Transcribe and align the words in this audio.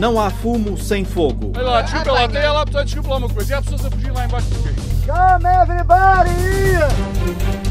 Não 0.00 0.18
há 0.18 0.30
fumo 0.30 0.78
sem 0.78 1.04
fogo. 1.04 1.52
Olha 1.54 1.62
lá, 1.62 1.82
desculpa 1.82 2.12
lá, 2.12 2.24
até 2.24 2.50
lá, 2.50 2.64
desculpa 2.64 3.10
lá 3.10 3.16
uma 3.18 3.28
coisa. 3.28 3.52
E 3.52 3.54
há 3.54 3.60
pessoas 3.60 3.84
a 3.84 3.90
fugir 3.90 4.10
lá 4.10 4.24
embaixo 4.24 4.46
porquê? 4.48 4.70
Come 5.06 5.54
everybody! 5.62 6.30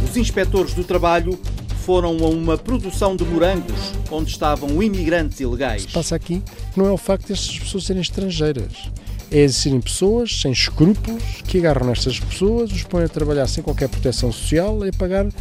Os 0.07 0.16
inspectores 0.16 0.76
do 0.76 0.84
trabalho 0.84 1.39
foram 1.84 2.16
a 2.23 2.30
uma 2.30 2.55
produção 2.55 3.16
de 3.16 3.23
morangos 3.23 3.94
onde 4.12 4.30
estavam 4.30 4.80
imigrantes 4.84 5.39
ilegais. 5.39 5.86
O 5.86 5.88
que 5.88 5.94
passa 5.94 6.16
aqui 6.16 6.44
não 6.77 6.86
é 6.86 6.91
o 6.91 6.98
facto 6.98 7.30
destas 7.30 7.57
pessoas 7.57 7.86
serem 7.86 8.04
estrangeiras. 8.04 8.91
É 9.32 9.39
existirem 9.39 9.82
pessoas 9.82 10.39
sem 10.39 10.52
escrúpulos 10.52 11.23
que 11.48 11.57
agarram 11.57 11.88
nestas 11.88 12.20
pessoas, 12.20 12.71
os 12.71 12.84
põem 12.84 13.05
a 13.05 13.09
trabalhar 13.09 13.48
sem 13.48 13.64
qualquer 13.64 13.89
proteção 13.89 14.32
social 14.32 14.85
e 14.85 14.90
a 14.90 14.93
pagar 14.93 15.26
uh, 15.26 15.32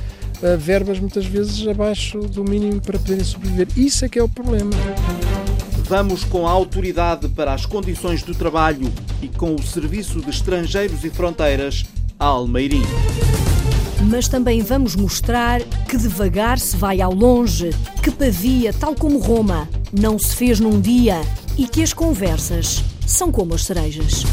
verbas 0.56 0.98
muitas 0.98 1.27
vezes 1.27 1.68
abaixo 1.68 2.20
do 2.20 2.42
mínimo 2.44 2.80
para 2.80 2.98
poderem 2.98 3.24
sobreviver. 3.24 3.68
Isso 3.77 4.06
é 4.06 4.08
que 4.08 4.18
é 4.18 4.22
o 4.22 4.28
problema. 4.28 4.70
Vamos 5.88 6.23
com 6.23 6.47
a 6.47 6.51
autoridade 6.51 7.28
para 7.28 7.55
as 7.55 7.65
condições 7.65 8.23
do 8.23 8.34
trabalho 8.34 8.92
e 9.23 9.28
com 9.28 9.55
o 9.55 9.62
Serviço 9.62 10.20
de 10.20 10.28
Estrangeiros 10.28 11.02
e 11.02 11.09
Fronteiras 11.09 11.87
a 12.20 12.27
Almeirim. 12.27 12.83
Mas 14.11 14.28
também 14.28 14.61
vamos 14.61 14.95
mostrar 14.95 15.62
que 15.88 15.97
devagar 15.97 16.59
se 16.59 16.77
vai 16.77 17.01
ao 17.01 17.14
longe, 17.14 17.70
que 18.02 18.11
Pavia, 18.11 18.70
tal 18.70 18.95
como 18.95 19.19
Roma, 19.19 19.66
não 19.91 20.19
se 20.19 20.37
fez 20.37 20.61
num 20.61 20.78
dia 20.78 21.23
e 21.56 21.66
que 21.66 21.83
as 21.83 21.95
conversas 21.95 22.84
são 23.06 23.33
como 23.33 23.55
as 23.55 23.64
cerejas. 23.64 24.25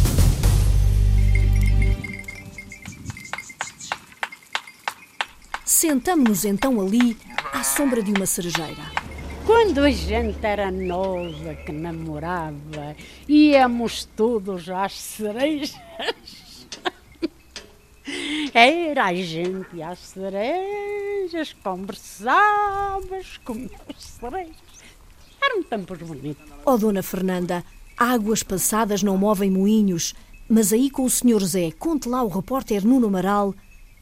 Sentamo-nos 5.64 6.44
então 6.44 6.82
ali, 6.82 7.16
à 7.54 7.64
sombra 7.64 8.04
de 8.04 8.12
uma 8.12 8.26
cerejeira. 8.26 9.05
Quando 9.46 9.82
a 9.82 9.92
gente 9.92 10.44
era 10.44 10.72
nova, 10.72 11.54
que 11.54 11.72
namorava, 11.72 12.96
íamos 13.28 14.06
todos 14.16 14.68
às 14.70 14.94
cerejas. 14.94 15.76
Era 18.54 19.06
a 19.06 19.14
gente 19.14 19.82
às 19.84 20.00
cerejas, 20.00 21.54
conversavas, 21.64 23.38
comia 23.44 23.70
cerejas. 23.98 24.56
Eram 25.44 25.64
tempos 25.64 26.00
bonitos. 26.00 26.46
Oh, 26.66 26.78
Dona 26.78 27.04
Fernanda, 27.04 27.64
águas 27.96 28.42
passadas 28.42 29.04
não 29.04 29.18
movem 29.18 29.52
moinhos, 29.52 30.16
mas 30.50 30.74
aí 30.74 30.90
com 30.90 31.04
o 31.04 31.10
Sr. 31.10 31.46
Zé, 31.46 31.72
conte 31.72 32.10
lá 32.10 32.24
o 32.24 32.30
repórter 32.30 32.86
Nuno 32.86 33.08
Amaral 33.08 33.54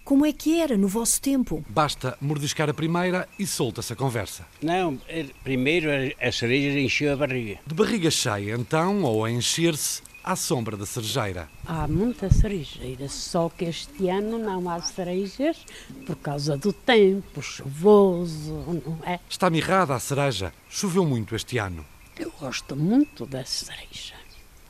como 0.03 0.25
é 0.25 0.33
que 0.33 0.59
era 0.59 0.77
no 0.77 0.87
vosso 0.87 1.21
tempo. 1.21 1.63
Basta 1.69 2.17
mordiscar 2.19 2.69
a 2.69 2.73
primeira 2.73 3.27
e 3.39 3.47
solta-se 3.47 3.93
a 3.93 3.95
conversa. 3.95 4.45
Não, 4.61 4.99
primeiro 5.43 5.89
a 6.19 6.31
cereja 6.31 6.79
encheu 6.79 7.13
a 7.13 7.15
barriga. 7.15 7.59
De 7.65 7.73
barriga 7.73 8.11
cheia, 8.11 8.55
então, 8.55 9.03
ou 9.03 9.23
a 9.23 9.31
encher-se, 9.31 10.01
à 10.23 10.35
sombra 10.35 10.77
da 10.77 10.85
cerejeira. 10.85 11.49
Há 11.65 11.87
muita 11.87 12.31
cerejeira, 12.31 13.09
só 13.09 13.49
que 13.49 13.65
este 13.65 14.09
ano 14.09 14.39
não 14.39 14.69
há 14.69 14.81
cerejas 14.81 15.57
por 16.05 16.15
causa 16.15 16.57
do 16.57 16.71
tempo 16.71 17.41
chuvoso, 17.41 18.53
não 18.85 18.99
é? 19.05 19.19
Está 19.29 19.49
mirrada 19.49 19.93
a 19.93 19.99
cereja. 19.99 20.53
Choveu 20.69 21.05
muito 21.05 21.35
este 21.35 21.57
ano. 21.57 21.85
Eu 22.17 22.31
gosto 22.39 22.75
muito 22.75 23.25
da 23.25 23.43
cereja. 23.43 24.13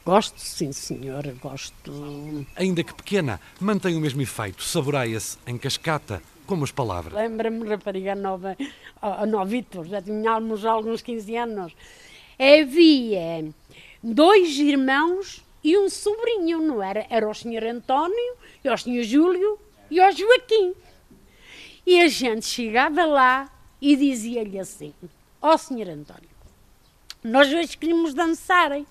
Gosto, 0.05 0.37
sim, 0.37 0.73
senhor, 0.73 1.25
gosto. 1.41 2.45
Ainda 2.57 2.83
que 2.83 2.93
pequena, 2.93 3.39
mantém 3.59 3.95
o 3.95 4.01
mesmo 4.01 4.21
efeito, 4.21 4.61
saboreia-se 4.61 5.37
em 5.47 5.57
cascata, 5.57 6.21
como 6.45 6.65
as 6.65 6.71
palavras. 6.71 7.13
Lembra-me, 7.13 7.65
rapariga 7.67 8.13
nova, 8.13 8.57
a 9.01 9.25
novitos, 9.25 9.87
já 9.87 10.01
tínhamos 10.01 10.65
alguns 10.65 11.01
15 11.01 11.35
anos. 11.37 11.73
Havia 12.37 13.49
dois 14.03 14.57
irmãos 14.59 15.41
e 15.63 15.77
um 15.77 15.89
sobrinho, 15.89 16.59
não 16.59 16.83
era? 16.83 17.05
Era 17.09 17.29
o 17.29 17.33
senhor 17.33 17.63
António, 17.63 18.35
e 18.61 18.69
o 18.69 18.77
senhor 18.77 19.03
Júlio 19.03 19.57
e 19.89 20.01
o 20.01 20.11
Joaquim. 20.11 20.73
E 21.85 22.01
a 22.01 22.09
gente 22.09 22.45
chegava 22.45 23.05
lá 23.05 23.49
e 23.81 23.95
dizia-lhe 23.95 24.59
assim: 24.59 24.93
Ó 25.41 25.53
oh, 25.53 25.57
senhor 25.57 25.87
António, 25.89 26.29
nós 27.23 27.47
hoje 27.53 27.77
queríamos 27.77 28.13
dançarem. 28.13 28.85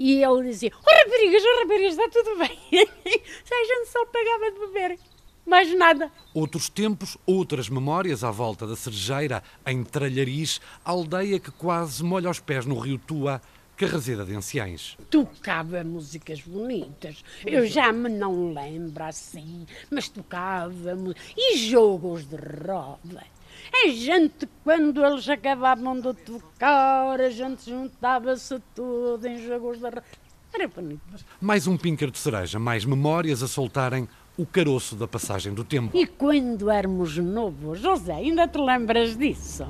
E 0.00 0.24
ele 0.24 0.48
dizia: 0.48 0.72
Oh 0.74 1.04
raparigas, 1.04 1.42
oh 1.44 1.60
raparigas, 1.60 1.92
está 1.92 2.08
tudo 2.08 2.38
bem. 2.38 2.58
A 2.72 3.64
gente 3.66 3.90
só 3.90 4.06
pagava 4.06 4.50
de 4.50 4.58
beber. 4.58 4.98
Mais 5.44 5.76
nada. 5.76 6.10
Outros 6.32 6.70
tempos, 6.70 7.18
outras 7.26 7.68
memórias 7.68 8.24
à 8.24 8.30
volta 8.30 8.66
da 8.66 8.76
cerejeira, 8.76 9.42
em 9.66 9.84
Tralhariz, 9.84 10.58
aldeia 10.82 11.38
que 11.38 11.50
quase 11.50 12.02
molha 12.02 12.30
os 12.30 12.40
pés 12.40 12.64
no 12.64 12.78
rio 12.78 12.98
Tua, 12.98 13.42
Carrazeda 13.80 14.26
de 14.26 14.34
Anciães. 14.34 14.94
Tocava 15.08 15.82
músicas 15.82 16.42
bonitas. 16.42 17.24
Eu 17.46 17.66
já 17.66 17.90
me 17.90 18.10
não 18.10 18.52
lembro 18.52 19.02
assim, 19.02 19.66
mas 19.90 20.06
tocava. 20.06 20.98
E 21.34 21.56
jogos 21.56 22.26
de 22.26 22.36
roda. 22.36 23.24
A 23.72 23.88
gente, 23.88 24.46
quando 24.62 25.02
eles 25.02 25.26
acabavam 25.26 25.98
de 25.98 26.12
tocar, 26.12 27.18
a 27.18 27.30
gente 27.30 27.70
juntava-se 27.70 28.60
tudo 28.74 29.26
em 29.26 29.42
jogos 29.46 29.78
de 29.78 29.84
roda. 29.84 30.04
Era 30.52 30.68
bonito. 30.68 31.00
Mais 31.40 31.66
um 31.66 31.78
píncar 31.78 32.10
de 32.10 32.18
cereja, 32.18 32.58
mais 32.58 32.84
memórias 32.84 33.42
a 33.42 33.48
soltarem 33.48 34.06
o 34.36 34.44
caroço 34.44 34.94
da 34.94 35.08
passagem 35.08 35.54
do 35.54 35.64
tempo. 35.64 35.96
E 35.96 36.06
quando 36.06 36.70
éramos 36.70 37.16
novos, 37.16 37.80
José, 37.80 38.12
ainda 38.12 38.46
te 38.46 38.58
lembras 38.58 39.16
disso? 39.16 39.64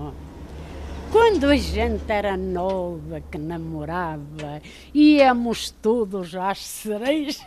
Quando 1.10 1.46
a 1.46 1.56
gente 1.56 2.10
era 2.12 2.36
nova, 2.36 3.20
que 3.20 3.36
namorava, 3.36 4.62
íamos 4.94 5.70
todos 5.70 6.36
às 6.36 6.64
cerejas. 6.64 7.44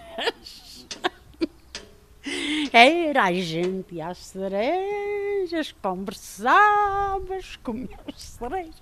Era 2.73 3.25
a 3.25 3.33
gente 3.33 4.01
às 4.01 4.17
cerejas, 4.17 5.73
conversavas, 5.81 7.55
comíamos 7.63 8.15
cerejas. 8.17 8.75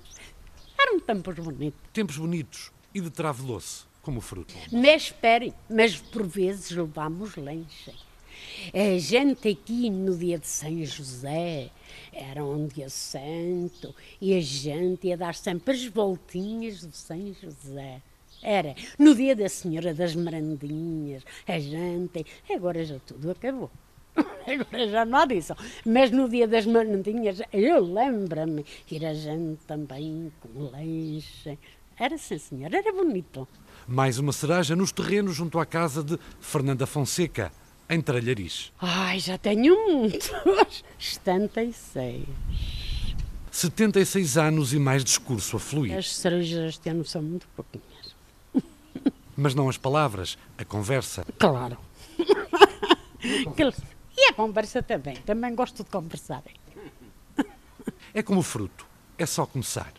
Eram 0.79 0.99
tempos 0.99 1.35
bonitos. 1.35 1.79
Tempos 1.93 2.17
bonitos 2.17 2.71
e 2.93 3.01
de 3.01 3.11
traveloso, 3.11 3.87
como 4.01 4.19
fruto. 4.19 4.53
Mas 4.71 5.03
esperem, 5.03 5.53
mas 5.69 5.97
por 5.97 6.23
vezes 6.23 6.71
levámos 6.71 7.35
lencha. 7.35 7.93
A 8.73 8.97
gente 8.99 9.49
aqui 9.49 9.89
no 9.89 10.17
dia 10.17 10.37
de 10.37 10.47
São 10.47 10.83
José 10.85 11.69
era 12.13 12.43
um 12.43 12.67
dia 12.67 12.89
santo 12.89 13.93
e 14.19 14.33
a 14.33 14.41
gente 14.41 15.07
ia 15.07 15.17
dar 15.17 15.35
sempre 15.35 15.73
as 15.73 15.85
voltinhas 15.85 16.83
do 16.83 16.95
São 16.95 17.33
José. 17.41 18.01
Era 18.41 18.75
no 18.97 19.13
dia 19.13 19.35
da 19.35 19.47
Senhora 19.47 19.93
das 19.93 20.15
Merandinhas, 20.15 21.23
a 21.47 21.59
gente. 21.59 22.25
Agora 22.49 22.83
já 22.83 22.97
tudo 23.05 23.31
acabou. 23.31 23.69
Agora 24.15 24.87
já 24.89 25.05
não 25.05 25.19
há 25.19 25.25
disso. 25.25 25.55
Mas 25.85 26.09
no 26.09 26.27
dia 26.27 26.47
das 26.47 26.65
Merandinhas, 26.65 27.41
eu 27.53 27.79
lembro-me 27.81 28.65
ir 28.89 29.05
a 29.05 29.13
gente 29.13 29.61
também 29.67 30.31
com 30.41 30.69
leite. 30.71 31.59
Era 31.97 32.17
sim, 32.17 32.39
senhor, 32.39 32.73
era 32.73 32.91
bonito. 32.91 33.47
Mais 33.87 34.17
uma 34.17 34.31
cereja 34.31 34.75
nos 34.75 34.91
terrenos 34.91 35.35
junto 35.35 35.59
à 35.59 35.65
casa 35.65 36.03
de 36.03 36.17
Fernanda 36.39 36.87
Fonseca, 36.87 37.51
em 37.91 37.99
Tralhariz. 37.99 38.71
Ai, 38.79 39.19
já 39.19 39.37
tenho 39.37 39.75
muitos. 39.91 40.31
76. 40.97 42.25
76 43.51 44.37
anos 44.37 44.73
e 44.73 44.79
mais 44.79 45.03
discurso 45.03 45.57
a 45.57 45.59
fluir. 45.59 45.97
As 45.97 46.15
cerejas 46.15 46.75
este 46.75 46.89
ano 46.89 47.03
são 47.03 47.21
muito 47.21 47.45
pouquinhas. 47.49 48.15
Mas 49.35 49.53
não 49.53 49.67
as 49.67 49.77
palavras, 49.77 50.37
a 50.57 50.63
conversa. 50.63 51.25
Claro. 51.37 51.77
e 54.17 54.29
a 54.29 54.33
conversa 54.33 54.81
também. 54.81 55.17
Também 55.17 55.53
gosto 55.53 55.83
de 55.83 55.89
conversar. 55.89 56.43
É 58.13 58.23
como 58.23 58.41
fruto. 58.41 58.85
É 59.17 59.25
só 59.25 59.45
começar. 59.45 59.91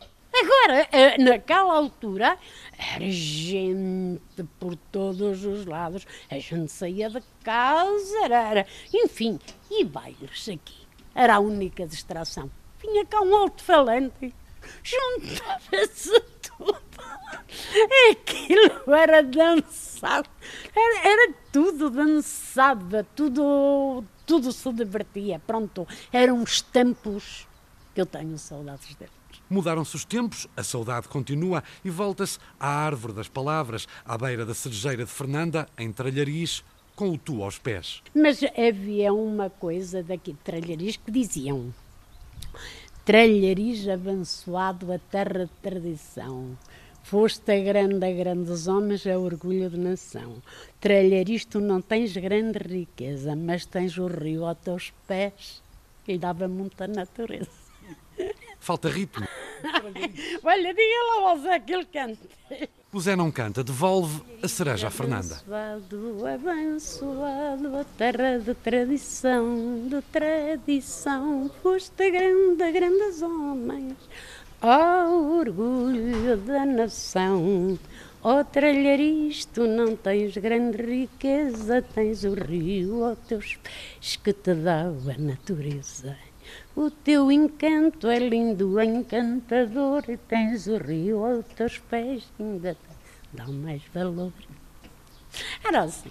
Agora, 0.62 0.88
eh, 0.92 1.18
naquela 1.18 1.74
altura, 1.74 2.38
era 2.78 3.10
gente 3.10 4.44
por 4.60 4.76
todos 4.76 5.44
os 5.44 5.66
lados. 5.66 6.06
A 6.30 6.38
gente 6.38 6.70
saía 6.70 7.10
de 7.10 7.20
casa, 7.42 8.24
era, 8.24 8.48
era 8.48 8.66
enfim, 8.94 9.40
e 9.68 9.84
bailes 9.84 10.48
aqui. 10.48 10.86
Era 11.16 11.34
a 11.34 11.40
única 11.40 11.84
distração. 11.84 12.48
Vinha 12.80 13.04
cá 13.04 13.22
um 13.22 13.34
alto-falante, 13.34 14.32
juntava-se 14.84 16.20
tudo. 16.42 16.80
Aquilo 18.12 18.94
era 18.94 19.20
dançado, 19.20 20.28
era, 20.76 21.08
era 21.08 21.34
tudo 21.50 21.90
dançado, 21.90 23.04
tudo, 23.16 24.04
tudo 24.24 24.52
se 24.52 24.72
divertia. 24.72 25.40
Pronto, 25.44 25.88
eram 26.12 26.40
os 26.40 26.60
tempos 26.62 27.48
que 27.92 28.00
eu 28.00 28.06
tenho 28.06 28.38
saudades 28.38 28.94
deles. 28.94 29.21
Mudaram-se 29.52 29.94
os 29.94 30.06
tempos, 30.06 30.48
a 30.56 30.62
saudade 30.62 31.08
continua 31.08 31.62
e 31.84 31.90
volta-se 31.90 32.38
à 32.58 32.68
árvore 32.68 33.12
das 33.12 33.28
palavras, 33.28 33.86
à 34.02 34.16
beira 34.16 34.46
da 34.46 34.54
cerejeira 34.54 35.04
de 35.04 35.10
Fernanda, 35.10 35.68
em 35.76 35.92
Tralhariz, 35.92 36.64
com 36.96 37.10
o 37.10 37.18
tu 37.18 37.44
aos 37.44 37.58
pés. 37.58 38.02
Mas 38.14 38.40
havia 38.42 39.12
uma 39.12 39.50
coisa 39.50 40.02
daqui 40.02 40.32
de 40.32 40.38
Tralhariz 40.38 40.96
que 40.96 41.10
diziam: 41.10 41.70
Tralhariz 43.04 43.86
abençoado, 43.86 44.90
a 44.90 44.98
terra 44.98 45.44
de 45.44 45.52
tradição. 45.60 46.56
Foste 47.02 47.52
a 47.52 47.60
grande 47.62 48.06
a 48.06 48.10
grandes 48.10 48.66
homens, 48.66 49.04
é 49.04 49.18
orgulho 49.18 49.68
de 49.68 49.76
nação. 49.76 50.42
Tralharisto 50.80 51.60
não 51.60 51.82
tens 51.82 52.16
grande 52.16 52.58
riqueza, 52.58 53.36
mas 53.36 53.66
tens 53.66 53.98
o 53.98 54.06
rio 54.06 54.46
aos 54.46 54.56
teus 54.60 54.94
pés 55.06 55.62
e 56.08 56.16
dava 56.16 56.48
muita 56.48 56.86
natureza. 56.86 57.50
Falta 58.62 58.88
ritmo. 58.88 59.26
Olha, 60.44 60.72
diga 60.72 61.20
lá 61.20 61.34
você 61.34 61.48
aquele 61.48 61.84
canto. 61.84 62.28
O 62.92 63.00
Zé 63.00 63.16
não 63.16 63.28
canta, 63.28 63.64
devolve 63.64 64.22
a 64.40 64.46
cereja 64.46 64.86
à 64.86 64.90
Fernanda. 64.90 65.34
Abençoado, 65.34 66.26
abençoado, 66.28 67.76
a 67.76 67.84
terra 67.98 68.38
de 68.38 68.54
tradição, 68.54 69.88
de 69.88 70.00
tradição, 70.12 71.50
foste 71.60 72.08
grande 72.08 72.70
grandes 72.70 73.20
homens, 73.20 73.96
ó 74.62 75.08
orgulho 75.08 76.36
da 76.36 76.64
nação. 76.64 77.76
Ó 78.22 78.44
tralharisto, 78.44 79.66
não 79.66 79.96
tens 79.96 80.36
grande 80.36 80.80
riqueza, 80.80 81.82
tens 81.82 82.22
o 82.22 82.34
rio 82.34 83.02
aos 83.04 83.18
teus 83.26 83.56
pés 83.56 84.14
que 84.22 84.32
te 84.32 84.54
dá 84.54 84.82
a 84.82 85.18
natureza. 85.18 86.16
O 86.74 86.90
teu 86.90 87.30
encanto 87.30 88.08
é 88.08 88.18
lindo, 88.18 88.80
encantador, 88.80 90.04
e 90.08 90.16
tens 90.16 90.66
o 90.66 90.78
rio 90.78 91.24
aos 91.24 91.46
teus 91.54 91.78
pés 91.78 92.24
ainda 92.38 92.76
dá 93.32 93.46
mais 93.46 93.82
valor. 93.92 94.32
Era 95.64 95.82
assim. 95.82 96.10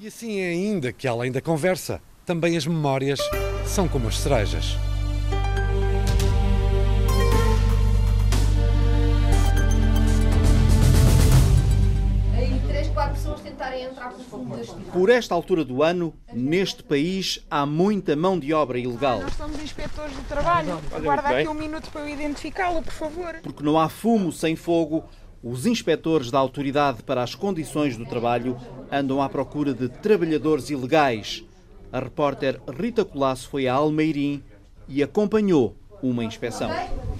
E 0.00 0.06
assim 0.06 0.40
é 0.40 0.48
ainda 0.48 0.92
que, 0.92 1.08
além 1.08 1.32
da 1.32 1.40
conversa, 1.40 2.00
também 2.26 2.56
as 2.56 2.66
memórias 2.66 3.20
são 3.66 3.88
como 3.88 4.08
as 4.08 4.18
cerejas. 4.18 4.76
Tentarem 13.74 13.84
entrar 13.84 14.10
por 14.10 14.24
fundo 14.24 14.56
deste 14.56 14.74
Por 14.92 15.10
esta 15.10 15.34
altura 15.34 15.64
do 15.64 15.82
ano, 15.82 16.14
neste 16.32 16.82
país 16.82 17.44
há 17.50 17.66
muita 17.66 18.14
mão 18.16 18.38
de 18.38 18.52
obra 18.52 18.78
ilegal, 18.78 19.20
Nós 19.20 19.34
somos 19.34 19.60
inspectores 19.62 20.14
do 20.14 20.22
trabalho. 20.28 20.80
Aguarda 20.94 21.28
aqui 21.28 21.48
um 21.48 21.54
minuto 21.54 21.90
para 21.90 22.02
eu 22.02 22.08
identificá-lo, 22.08 22.82
por 22.82 22.92
favor. 22.92 23.34
porque 23.42 23.62
não 23.62 23.78
há 23.78 23.88
fumo 23.88 24.32
sem 24.32 24.56
fogo. 24.56 25.04
Os 25.42 25.66
inspectores 25.66 26.30
da 26.30 26.38
Autoridade 26.38 27.02
para 27.02 27.22
as 27.22 27.34
Condições 27.34 27.98
do 27.98 28.06
Trabalho 28.06 28.56
andam 28.90 29.20
à 29.20 29.28
procura 29.28 29.74
de 29.74 29.88
trabalhadores 29.90 30.70
ilegais. 30.70 31.44
A 31.92 32.00
repórter 32.00 32.60
Rita 32.66 33.04
Colasso 33.04 33.48
foi 33.50 33.68
a 33.68 33.74
Almeirim 33.74 34.42
e 34.88 35.02
acompanhou 35.02 35.76
uma 36.02 36.24
inspeção. 36.24 36.70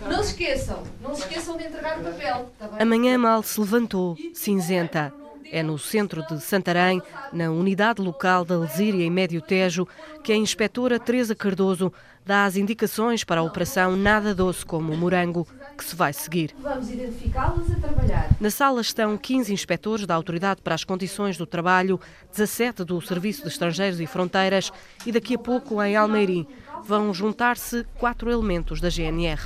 Não 0.08 0.22
se 0.22 0.30
esqueçam, 0.30 0.82
não 1.02 1.14
se 1.14 1.20
esqueçam 1.22 1.56
de 1.58 1.64
entregar 1.64 2.00
o 2.00 2.02
papel. 2.02 2.50
Tá 2.58 2.68
bem? 2.68 2.80
A 2.80 2.84
manhã 2.84 3.18
mal 3.18 3.42
se 3.42 3.60
levantou, 3.60 4.16
cinzenta. 4.32 5.12
É 5.50 5.62
no 5.62 5.78
centro 5.78 6.26
de 6.26 6.40
Santarém, 6.40 7.02
na 7.32 7.50
unidade 7.50 8.00
local 8.00 8.44
da 8.44 8.58
Lesíria 8.58 9.04
em 9.04 9.10
Médio 9.10 9.40
Tejo, 9.40 9.86
que 10.22 10.32
a 10.32 10.36
inspetora 10.36 10.98
Teresa 10.98 11.34
Cardoso 11.34 11.92
dá 12.24 12.44
as 12.44 12.56
indicações 12.56 13.24
para 13.24 13.40
a 13.40 13.44
operação 13.44 13.96
Nada 13.96 14.34
Doce 14.34 14.64
como 14.64 14.92
o 14.92 14.96
Morango, 14.96 15.46
que 15.74 15.84
se 15.84 15.96
vai 15.96 16.12
seguir. 16.12 16.54
Vamos 16.60 16.90
identificá-las 16.90 17.70
a 17.70 17.74
trabalhar. 17.76 18.30
Na 18.40 18.50
sala 18.50 18.80
estão 18.80 19.16
15 19.16 19.52
inspectores 19.52 20.06
da 20.06 20.14
Autoridade 20.14 20.62
para 20.62 20.74
as 20.74 20.84
Condições 20.84 21.36
do 21.36 21.46
Trabalho, 21.46 22.00
17 22.30 22.84
do 22.84 23.00
Serviço 23.00 23.42
de 23.42 23.48
Estrangeiros 23.48 24.00
e 24.00 24.06
Fronteiras 24.06 24.72
e 25.04 25.12
daqui 25.12 25.34
a 25.34 25.38
pouco 25.38 25.82
em 25.82 25.96
Almeirim 25.96 26.46
vão 26.84 27.14
juntar-se 27.14 27.84
quatro 27.98 28.30
elementos 28.30 28.80
da 28.80 28.90
GNR. 28.90 29.40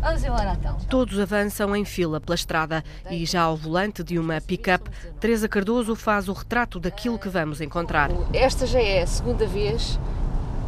Vamos 0.00 0.24
embora 0.24 0.52
então. 0.52 0.76
Todos 0.88 1.18
avançam 1.18 1.74
em 1.74 1.84
fila 1.84 2.20
pela 2.20 2.34
estrada 2.34 2.84
e 3.10 3.24
já 3.24 3.42
ao 3.42 3.56
volante 3.56 4.04
de 4.04 4.18
uma 4.18 4.40
pick-up, 4.40 4.90
Teresa 5.18 5.48
Cardoso 5.48 5.96
faz 5.96 6.28
o 6.28 6.32
retrato 6.32 6.78
daquilo 6.78 7.18
que 7.18 7.28
vamos 7.28 7.60
encontrar. 7.60 8.10
Esta 8.32 8.66
já 8.66 8.80
é 8.80 9.02
a 9.02 9.06
segunda 9.06 9.46
vez 9.46 9.98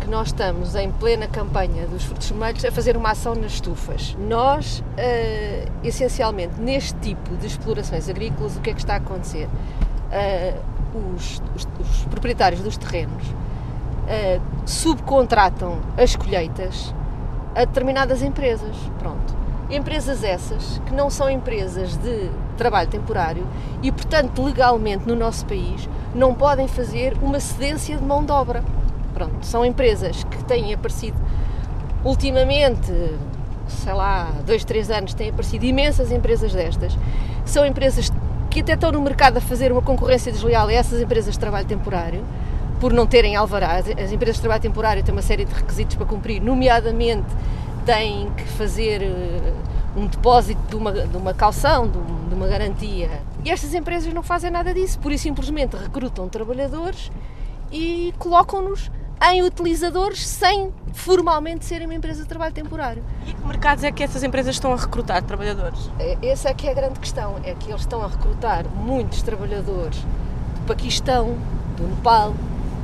que 0.03 0.11
nós 0.11 0.29
estamos 0.29 0.75
em 0.75 0.91
plena 0.91 1.27
campanha 1.29 1.87
dos 1.87 2.05
frutos 2.05 2.29
vermelhos 2.29 2.65
a 2.65 2.73
fazer 2.73 2.97
uma 2.97 3.11
ação 3.13 3.35
nas 3.35 3.53
estufas. 3.53 4.17
Nós, 4.19 4.83
eh, 4.97 5.67
essencialmente, 5.85 6.61
neste 6.61 6.95
tipo 6.99 7.37
de 7.37 7.47
explorações 7.47 8.09
agrícolas, 8.09 8.57
o 8.57 8.61
que 8.61 8.71
é 8.71 8.75
que 8.75 8.81
está 8.81 8.95
a 8.95 8.97
acontecer? 8.97 9.49
Eh, 10.11 10.55
os, 11.17 11.41
os- 11.57 11.69
os 11.81 12.05
proprietários 12.11 12.61
dos 12.61 12.77
terrenos 12.77 13.23
eh, 14.09 14.41
subcontratam 14.67 15.79
as 15.97 16.17
colheitas 16.17 16.93
a 17.55 17.61
determinadas 17.61 18.23
empresas. 18.23 18.77
Pronto. 18.99 19.35
Empresas 19.71 20.23
essas 20.25 20.81
que 20.85 20.93
não 20.93 21.09
são 21.09 21.31
empresas 21.31 21.97
de 21.97 22.29
trabalho 22.59 22.89
temporário 22.91 23.47
e, 23.83 23.91
portanto, 23.93 24.43
legalmente 24.43 25.07
no 25.07 25.15
nosso 25.17 25.47
país 25.47 25.89
não 26.15 26.35
podem 26.35 26.67
fazer 26.69 27.17
uma 27.23 27.41
cedência 27.41 27.97
de 27.97 28.05
mão 28.05 28.23
de 28.25 28.33
obra. 28.33 28.63
Pronto, 29.23 29.47
são 29.47 29.65
empresas 29.65 30.25
que 30.25 30.43
têm 30.45 30.75
aparecido 30.75 31.17
ultimamente, 32.05 32.93
sei 33.69 33.93
lá, 33.93 34.33
dois, 34.45 34.65
três 34.65 34.91
anos, 34.91 35.15
têm 35.15 35.31
aparecido 35.31 35.65
imensas 35.65 36.11
empresas 36.11 36.53
destas. 36.53 36.99
São 37.45 37.65
empresas 37.65 38.11
que 38.51 38.61
até 38.61 38.73
estão 38.75 38.91
no 38.91 39.01
mercado 39.01 39.37
a 39.37 39.41
fazer 39.41 39.71
uma 39.71 39.81
concorrência 39.81 40.33
desleal 40.33 40.67
a 40.67 40.73
essas 40.73 41.01
empresas 41.01 41.35
de 41.35 41.39
trabalho 41.39 41.67
temporário, 41.69 42.25
por 42.81 42.93
não 42.93 43.07
terem 43.07 43.37
alvará. 43.37 43.77
As, 43.77 43.89
as 43.91 44.11
empresas 44.11 44.37
de 44.37 44.43
trabalho 44.43 44.63
temporário 44.63 45.05
têm 45.05 45.13
uma 45.15 45.23
série 45.23 45.45
de 45.45 45.55
requisitos 45.55 45.95
para 45.95 46.05
cumprir, 46.07 46.43
nomeadamente 46.43 47.29
têm 47.87 48.29
que 48.37 48.43
fazer 48.45 49.03
eh, 49.03 49.53
um 49.97 50.07
depósito 50.09 50.61
de 50.69 50.75
uma, 50.75 50.91
de 50.91 51.17
uma 51.17 51.33
calção, 51.33 51.87
de, 51.87 51.97
um- 51.97 52.23
uma 52.35 52.49
garantia. 52.49 53.09
E 53.45 53.51
estas 53.51 53.73
empresas 53.73 54.13
não 54.13 54.23
fazem 54.25 54.51
nada 54.51 54.75
disso, 54.75 54.99
pura 54.99 55.15
e 55.15 55.19
simplesmente 55.19 55.77
recrutam 55.77 56.29
trabalhadores 56.29 57.13
e 57.71 58.13
colocam-nos 58.19 58.91
em 59.31 59.43
utilizadores 59.43 60.27
sem 60.27 60.73
formalmente 60.93 61.65
serem 61.65 61.87
uma 61.87 61.95
empresa 61.95 62.23
de 62.23 62.29
trabalho 62.29 62.53
temporário. 62.53 63.03
E 63.27 63.33
que 63.33 63.47
mercados 63.47 63.85
é 63.85 63.93
que 63.93 64.03
essas 64.03 64.23
empresas 64.23 64.55
estão 64.57 64.73
a 64.73 64.77
recrutar 64.77 65.23
trabalhadores? 65.23 65.91
É- 65.99 66.19
Essa 66.23 66.49
é 66.49 66.55
que 66.55 66.67
é 66.67 66.73
a 66.73 66.75
grande 66.75 66.99
questão, 66.99 67.37
é 67.45 67.55
que 67.55 67.71
eles 67.71 67.83
estão 67.83 68.03
a 68.03 68.09
recrutar 68.09 68.67
muitos 68.69 69.23
trabalhadores 69.23 69.99
do 69.99 70.67
Paquistão, 70.67 71.37
do 71.77 71.85
Nepal, 71.87 72.35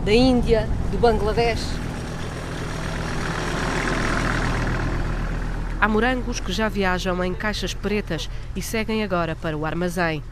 da 0.05 0.13
Índia, 0.13 0.69
do 0.93 0.99
Bangladesh. 0.99 1.67
Há 5.81 5.87
morangos 5.89 6.41
que 6.41 6.53
já 6.53 6.69
viajam 6.69 7.23
em 7.25 7.33
caixas 7.35 7.73
pretas 7.73 8.29
e 8.57 8.63
seguem 8.63 9.05
agora 9.05 9.37
para 9.37 9.57
o 9.57 9.65
armazém. 9.65 10.23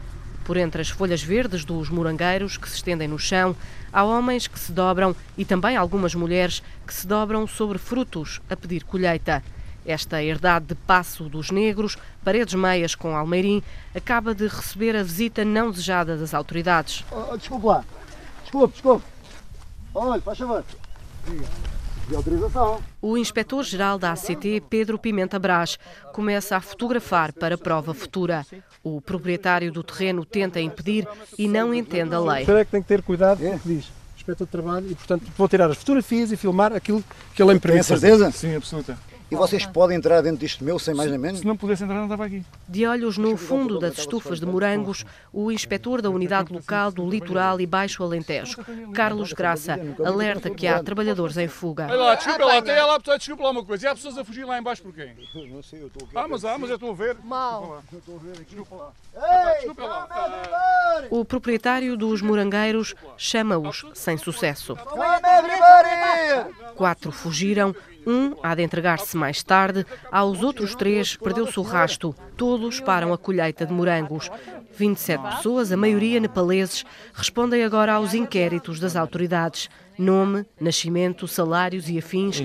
Por 0.47 0.55
entre 0.55 0.81
as 0.81 0.87
folhas 0.87 1.21
verdes 1.21 1.65
dos 1.65 1.89
morangueiros 1.89 2.55
que 2.55 2.69
se 2.69 2.77
estendem 2.77 3.05
no 3.05 3.19
chão, 3.19 3.53
há 3.91 4.05
homens 4.05 4.47
que 4.47 4.57
se 4.57 4.71
dobram 4.71 5.13
e 5.37 5.43
também 5.43 5.75
algumas 5.75 6.15
mulheres 6.15 6.63
que 6.85 6.93
se 6.93 7.05
dobram 7.05 7.45
sobre 7.45 7.77
frutos 7.77 8.39
a 8.49 8.55
pedir 8.55 8.85
colheita. 8.85 9.43
Esta 9.85 10.23
herdade 10.23 10.67
de 10.67 10.75
passo 10.75 11.27
dos 11.27 11.51
negros, 11.51 11.97
paredes 12.23 12.53
meias 12.53 12.95
com 12.95 13.13
almeirim, 13.13 13.61
acaba 13.93 14.33
de 14.33 14.47
receber 14.47 14.95
a 14.95 15.03
visita 15.03 15.43
não 15.43 15.69
desejada 15.69 16.15
das 16.15 16.33
autoridades. 16.33 17.03
Oh, 17.11 17.35
desculpe 17.35 17.65
lá. 17.65 17.83
Desculpe, 18.43 18.73
desculpe. 18.73 19.05
Olha, 19.93 20.21
faz 20.21 20.37
favor. 20.37 20.63
De 22.07 22.15
autorização. 22.15 22.79
O 23.01 23.17
inspetor-geral 23.17 23.99
da 23.99 24.11
ACT, 24.13 24.63
Pedro 24.69 24.97
Pimenta 24.97 25.37
Brás, 25.37 25.77
começa 26.13 26.55
a 26.55 26.61
fotografar 26.61 27.33
para 27.33 27.57
prova 27.57 27.93
futura. 27.93 28.45
O 28.81 29.01
proprietário 29.01 29.71
do 29.71 29.83
terreno 29.83 30.23
tenta 30.23 30.59
impedir 30.61 31.05
e 31.37 31.47
não 31.49 31.73
entende 31.73 32.15
a 32.15 32.19
lei. 32.19 32.43
é 32.47 32.65
que 32.65 32.71
tem 32.71 32.81
que 32.81 32.87
ter 32.87 33.01
cuidado 33.01 33.39
com 33.39 33.55
o 33.55 33.59
que 33.59 33.67
diz. 33.67 33.85
Inspetor 34.15 34.47
de 34.47 34.51
trabalho 34.51 34.87
e, 34.89 34.95
portanto, 34.95 35.23
vou 35.37 35.47
tirar 35.49 35.69
as 35.69 35.77
fotografias 35.77 36.31
e 36.31 36.37
filmar 36.37 36.71
aquilo 36.73 37.03
que 37.35 37.41
ele 37.41 37.53
me 37.53 37.59
Tem 37.59 37.69
permite. 37.71 37.85
certeza? 37.85 38.31
Sim, 38.31 38.55
absoluta. 38.55 38.97
E 39.29 39.35
vocês 39.35 39.65
podem 39.65 39.97
entrar 39.97 40.21
dentro 40.21 40.39
disto 40.39 40.63
meu 40.63 40.79
sem 40.79 40.93
mais 40.93 41.09
nem 41.09 41.19
menos? 41.19 41.41
não 41.43 41.57
pudesse 41.57 41.83
entrar, 41.83 41.95
não 41.95 42.03
estava 42.03 42.25
aqui. 42.25 42.43
De 42.67 42.85
olhos 42.85 43.17
no 43.17 43.35
fundo 43.35 43.77
das 43.77 43.97
estufas 43.97 44.39
de 44.39 44.45
morangos, 44.45 45.05
o 45.33 45.51
inspetor 45.51 46.01
da 46.01 46.09
unidade 46.09 46.53
local 46.53 46.91
do 46.91 47.07
Litoral 47.09 47.59
e 47.59 47.65
Baixo 47.65 48.03
Alentejo, 48.03 48.57
Carlos 48.93 49.33
Graça, 49.33 49.79
alerta 50.03 50.49
que 50.49 50.65
há 50.65 50.81
trabalhadores 50.81 51.35
em 51.37 51.47
fuga. 51.47 51.87
Olha 51.87 51.95
lá, 51.95 52.15
desculpa 52.15 52.45
lá, 52.45 52.57
até 52.57 52.83
lá, 52.83 52.97
desculpa 53.17 53.43
lá 53.43 53.51
uma 53.51 53.65
coisa. 53.65 53.85
E 53.85 53.89
há 53.89 53.95
pessoas 53.95 54.17
a 54.17 54.23
fugir 54.23 54.45
lá 54.45 54.57
embaixo 54.57 54.81
porquê? 54.81 55.11
Não 55.49 55.61
sei, 55.61 55.81
eu 55.81 55.87
estou 55.87 56.07
aqui. 56.07 56.17
Ah, 56.17 56.27
mas 56.27 56.45
há, 56.45 56.57
mas 56.57 56.69
eu 56.69 56.75
estou 56.75 56.91
a 56.91 56.95
ver. 56.95 57.17
Mal. 57.23 57.83
Desculpa 57.91 59.83
lá. 59.83 60.07
O 61.09 61.25
proprietário 61.25 61.97
dos 61.97 62.21
morangueiros 62.21 62.95
chama-os 63.17 63.85
sem 63.93 64.17
sucesso. 64.17 64.77
Quatro 66.75 67.11
fugiram, 67.11 67.75
um 68.07 68.33
há 68.41 68.55
de 68.55 68.63
entregar-se 68.63 69.17
mais 69.17 69.43
tarde, 69.43 69.85
aos 70.09 70.41
outros 70.41 70.73
três 70.73 71.17
perdeu-se 71.17 71.59
o 71.59 71.63
rasto. 71.63 72.15
Todos 72.37 72.79
param 72.79 73.11
a 73.11 73.17
colheita 73.17 73.65
de 73.65 73.73
morangos. 73.73 74.31
27 74.77 75.21
pessoas, 75.35 75.71
a 75.71 75.77
maioria 75.77 76.19
nepaleses, 76.19 76.85
respondem 77.13 77.63
agora 77.63 77.93
aos 77.93 78.13
inquéritos 78.13 78.79
das 78.79 78.95
autoridades. 78.95 79.69
Nome, 79.97 80.45
nascimento, 80.59 81.27
salários 81.27 81.89
e 81.89 81.97
afins. 81.97 82.39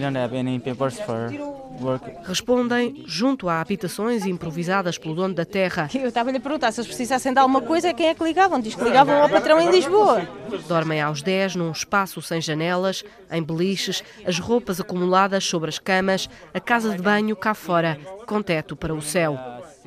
Respondem 2.25 3.05
junto 3.07 3.49
a 3.49 3.61
habitações 3.61 4.25
improvisadas 4.25 4.97
pelo 4.97 5.15
dono 5.15 5.35
da 5.35 5.45
terra. 5.45 5.89
Eu 5.95 6.09
estava-lhe 6.09 6.39
a 6.39 6.41
perguntar 6.41 6.73
se 6.73 6.81
eles 6.81 6.89
precisassem 6.89 7.33
de 7.33 7.39
alguma 7.39 7.61
coisa, 7.61 7.93
quem 7.93 8.09
é 8.09 8.15
que 8.15 8.25
ligavam? 8.25 8.61
Diz 8.61 8.75
que 8.75 8.83
ligavam 8.85 9.23
ao 9.23 9.29
patrão 9.29 9.61
em 9.61 9.71
Lisboa. 9.71 10.27
Dormem 10.67 11.01
aos 11.03 11.21
10 11.21 11.57
num 11.57 11.71
espaço 11.71 12.23
sem 12.23 12.41
janelas, 12.41 13.05
em 13.31 13.43
beliches, 13.43 14.03
as 14.27 14.39
roupas 14.39 14.81
acumuladas 14.81 15.45
sobre 15.45 15.69
as 15.69 15.79
camas, 15.79 16.31
a 16.55 16.61
casa 16.61 16.97
de 16.97 17.03
banho 17.03 17.37
cá 17.37 17.53
fora, 17.53 17.99
com 18.27 18.41
teto 18.41 18.75
para 18.75 18.95
o 18.95 19.03
céu. 19.03 19.39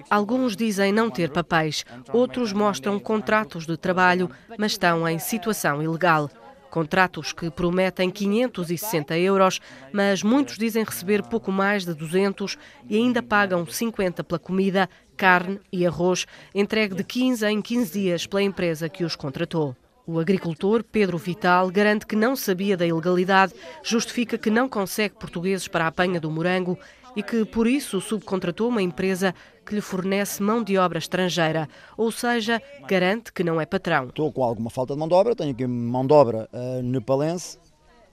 Alguns 0.09 0.55
dizem 0.55 0.91
não 0.91 1.09
ter 1.09 1.31
papéis, 1.31 1.83
outros 2.13 2.53
mostram 2.53 2.99
contratos 2.99 3.65
de 3.65 3.75
trabalho, 3.75 4.29
mas 4.57 4.73
estão 4.73 5.07
em 5.07 5.17
situação 5.17 5.81
ilegal. 5.81 6.29
Contratos 6.75 7.31
que 7.31 7.49
prometem 7.49 8.09
560 8.09 9.17
euros, 9.17 9.61
mas 9.93 10.21
muitos 10.21 10.57
dizem 10.57 10.83
receber 10.83 11.23
pouco 11.23 11.49
mais 11.49 11.85
de 11.85 11.93
200 11.93 12.57
e 12.89 12.97
ainda 12.97 13.23
pagam 13.23 13.65
50 13.65 14.25
pela 14.25 14.37
comida, 14.37 14.89
carne 15.15 15.57
e 15.71 15.87
arroz, 15.87 16.25
entregue 16.53 16.93
de 16.93 17.03
15 17.05 17.45
em 17.47 17.61
15 17.61 17.93
dias 17.93 18.27
pela 18.27 18.43
empresa 18.43 18.89
que 18.89 19.05
os 19.05 19.15
contratou. 19.15 19.73
O 20.05 20.19
agricultor 20.19 20.83
Pedro 20.83 21.17
Vital 21.17 21.71
garante 21.71 22.05
que 22.05 22.13
não 22.13 22.35
sabia 22.35 22.75
da 22.75 22.85
ilegalidade, 22.85 23.53
justifica 23.81 24.37
que 24.37 24.49
não 24.49 24.67
consegue 24.67 25.15
portugueses 25.15 25.69
para 25.69 25.85
a 25.85 25.87
apanha 25.87 26.19
do 26.19 26.29
morango 26.29 26.77
e 27.15 27.23
que, 27.23 27.45
por 27.45 27.67
isso, 27.67 28.01
subcontratou 28.01 28.69
uma 28.69 28.81
empresa 28.81 29.33
que 29.65 29.73
lhe 29.73 29.81
fornece 29.81 30.43
mão 30.43 30.63
de 30.63 30.77
obra 30.77 30.99
estrangeira, 30.99 31.67
ou 31.97 32.11
seja, 32.11 32.61
garante 32.87 33.33
que 33.33 33.43
não 33.43 33.59
é 33.59 33.65
patrão. 33.65 34.07
Estou 34.07 34.31
com 34.31 34.43
alguma 34.43 34.69
falta 34.69 34.93
de 34.93 34.99
mão 34.99 35.07
de 35.07 35.13
obra, 35.13 35.35
tenho 35.35 35.51
aqui 35.51 35.65
mão 35.65 36.05
de 36.05 36.13
obra 36.13 36.47
uh, 36.53 36.83
nepalense, 36.83 37.57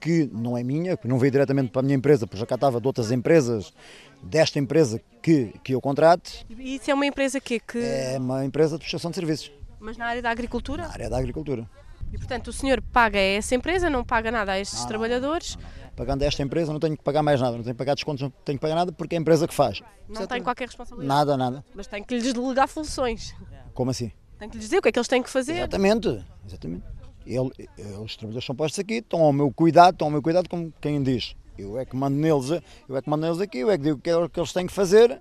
que 0.00 0.28
não 0.32 0.56
é 0.56 0.64
minha, 0.64 0.96
que 0.96 1.06
não 1.06 1.18
veio 1.18 1.30
diretamente 1.30 1.70
para 1.70 1.80
a 1.80 1.82
minha 1.82 1.96
empresa, 1.96 2.26
porque 2.26 2.40
já 2.40 2.46
cá 2.46 2.56
estava 2.56 2.80
de 2.80 2.86
outras 2.86 3.12
empresas, 3.12 3.72
desta 4.22 4.58
empresa 4.58 5.00
que, 5.20 5.52
que 5.62 5.74
eu 5.74 5.80
contrato. 5.80 6.30
E 6.50 6.76
isso 6.76 6.90
é 6.90 6.94
uma 6.94 7.06
empresa 7.06 7.40
que, 7.40 7.60
que... 7.60 7.78
É 7.78 8.16
uma 8.18 8.44
empresa 8.44 8.76
de 8.76 8.80
prestação 8.80 9.10
de 9.10 9.16
serviços. 9.16 9.52
Mas 9.78 9.96
na 9.96 10.06
área 10.06 10.22
da 10.22 10.30
agricultura? 10.30 10.82
Na 10.82 10.92
área 10.92 11.10
da 11.10 11.18
agricultura. 11.18 11.68
E 12.12 12.18
portanto 12.18 12.48
o 12.48 12.52
senhor 12.52 12.82
paga 12.92 13.18
a 13.18 13.22
essa 13.22 13.54
empresa, 13.54 13.88
não 13.88 14.04
paga 14.04 14.30
nada 14.30 14.52
a 14.52 14.60
estes 14.60 14.80
não, 14.80 14.88
trabalhadores? 14.88 15.56
Não, 15.56 15.62
não, 15.62 15.90
Pagando 15.96 16.22
a 16.22 16.26
esta 16.26 16.42
empresa 16.42 16.72
não 16.72 16.78
tenho 16.78 16.96
que 16.96 17.02
pagar 17.02 17.22
mais 17.22 17.40
nada, 17.40 17.56
não 17.56 17.64
tenho 17.64 17.74
que 17.74 17.78
pagar 17.78 17.94
descontos, 17.94 18.22
não 18.22 18.30
tenho 18.44 18.58
que 18.58 18.62
pagar 18.62 18.74
nada 18.74 18.92
porque 18.92 19.14
é 19.14 19.18
a 19.18 19.20
empresa 19.20 19.48
que 19.48 19.54
faz. 19.54 19.82
Não 20.08 20.26
tem 20.26 20.42
qualquer 20.42 20.66
responsabilidade? 20.66 21.08
Nada, 21.08 21.36
nada. 21.36 21.64
Mas 21.74 21.86
tem 21.86 22.04
que 22.04 22.14
lhes 22.14 22.32
delegar 22.32 22.68
funções. 22.68 23.34
Como 23.72 23.90
assim? 23.90 24.12
Tem 24.38 24.48
que 24.48 24.56
lhes 24.56 24.66
dizer 24.66 24.78
o 24.78 24.82
que 24.82 24.88
é 24.88 24.92
que 24.92 24.98
eles 24.98 25.08
têm 25.08 25.22
que 25.22 25.30
fazer. 25.30 25.56
Exatamente, 25.56 26.24
exatamente. 26.46 26.84
Ele, 27.24 27.50
os 28.02 28.16
trabalhadores 28.16 28.44
são 28.44 28.54
postos 28.54 28.78
aqui, 28.78 28.94
estão 28.94 29.22
ao 29.22 29.32
meu 29.32 29.50
cuidado, 29.52 29.94
estão 29.94 30.08
ao 30.08 30.10
meu 30.10 30.20
cuidado 30.20 30.48
como 30.48 30.72
quem 30.80 31.02
diz. 31.02 31.34
Eu 31.56 31.78
é 31.78 31.84
que 31.84 31.94
mando 31.94 32.16
neles, 32.16 32.50
eu 32.88 32.96
é 32.96 33.02
que 33.02 33.08
mando 33.08 33.24
neles 33.24 33.40
aqui, 33.40 33.58
eu 33.58 33.70
é 33.70 33.78
que 33.78 33.84
digo 33.84 33.98
o 33.98 34.00
que 34.00 34.10
é 34.10 34.28
que 34.28 34.40
eles 34.40 34.52
têm 34.52 34.66
que 34.66 34.72
fazer 34.72 35.20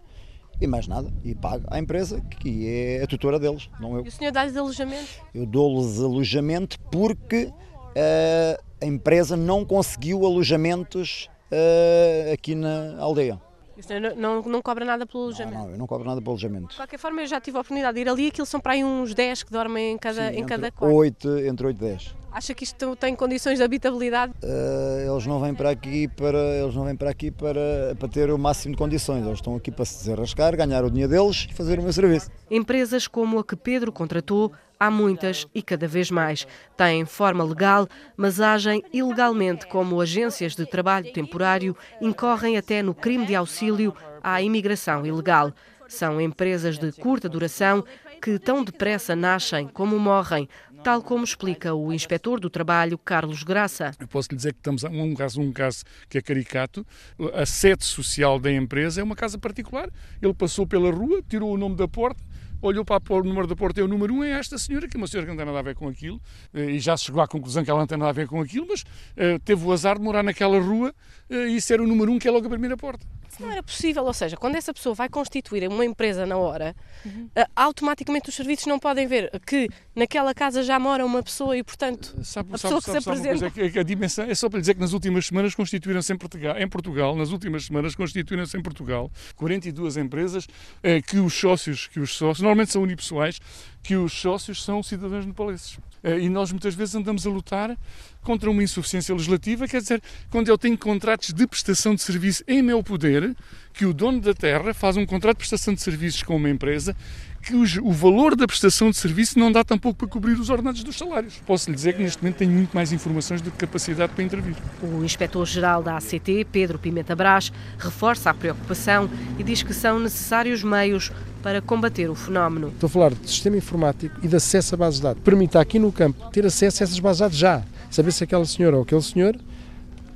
e 0.61 0.67
mais 0.67 0.87
nada. 0.87 1.11
E 1.25 1.33
pago 1.33 1.65
à 1.67 1.79
empresa 1.79 2.21
que 2.21 2.67
é 2.67 3.03
a 3.03 3.07
tutora 3.07 3.39
deles, 3.39 3.69
não 3.79 3.97
eu. 3.97 4.05
E 4.05 4.07
o 4.07 4.11
senhor 4.11 4.31
dá-lhes 4.31 4.55
alojamento? 4.55 5.09
Eu 5.33 5.45
dou-lhes 5.45 5.99
alojamento 5.99 6.79
porque 6.91 7.45
uh, 7.45 8.63
a 8.81 8.85
empresa 8.85 9.35
não 9.35 9.65
conseguiu 9.65 10.25
alojamentos 10.25 11.27
uh, 11.51 12.33
aqui 12.33 12.53
na 12.53 12.97
aldeia. 12.99 13.41
Não, 13.89 14.15
não, 14.15 14.41
não, 14.43 14.61
cobra 14.61 14.85
nada 14.85 15.07
pelo 15.07 15.23
alojamento? 15.23 15.57
Não, 15.57 15.65
não, 15.65 15.71
eu 15.71 15.77
não 15.77 15.87
cobro 15.87 16.07
nada 16.07 16.21
pelo 16.21 16.31
alojamento. 16.31 16.67
De 16.67 16.75
qualquer 16.75 16.99
forma, 16.99 17.21
eu 17.21 17.25
já 17.25 17.41
tive 17.41 17.57
a 17.57 17.61
oportunidade 17.61 17.95
de 17.95 18.01
ir 18.01 18.09
ali, 18.09 18.27
aquilo 18.27 18.45
são 18.45 18.59
para 18.59 18.73
aí 18.73 18.83
uns 18.83 19.15
10 19.15 19.43
que 19.43 19.51
dormem 19.51 19.93
em 19.93 19.97
cada, 19.97 20.31
Sim, 20.31 20.37
em 20.37 20.45
cada 20.45 20.71
quarto. 20.71 20.95
8, 20.95 21.39
entre 21.39 21.67
8 21.67 21.77
e 21.77 21.89
10. 21.89 22.15
Acha 22.31 22.53
que 22.53 22.63
isto 22.63 22.95
tem 22.95 23.13
condições 23.13 23.57
de 23.57 23.63
habitabilidade? 23.63 24.31
Uh, 24.41 25.11
eles 25.11 25.27
não 25.27 25.41
vêm 25.41 25.53
para 25.53 25.69
aqui 25.69 26.07
para 26.07 26.37
eles 26.37 26.73
não 26.73 26.85
vêm 26.85 26.95
para 26.95 27.09
aqui 27.09 27.29
para, 27.29 27.93
para 27.99 28.07
ter 28.07 28.31
o 28.31 28.37
máximo 28.37 28.73
de 28.73 28.77
condições. 28.77 29.25
Eles 29.25 29.39
estão 29.39 29.55
aqui 29.55 29.69
para 29.69 29.83
se 29.83 29.99
desarrascar, 29.99 30.55
ganhar 30.55 30.85
o 30.85 30.89
dinheiro 30.89 31.11
deles 31.11 31.47
e 31.49 31.53
fazer 31.53 31.77
o 31.77 31.83
meu 31.83 31.91
serviço. 31.91 32.29
Empresas 32.49 33.05
como 33.05 33.37
a 33.39 33.43
que 33.43 33.57
Pedro 33.57 33.91
contratou 33.91 34.51
há 34.79 34.89
muitas 34.89 35.45
e 35.53 35.61
cada 35.61 35.87
vez 35.89 36.09
mais. 36.09 36.47
Têm 36.77 37.03
forma 37.05 37.43
legal, 37.43 37.85
mas 38.15 38.39
agem 38.39 38.81
ilegalmente 38.93 39.67
como 39.67 39.99
agências 39.99 40.55
de 40.55 40.65
trabalho 40.65 41.11
temporário, 41.11 41.75
incorrem 41.99 42.57
até 42.57 42.81
no 42.81 42.95
crime 42.95 43.25
de 43.25 43.35
auxílio 43.35 43.93
à 44.23 44.41
imigração 44.41 45.05
ilegal. 45.05 45.51
São 45.89 46.21
empresas 46.21 46.79
de 46.79 46.93
curta 46.93 47.27
duração 47.27 47.83
que 48.21 48.37
tão 48.37 48.63
depressa 48.63 49.15
nascem 49.15 49.67
como 49.67 49.97
morrem, 49.97 50.47
tal 50.83 51.01
como 51.03 51.23
explica 51.23 51.73
o 51.73 51.93
inspetor 51.93 52.39
do 52.39 52.49
trabalho, 52.49 52.97
Carlos 52.97 53.43
Graça. 53.43 53.91
Eu 53.99 54.07
posso 54.07 54.29
lhe 54.31 54.35
dizer 54.35 54.53
que 54.53 54.59
estamos 54.59 54.83
a 54.83 54.89
um 54.89 55.13
caso, 55.13 55.39
um 55.39 55.51
caso 55.51 55.83
que 56.09 56.17
é 56.17 56.21
caricato. 56.21 56.85
A 57.33 57.45
sede 57.45 57.85
social 57.85 58.39
da 58.39 58.51
empresa 58.51 59.01
é 59.01 59.03
uma 59.03 59.15
casa 59.15 59.37
particular. 59.37 59.89
Ele 60.21 60.33
passou 60.33 60.65
pela 60.65 60.91
rua, 60.91 61.21
tirou 61.27 61.53
o 61.53 61.57
nome 61.57 61.75
da 61.75 61.87
porta, 61.87 62.23
olhou 62.61 62.83
para 62.83 63.01
o 63.09 63.23
número 63.23 63.45
da 63.47 63.55
porta, 63.55 63.79
é 63.79 63.83
o 63.83 63.87
número 63.87 64.13
um, 64.13 64.23
é 64.23 64.31
esta 64.31 64.57
senhora, 64.57 64.87
que 64.87 64.97
é 64.97 64.99
uma 64.99 65.07
senhora 65.07 65.25
que 65.25 65.31
não 65.31 65.37
tem 65.37 65.45
nada 65.45 65.59
a 65.59 65.63
ver 65.63 65.75
com 65.75 65.87
aquilo, 65.87 66.19
eh, 66.53 66.71
e 66.71 66.79
já 66.79 66.95
chegou 66.97 67.21
à 67.21 67.27
conclusão 67.27 67.63
que 67.63 67.69
ela 67.69 67.79
não 67.79 67.87
tem 67.87 67.97
nada 67.97 68.09
a 68.09 68.13
ver 68.13 68.27
com 68.27 68.39
aquilo, 68.41 68.67
mas 68.69 68.81
uh, 68.81 69.39
teve 69.43 69.65
o 69.65 69.71
azar 69.71 69.97
de 69.97 70.03
morar 70.03 70.23
naquela 70.23 70.59
rua 70.59 70.93
uh, 71.29 71.33
e 71.33 71.59
era 71.71 71.81
o 71.81 71.87
número 71.87 72.11
um, 72.11 72.19
que 72.19 72.27
é 72.27 72.31
logo 72.31 72.45
a 72.45 72.49
primeira 72.49 72.77
porta. 72.77 73.05
Se 73.31 73.41
não 73.41 73.49
era 73.49 73.63
possível, 73.63 74.03
ou 74.03 74.13
seja, 74.13 74.35
quando 74.35 74.55
essa 74.55 74.73
pessoa 74.73 74.93
vai 74.93 75.07
constituir 75.07 75.67
uma 75.69 75.85
empresa 75.85 76.25
na 76.25 76.35
hora, 76.37 76.75
uhum. 77.05 77.29
uh, 77.37 77.45
automaticamente 77.55 78.29
os 78.29 78.35
serviços 78.35 78.65
não 78.65 78.77
podem 78.77 79.07
ver 79.07 79.31
que 79.45 79.69
naquela 79.95 80.33
casa 80.33 80.61
já 80.63 80.77
mora 80.77 81.05
uma 81.05 81.23
pessoa 81.23 81.55
e, 81.57 81.63
portanto, 81.63 82.07
sabe, 82.23 82.53
a 82.53 82.57
sabe, 82.57 82.75
pessoa 82.75 82.79
que 82.81 82.85
sabe, 82.87 83.03
se 83.03 83.09
apresenta... 83.09 83.61
É 83.61 83.69
que 83.69 83.79
a 83.79 83.83
dimensão 83.83 84.25
é 84.25 84.35
só 84.35 84.49
para 84.49 84.57
lhe 84.57 84.61
dizer 84.61 84.73
que 84.73 84.81
nas 84.81 84.91
últimas 84.91 85.25
semanas 85.25 85.55
constituíram-se 85.55 86.11
em 86.11 86.17
Portugal, 86.17 86.57
em 86.57 86.67
Portugal, 86.67 87.15
nas 87.15 87.31
últimas 87.31 87.65
semanas 87.65 87.95
constituíram-se 87.95 88.57
em 88.57 88.61
Portugal 88.61 89.09
42 89.35 89.97
empresas 89.97 90.47
eh, 90.83 91.01
que 91.01 91.17
os 91.17 91.33
sócios, 91.33 91.87
que 91.87 91.99
os 91.99 92.15
sócios, 92.15 92.41
normalmente 92.41 92.71
são 92.71 92.81
unipessoais, 92.83 93.39
que 93.81 93.95
os 93.95 94.11
sócios 94.13 94.63
são 94.63 94.83
cidadãos 94.83 95.25
nepaleses. 95.25 95.79
Eh, 96.03 96.19
e 96.19 96.29
nós 96.29 96.51
muitas 96.51 96.75
vezes 96.75 96.95
andamos 96.95 97.25
a 97.25 97.29
lutar 97.29 97.77
contra 98.21 98.49
uma 98.49 98.63
insuficiência 98.63 99.13
legislativa, 99.13 99.67
quer 99.67 99.81
dizer, 99.81 100.01
quando 100.29 100.47
eu 100.47 100.57
tenho 100.57 100.77
contratos 100.77 101.33
de 101.33 101.47
prestação 101.47 101.95
de 101.95 102.01
serviço 102.01 102.43
em 102.47 102.61
meu 102.61 102.83
poder, 102.83 103.35
que 103.73 103.85
o 103.85 103.93
dono 103.93 104.21
da 104.21 104.33
terra 104.33 104.73
faz 104.73 104.97
um 104.97 105.05
contrato 105.05 105.37
de 105.37 105.39
prestação 105.39 105.73
de 105.73 105.81
serviços 105.81 106.23
com 106.23 106.35
uma 106.35 106.49
empresa 106.49 106.95
que 107.41 107.55
o 107.55 107.91
valor 107.91 108.35
da 108.35 108.45
prestação 108.45 108.89
de 108.89 108.97
serviço 108.97 109.39
não 109.39 109.51
dá 109.51 109.63
tampouco 109.63 109.97
para 109.97 110.07
cobrir 110.07 110.33
os 110.33 110.49
ordenados 110.49 110.83
dos 110.83 110.97
salários. 110.97 111.41
Posso 111.45 111.69
lhe 111.69 111.75
dizer 111.75 111.95
que 111.95 112.03
neste 112.03 112.21
momento 112.21 112.37
tenho 112.37 112.51
muito 112.51 112.73
mais 112.73 112.91
informações 112.91 113.41
do 113.41 113.49
que 113.49 113.57
capacidade 113.57 114.13
para 114.13 114.23
intervir. 114.23 114.55
O 114.81 115.03
inspetor-geral 115.03 115.81
da 115.81 115.97
ACT, 115.97 116.45
Pedro 116.51 116.77
Pimenta 116.77 117.15
Brás, 117.15 117.51
reforça 117.77 118.29
a 118.29 118.33
preocupação 118.33 119.09
e 119.39 119.43
diz 119.43 119.63
que 119.63 119.73
são 119.73 119.99
necessários 119.99 120.63
meios 120.63 121.11
para 121.41 121.61
combater 121.61 122.09
o 122.09 122.15
fenómeno. 122.15 122.67
Estou 122.67 122.87
a 122.87 122.89
falar 122.89 123.13
de 123.13 123.27
sistema 123.27 123.57
informático 123.57 124.15
e 124.21 124.27
de 124.27 124.35
acesso 124.35 124.75
a 124.75 124.77
bases 124.77 124.99
de 124.99 125.03
dados. 125.03 125.23
Permita 125.23 125.59
aqui 125.59 125.79
no 125.79 125.91
campo 125.91 126.29
ter 126.29 126.45
acesso 126.45 126.83
a 126.83 126.85
essas 126.85 126.99
bases 126.99 127.17
de 127.17 127.23
dados 127.23 127.37
já. 127.37 127.63
Saber 127.89 128.11
se 128.11 128.23
aquela 128.23 128.45
senhora 128.45 128.77
ou 128.77 128.83
aquele 128.83 129.01
senhor 129.01 129.35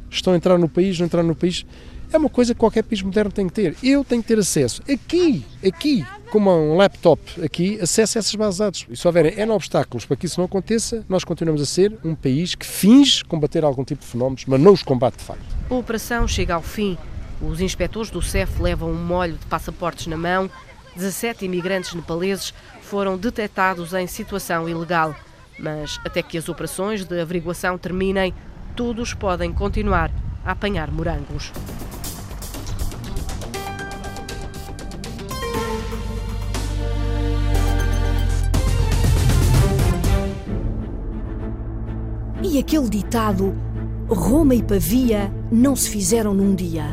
estão 0.09 0.33
a 0.33 0.35
entrar 0.35 0.57
no 0.57 0.69
país, 0.69 0.99
não 0.99 1.05
entrar 1.05 1.23
no 1.23 1.35
país. 1.35 1.65
É 2.11 2.17
uma 2.17 2.29
coisa 2.29 2.53
que 2.53 2.59
qualquer 2.59 2.83
país 2.83 3.01
moderno 3.01 3.31
tem 3.31 3.47
que 3.47 3.53
ter. 3.53 3.75
Eu 3.83 4.03
tenho 4.03 4.21
que 4.21 4.27
ter 4.27 4.39
acesso 4.39 4.81
aqui, 4.83 5.45
aqui, 5.65 6.05
como 6.31 6.51
um 6.51 6.77
laptop 6.77 7.21
aqui, 7.43 7.79
acesso 7.81 8.17
a 8.17 8.19
essas 8.19 8.35
bases 8.35 8.55
de 8.55 8.59
dados. 8.59 8.85
E 8.89 8.95
se 8.95 9.07
houverem 9.07 9.39
N 9.39 9.51
obstáculos 9.51 10.05
para 10.05 10.15
que 10.15 10.25
isso 10.25 10.39
não 10.39 10.45
aconteça, 10.45 11.03
nós 11.09 11.23
continuamos 11.23 11.61
a 11.61 11.65
ser 11.65 11.97
um 12.03 12.15
país 12.15 12.55
que 12.55 12.65
finge 12.65 13.23
combater 13.23 13.63
algum 13.63 13.83
tipo 13.83 14.01
de 14.01 14.07
fenómenos, 14.07 14.45
mas 14.45 14.59
não 14.59 14.73
os 14.73 14.83
combate 14.83 15.17
de 15.17 15.23
facto. 15.23 15.45
A 15.69 15.73
operação 15.73 16.27
chega 16.27 16.53
ao 16.53 16.61
fim. 16.61 16.97
Os 17.41 17.59
inspectores 17.59 18.09
do 18.09 18.21
CEF 18.21 18.61
levam 18.61 18.89
um 18.89 19.05
molho 19.05 19.33
de 19.33 19.45
passaportes 19.47 20.07
na 20.07 20.17
mão. 20.17 20.49
17 20.95 21.45
imigrantes 21.45 21.93
nepaleses 21.93 22.53
foram 22.81 23.17
detectados 23.17 23.93
em 23.93 24.07
situação 24.07 24.69
ilegal. 24.69 25.15
Mas 25.57 25.99
até 26.05 26.21
que 26.21 26.37
as 26.37 26.47
operações 26.49 27.05
de 27.05 27.19
averiguação 27.19 27.77
terminem, 27.77 28.33
todos 28.75 29.13
podem 29.13 29.51
continuar 29.51 30.11
a 30.45 30.51
apanhar 30.51 30.91
morangos. 30.91 31.51
E 42.55 42.59
aquele 42.59 42.87
ditado: 42.87 43.53
Roma 44.07 44.55
e 44.55 44.63
Pavia 44.63 45.29
não 45.51 45.75
se 45.75 45.89
fizeram 45.89 46.33
num 46.33 46.55
dia. 46.55 46.85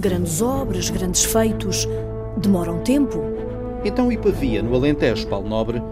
Grandes 0.00 0.40
obras, 0.40 0.88
grandes 0.88 1.22
feitos, 1.22 1.86
demoram 2.38 2.78
tempo. 2.78 3.20
Então, 3.84 4.10
Ipavia, 4.10 4.62
no 4.62 4.74
Alentejo, 4.74 5.28
Paulo 5.28 5.46
Nobre, 5.46 5.82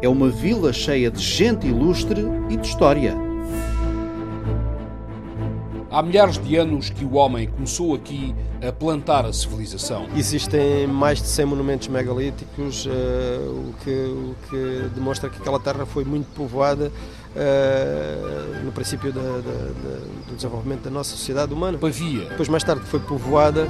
é 0.00 0.08
uma 0.08 0.28
vila 0.28 0.72
cheia 0.72 1.10
de 1.10 1.20
gente 1.20 1.66
ilustre 1.66 2.24
e 2.48 2.56
de 2.56 2.64
história. 2.64 3.16
Há 5.90 6.00
milhares 6.00 6.38
de 6.38 6.54
anos 6.54 6.90
que 6.90 7.04
o 7.04 7.14
homem 7.14 7.48
começou 7.48 7.96
aqui 7.96 8.32
a 8.64 8.70
plantar 8.70 9.26
a 9.26 9.32
civilização. 9.32 10.06
Existem 10.14 10.86
mais 10.86 11.20
de 11.20 11.26
100 11.26 11.46
monumentos 11.46 11.88
megalíticos, 11.88 12.86
uh, 12.86 12.90
o, 12.90 13.74
que, 13.82 13.90
o, 13.90 14.36
que, 14.48 14.88
demonstra 14.94 15.28
que 15.28 15.38
aquela 15.40 15.58
terra 15.58 15.84
foi 15.84 16.04
muito 16.04 16.28
povoada 16.36 16.92
uh, 17.36 18.64
no 18.64 18.72
princípio 18.72 19.12
da, 19.12 19.20
da, 19.20 19.38
da, 19.38 19.98
do 20.28 20.36
desenvolvimento 20.36 20.82
da 20.82 20.90
nossa 20.90 21.10
sociedade 21.10 21.52
humana. 21.52 21.78
Pavia. 21.78 22.24
Depois, 22.28 22.48
mais 22.48 22.64
tarde, 22.64 22.82
foi 22.86 23.00
povoada. 23.00 23.66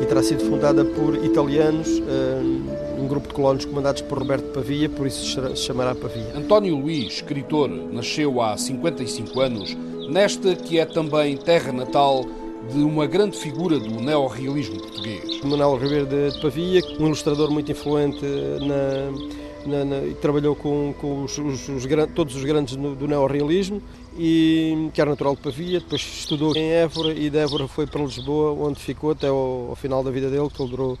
E 0.00 0.06
terá 0.06 0.22
sido 0.22 0.44
fundada 0.44 0.84
por 0.84 1.14
italianos, 1.24 1.88
uh, 1.88 3.00
um 3.00 3.06
grupo 3.06 3.28
de 3.28 3.34
colonos 3.34 3.64
comandados 3.64 4.02
por 4.02 4.18
Roberto 4.18 4.52
Pavia, 4.52 4.88
por 4.88 5.06
isso 5.06 5.24
se 5.56 5.62
chamará 5.62 5.94
Pavia. 5.94 6.36
António 6.36 6.76
Luís, 6.76 7.14
escritor, 7.14 7.68
nasceu 7.68 8.40
há 8.40 8.56
55 8.56 9.40
anos 9.40 9.76
nesta 10.08 10.56
que 10.56 10.78
é 10.78 10.86
também 10.86 11.36
terra 11.36 11.70
natal 11.70 12.24
de 12.70 12.78
uma 12.78 13.06
grande 13.06 13.36
figura 13.36 13.78
do 13.78 14.00
neorrealismo 14.00 14.80
português. 14.80 15.40
Manuel 15.42 15.76
Ribeiro 15.76 16.06
de 16.06 16.40
Pavia, 16.40 16.82
um 16.98 17.06
ilustrador 17.06 17.50
muito 17.50 17.70
influente 17.70 18.24
na, 18.60 19.74
na, 19.78 19.84
na, 19.84 20.06
e 20.06 20.14
trabalhou 20.14 20.54
com, 20.54 20.94
com 21.00 21.24
os, 21.24 21.38
os, 21.38 21.68
os, 21.68 21.84
todos 22.14 22.34
os 22.34 22.44
grandes 22.44 22.76
do 22.76 23.06
neorrealismo 23.06 23.82
e 24.18 24.90
que 24.92 25.00
era 25.00 25.10
natural 25.10 25.36
de 25.36 25.42
Pavia, 25.42 25.80
depois 25.80 26.02
estudou 26.02 26.56
em 26.56 26.70
Évora 26.70 27.12
e 27.12 27.30
de 27.30 27.38
Évora 27.38 27.68
foi 27.68 27.86
para 27.86 28.02
Lisboa, 28.02 28.52
onde 28.52 28.80
ficou 28.80 29.12
até 29.12 29.28
ao, 29.28 29.68
ao 29.70 29.76
final 29.76 30.02
da 30.02 30.10
vida 30.10 30.28
dele, 30.28 30.48
que 30.50 30.60
ele 30.60 30.70
durou 30.70 30.98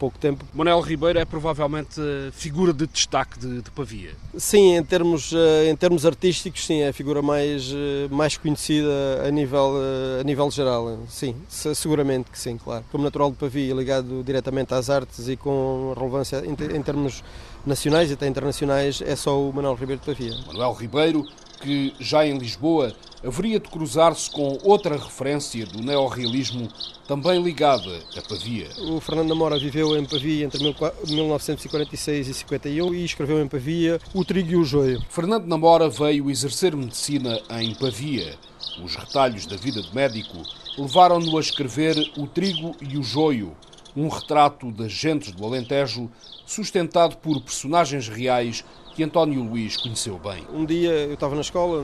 pouco 0.00 0.18
tempo. 0.18 0.46
Manuel 0.54 0.80
Ribeiro 0.80 1.18
é 1.18 1.26
provavelmente 1.26 2.00
a 2.00 2.32
figura 2.32 2.72
de 2.72 2.86
destaque 2.86 3.38
de, 3.38 3.60
de, 3.60 3.70
Pavia. 3.70 4.12
Sim, 4.34 4.74
em 4.74 4.82
termos, 4.82 5.30
eh, 5.34 5.70
em 5.70 5.76
termos 5.76 6.06
artísticos, 6.06 6.64
sim, 6.64 6.80
é 6.80 6.88
a 6.88 6.92
figura 6.92 7.20
mais, 7.20 7.70
eh, 7.70 8.08
mais 8.10 8.38
conhecida 8.38 8.88
a 9.26 9.30
nível, 9.30 9.74
eh, 9.76 10.20
a 10.22 10.24
nível 10.24 10.50
geral. 10.50 10.98
Sim, 11.06 11.36
seguramente 11.48 12.30
que 12.30 12.38
sim, 12.38 12.56
claro. 12.56 12.82
Como 12.90 13.04
natural 13.04 13.30
de 13.30 13.36
Pavia, 13.36 13.74
ligado 13.74 14.22
diretamente 14.24 14.72
às 14.72 14.88
artes 14.88 15.28
e 15.28 15.36
com 15.36 15.92
relevância 15.94 16.42
em, 16.46 16.76
em 16.76 16.82
termos 16.82 17.22
nacionais 17.66 18.10
e 18.10 18.14
até 18.14 18.26
internacionais, 18.26 19.02
é 19.04 19.14
só 19.14 19.38
o 19.38 19.52
Manuel 19.52 19.74
Ribeiro 19.74 20.00
de 20.00 20.06
Pavia. 20.06 20.34
Manuel 20.46 20.72
Ribeiro, 20.72 21.26
que 21.60 21.94
já 22.00 22.26
em 22.26 22.38
Lisboa 22.38 22.94
haveria 23.24 23.60
de 23.60 23.68
cruzar-se 23.68 24.30
com 24.30 24.58
outra 24.62 24.96
referência 24.96 25.66
do 25.66 25.82
neorrealismo 25.82 26.68
também 27.06 27.42
ligada 27.42 28.02
a 28.16 28.22
Pavia. 28.22 28.68
O 28.78 29.00
Fernando 29.00 29.28
Namora 29.28 29.58
viveu 29.58 29.96
em 29.96 30.04
Pavia 30.04 30.46
entre 30.46 30.62
1946 30.62 32.28
e 32.28 32.34
51 32.34 32.94
e 32.94 33.04
escreveu 33.04 33.40
em 33.42 33.48
Pavia 33.48 34.00
O 34.14 34.24
Trigo 34.24 34.52
e 34.52 34.56
o 34.56 34.64
Joio. 34.64 35.02
Fernando 35.10 35.46
Namora 35.46 35.88
veio 35.88 36.30
exercer 36.30 36.74
medicina 36.74 37.40
em 37.50 37.74
Pavia. 37.74 38.34
Os 38.82 38.96
retalhos 38.96 39.46
da 39.46 39.56
vida 39.56 39.82
de 39.82 39.94
médico 39.94 40.42
levaram-no 40.78 41.36
a 41.36 41.40
escrever 41.40 41.96
O 42.16 42.26
Trigo 42.26 42.74
e 42.80 42.96
o 42.96 43.02
Joio, 43.02 43.54
um 43.96 44.08
retrato 44.08 44.70
das 44.70 44.92
gentes 44.92 45.32
do 45.32 45.44
Alentejo 45.44 46.10
sustentado 46.46 47.16
por 47.16 47.40
personagens 47.40 48.08
reais 48.08 48.64
que 48.94 49.02
António 49.02 49.42
Luís 49.42 49.76
conheceu 49.76 50.18
bem. 50.18 50.46
Um 50.52 50.64
dia 50.64 50.90
eu 50.90 51.14
estava 51.14 51.34
na 51.34 51.40
escola, 51.40 51.82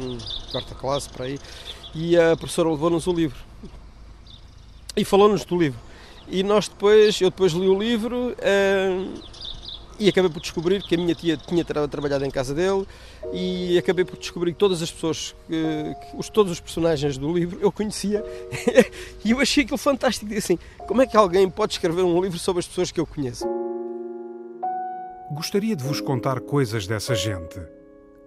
quarta 0.51 0.75
classe, 0.75 1.09
para 1.09 1.27
aí, 1.27 1.39
e 1.95 2.17
a 2.17 2.37
professora 2.37 2.71
levou-nos 2.71 3.07
o 3.07 3.13
livro. 3.13 3.39
E 4.97 5.05
falou-nos 5.05 5.45
do 5.45 5.59
livro. 5.59 5.79
E 6.29 6.43
nós 6.43 6.69
depois, 6.69 7.21
eu 7.21 7.31
depois 7.31 7.53
li 7.53 7.69
o 7.69 7.79
livro 7.79 8.33
uh, 8.33 9.23
e 9.99 10.09
acabei 10.09 10.31
por 10.31 10.41
descobrir 10.41 10.83
que 10.83 10.95
a 10.95 10.99
minha 10.99 11.15
tia 11.15 11.37
tinha 11.37 11.65
tra 11.65 11.87
trabalhado 11.87 12.25
em 12.25 12.31
casa 12.31 12.55
dele 12.55 12.87
e 13.33 13.79
acabei 13.79 14.05
por 14.05 14.19
descobrir 14.19 14.53
que 14.53 14.59
todas 14.59 14.83
as 14.83 14.91
pessoas, 14.91 15.35
que, 15.47 15.55
que 15.55 16.17
os, 16.17 16.29
todos 16.29 16.53
os 16.53 16.61
personagens 16.61 17.17
do 17.17 17.33
livro 17.33 17.59
eu 17.61 17.71
conhecia 17.71 18.25
e 19.25 19.31
eu 19.31 19.41
achei 19.41 19.63
aquilo 19.63 19.79
fantástico. 19.79 20.33
Assim, 20.35 20.59
como 20.87 21.03
é 21.03 21.07
que 21.07 21.17
alguém 21.17 21.49
pode 21.49 21.75
escrever 21.75 22.03
um 22.03 22.21
livro 22.21 22.39
sobre 22.39 22.61
as 22.61 22.67
pessoas 22.67 22.91
que 22.91 22.99
eu 22.99 23.07
conheço? 23.07 23.47
Gostaria 25.33 25.75
de 25.75 25.83
vos 25.83 26.00
contar 26.00 26.38
coisas 26.38 26.87
dessa 26.87 27.12
gente, 27.12 27.61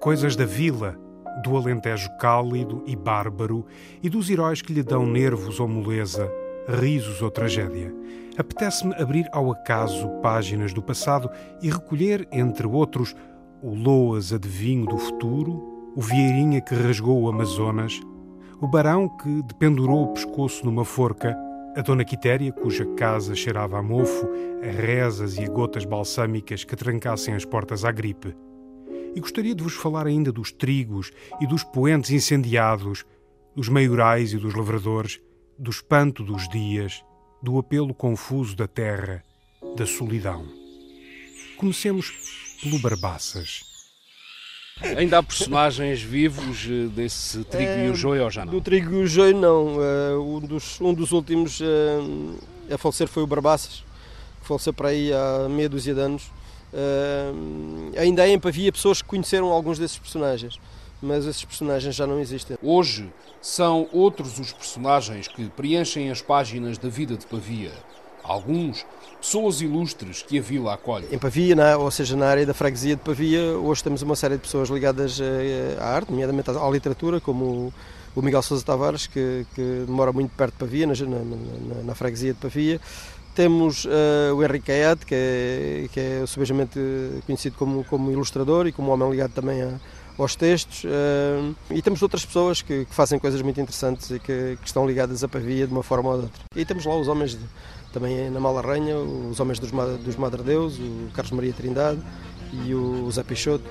coisas 0.01 0.35
da 0.35 0.45
vila, 0.45 0.99
do 1.41 1.55
Alentejo 1.55 2.09
cálido 2.19 2.83
e 2.85 2.93
bárbaro 2.93 3.65
e 4.03 4.09
dos 4.09 4.29
heróis 4.29 4.61
que 4.61 4.73
lhe 4.73 4.83
dão 4.83 5.05
nervos 5.05 5.61
ou 5.61 5.67
moleza, 5.67 6.29
risos 6.67 7.21
ou 7.21 7.31
tragédia. 7.31 7.95
Apetece-me 8.37 8.93
abrir 8.95 9.29
ao 9.31 9.49
acaso 9.49 10.09
páginas 10.21 10.73
do 10.73 10.81
passado 10.81 11.29
e 11.61 11.69
recolher, 11.69 12.27
entre 12.33 12.67
outros, 12.67 13.15
o 13.61 13.73
Loas 13.73 14.33
adivinho 14.33 14.85
do 14.85 14.97
futuro, 14.97 15.93
o 15.95 16.01
Vieirinha 16.01 16.59
que 16.59 16.75
rasgou 16.75 17.21
o 17.23 17.29
Amazonas, 17.29 17.97
o 18.59 18.67
Barão 18.67 19.07
que 19.07 19.41
dependurou 19.43 20.03
o 20.03 20.13
pescoço 20.13 20.65
numa 20.65 20.83
forca 20.83 21.33
a 21.75 21.81
dona 21.81 22.03
Quitéria, 22.03 22.51
cuja 22.51 22.85
casa 22.95 23.35
cheirava 23.35 23.77
a 23.77 23.83
mofo, 23.83 24.27
a 24.63 24.71
rezas 24.71 25.37
e 25.37 25.43
a 25.43 25.49
gotas 25.49 25.85
balsâmicas 25.85 26.63
que 26.63 26.75
trancassem 26.75 27.33
as 27.33 27.45
portas 27.45 27.85
à 27.85 27.91
gripe. 27.91 28.35
E 29.15 29.19
gostaria 29.19 29.55
de 29.55 29.63
vos 29.63 29.73
falar 29.73 30.07
ainda 30.07 30.31
dos 30.31 30.51
trigos 30.51 31.11
e 31.39 31.47
dos 31.47 31.63
poentes 31.63 32.11
incendiados, 32.11 33.05
dos 33.55 33.69
maiorais 33.69 34.33
e 34.33 34.37
dos 34.37 34.53
lavradores, 34.53 35.21
do 35.57 35.69
espanto 35.69 36.23
dos 36.23 36.47
dias, 36.49 37.03
do 37.41 37.57
apelo 37.57 37.93
confuso 37.93 38.55
da 38.55 38.67
terra, 38.67 39.23
da 39.75 39.85
solidão. 39.85 40.45
Comecemos 41.57 42.57
pelo 42.61 42.79
Barbaças. 42.79 43.68
Ainda 44.81 45.17
há 45.17 45.23
personagens 45.23 46.01
vivos 46.01 46.65
eh, 46.65 46.87
desse 46.87 47.43
Trigo 47.43 47.71
é, 47.71 47.87
e 47.87 47.89
o 47.89 47.95
Joio 47.95 48.23
ou 48.23 48.31
já 48.31 48.45
não? 48.45 48.53
Do 48.53 48.61
Trigo 48.61 48.93
e 48.93 49.03
o 49.03 49.07
Joio 49.07 49.35
não. 49.35 49.77
Uh, 49.77 50.37
um, 50.37 50.39
dos, 50.39 50.79
um 50.79 50.93
dos 50.93 51.11
últimos 51.11 51.59
uh, 51.59 52.37
a 52.71 52.77
falecer 52.77 53.07
foi 53.07 53.23
o 53.23 53.27
Barbaças, 53.27 53.83
que 54.41 54.47
faleceu 54.47 54.73
para 54.73 54.89
aí 54.89 55.11
há 55.11 55.49
meia 55.49 55.67
dúzia 55.67 55.93
de 55.93 55.99
anos. 55.99 56.31
Uh, 56.73 57.91
ainda 57.97 58.23
há 58.23 58.29
em 58.29 58.39
Pavia 58.39 58.71
pessoas 58.71 59.01
que 59.01 59.07
conheceram 59.07 59.47
alguns 59.47 59.77
desses 59.77 59.97
personagens, 59.97 60.59
mas 61.01 61.25
esses 61.25 61.43
personagens 61.43 61.93
já 61.93 62.07
não 62.07 62.19
existem. 62.19 62.57
Hoje 62.61 63.09
são 63.41 63.89
outros 63.91 64.39
os 64.39 64.53
personagens 64.53 65.27
que 65.27 65.49
preenchem 65.49 66.09
as 66.09 66.21
páginas 66.21 66.77
da 66.77 66.87
vida 66.87 67.17
de 67.17 67.25
Pavia. 67.25 67.71
Alguns 68.23 68.85
pessoas 69.19 69.61
ilustres 69.61 70.23
que 70.23 70.39
a 70.39 70.41
vila 70.41 70.73
acolhe. 70.73 71.07
Em 71.11 71.17
Pavia, 71.17 71.55
na, 71.55 71.77
ou 71.77 71.91
seja, 71.91 72.15
na 72.15 72.27
área 72.27 72.45
da 72.45 72.53
freguesia 72.53 72.95
de 72.95 73.01
Pavia, 73.01 73.41
hoje 73.57 73.83
temos 73.83 74.01
uma 74.01 74.15
série 74.15 74.35
de 74.35 74.41
pessoas 74.41 74.69
ligadas 74.69 75.19
eh, 75.21 75.77
à 75.79 75.95
arte, 75.95 76.11
nomeadamente 76.11 76.49
à 76.49 76.69
literatura, 76.69 77.19
como 77.19 77.73
o 78.15 78.21
Miguel 78.21 78.41
Sousa 78.41 78.65
Tavares, 78.65 79.07
que, 79.07 79.45
que 79.53 79.85
mora 79.87 80.11
muito 80.11 80.31
perto 80.35 80.53
de 80.53 80.59
Pavia, 80.59 80.87
na, 80.87 80.93
na, 80.93 81.83
na 81.83 81.95
freguesia 81.95 82.33
de 82.33 82.39
Pavia. 82.39 82.79
Temos 83.35 83.85
uh, 83.85 84.35
o 84.35 84.43
Henrique 84.43 84.71
Ayat, 84.71 85.05
que 85.05 85.15
é, 85.15 85.87
que 85.93 85.99
é 85.99 86.23
subejamente 86.25 86.79
conhecido 87.25 87.55
como, 87.57 87.83
como 87.85 88.11
ilustrador 88.11 88.67
e 88.67 88.71
como 88.71 88.91
homem 88.91 89.11
ligado 89.11 89.31
também 89.31 89.61
a, 89.61 89.79
aos 90.17 90.35
textos. 90.35 90.83
Uh, 90.83 91.55
e 91.71 91.81
temos 91.81 92.01
outras 92.01 92.25
pessoas 92.25 92.61
que, 92.61 92.85
que, 92.85 92.93
fazem 92.93 93.17
coisas 93.17 93.41
muito 93.41 93.61
interessantes 93.61 94.09
e 94.11 94.19
que, 94.19 94.57
que, 94.59 94.65
estão 94.67 94.85
ligadas 94.85 95.23
a 95.23 95.27
Pavia 95.27 95.65
de 95.65 95.71
uma 95.71 95.83
forma 95.83 96.09
ou 96.09 96.17
de 96.17 96.23
outra. 96.23 96.41
E 96.55 96.65
temos 96.65 96.85
lá 96.85 96.95
os 96.97 97.07
homens 97.07 97.31
de, 97.31 97.45
também 97.91 98.29
na 98.29 98.39
Malarranha, 98.39 98.97
os 98.97 99.39
Homens 99.39 99.59
dos, 99.59 99.71
dos 100.03 100.15
Madre 100.15 100.43
Deus, 100.43 100.77
o 100.77 101.09
Carlos 101.13 101.31
Maria 101.31 101.53
Trindade 101.53 101.99
e 102.53 102.73
o 102.73 103.09
Zé 103.11 103.23
Peixoto. 103.23 103.65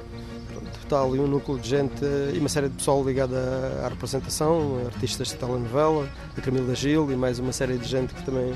Pronto, 0.52 0.78
está 0.82 1.02
ali 1.02 1.18
um 1.18 1.26
núcleo 1.26 1.58
de 1.58 1.68
gente 1.68 2.04
e 2.34 2.38
uma 2.38 2.48
série 2.48 2.68
de 2.68 2.76
pessoal 2.76 3.04
ligada 3.04 3.82
à 3.84 3.88
representação, 3.88 4.82
artistas 4.86 5.28
de 5.28 5.36
telenovela, 5.36 6.08
a 6.36 6.40
Camila 6.40 6.74
Gil 6.74 7.10
e 7.12 7.16
mais 7.16 7.38
uma 7.38 7.52
série 7.52 7.78
de 7.78 7.86
gente 7.86 8.14
que 8.14 8.24
também 8.24 8.54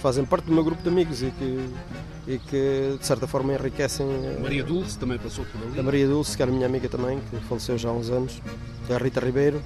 fazem 0.00 0.24
parte 0.24 0.46
do 0.46 0.52
meu 0.52 0.64
grupo 0.64 0.82
de 0.82 0.88
amigos 0.88 1.22
e 1.22 1.30
que, 1.30 1.70
e 2.26 2.38
que 2.38 2.96
de 2.98 3.06
certa 3.06 3.26
forma 3.26 3.52
enriquecem. 3.52 4.06
A 4.36 4.40
Maria 4.40 4.64
Dulce 4.64 4.98
também 4.98 5.18
passou 5.18 5.44
por 5.44 5.60
ali. 5.62 5.78
A 5.78 5.82
Maria 5.82 6.06
Dulce, 6.06 6.36
que 6.36 6.42
era 6.42 6.50
minha 6.50 6.66
amiga 6.66 6.88
também, 6.88 7.20
que 7.30 7.36
faleceu 7.46 7.76
já 7.76 7.90
há 7.90 7.92
uns 7.92 8.08
anos, 8.10 8.40
a 8.88 8.96
Rita 8.96 9.20
Ribeiro 9.20 9.62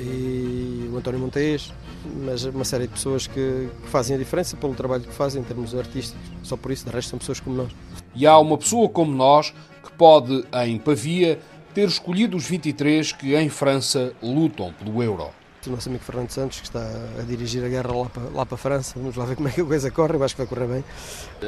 e 0.00 0.88
o 0.92 0.96
António 0.96 1.20
Montes 1.20 1.72
mas 2.04 2.44
uma 2.44 2.64
série 2.64 2.86
de 2.86 2.92
pessoas 2.92 3.26
que, 3.26 3.68
que, 3.82 3.88
fazem 3.88 4.16
a 4.16 4.18
diferença 4.18 4.56
pelo 4.56 4.74
trabalho 4.74 5.02
que 5.02 5.12
fazem 5.12 5.40
em 5.40 5.44
termos 5.44 5.74
artísticos. 5.74 6.20
Só 6.42 6.56
por 6.56 6.70
isso, 6.72 6.84
de 6.84 6.90
resto, 6.90 7.10
são 7.10 7.18
pessoas 7.18 7.40
como 7.40 7.56
nós. 7.56 7.72
E 8.14 8.26
há 8.26 8.38
uma 8.38 8.58
pessoa 8.58 8.88
como 8.88 9.12
nós 9.12 9.52
que 9.82 9.92
pode, 9.92 10.44
em 10.64 10.78
Pavia, 10.78 11.38
ter 11.74 11.88
escolhido 11.88 12.36
os 12.36 12.46
23 12.46 13.12
que 13.12 13.34
em 13.34 13.48
França 13.48 14.12
lutam 14.22 14.72
pelo 14.72 15.02
euro. 15.02 15.30
O 15.64 15.70
nosso 15.70 15.88
amigo 15.88 16.02
Fernando 16.02 16.30
Santos, 16.30 16.58
que 16.58 16.66
está 16.66 16.84
a 17.18 17.22
dirigir 17.22 17.64
a 17.64 17.68
guerra 17.68 17.94
lá 17.94 18.06
para, 18.06 18.22
lá 18.34 18.44
para 18.44 18.54
a 18.56 18.58
França, 18.58 18.94
vamos 18.96 19.14
lá 19.14 19.24
ver 19.24 19.36
como 19.36 19.46
é 19.46 19.52
que 19.52 19.60
a 19.60 19.64
coisa 19.64 19.90
corre, 19.92 20.16
eu 20.16 20.24
acho 20.24 20.34
que 20.34 20.44
vai 20.44 20.48
correr 20.48 20.66
bem. 20.66 20.84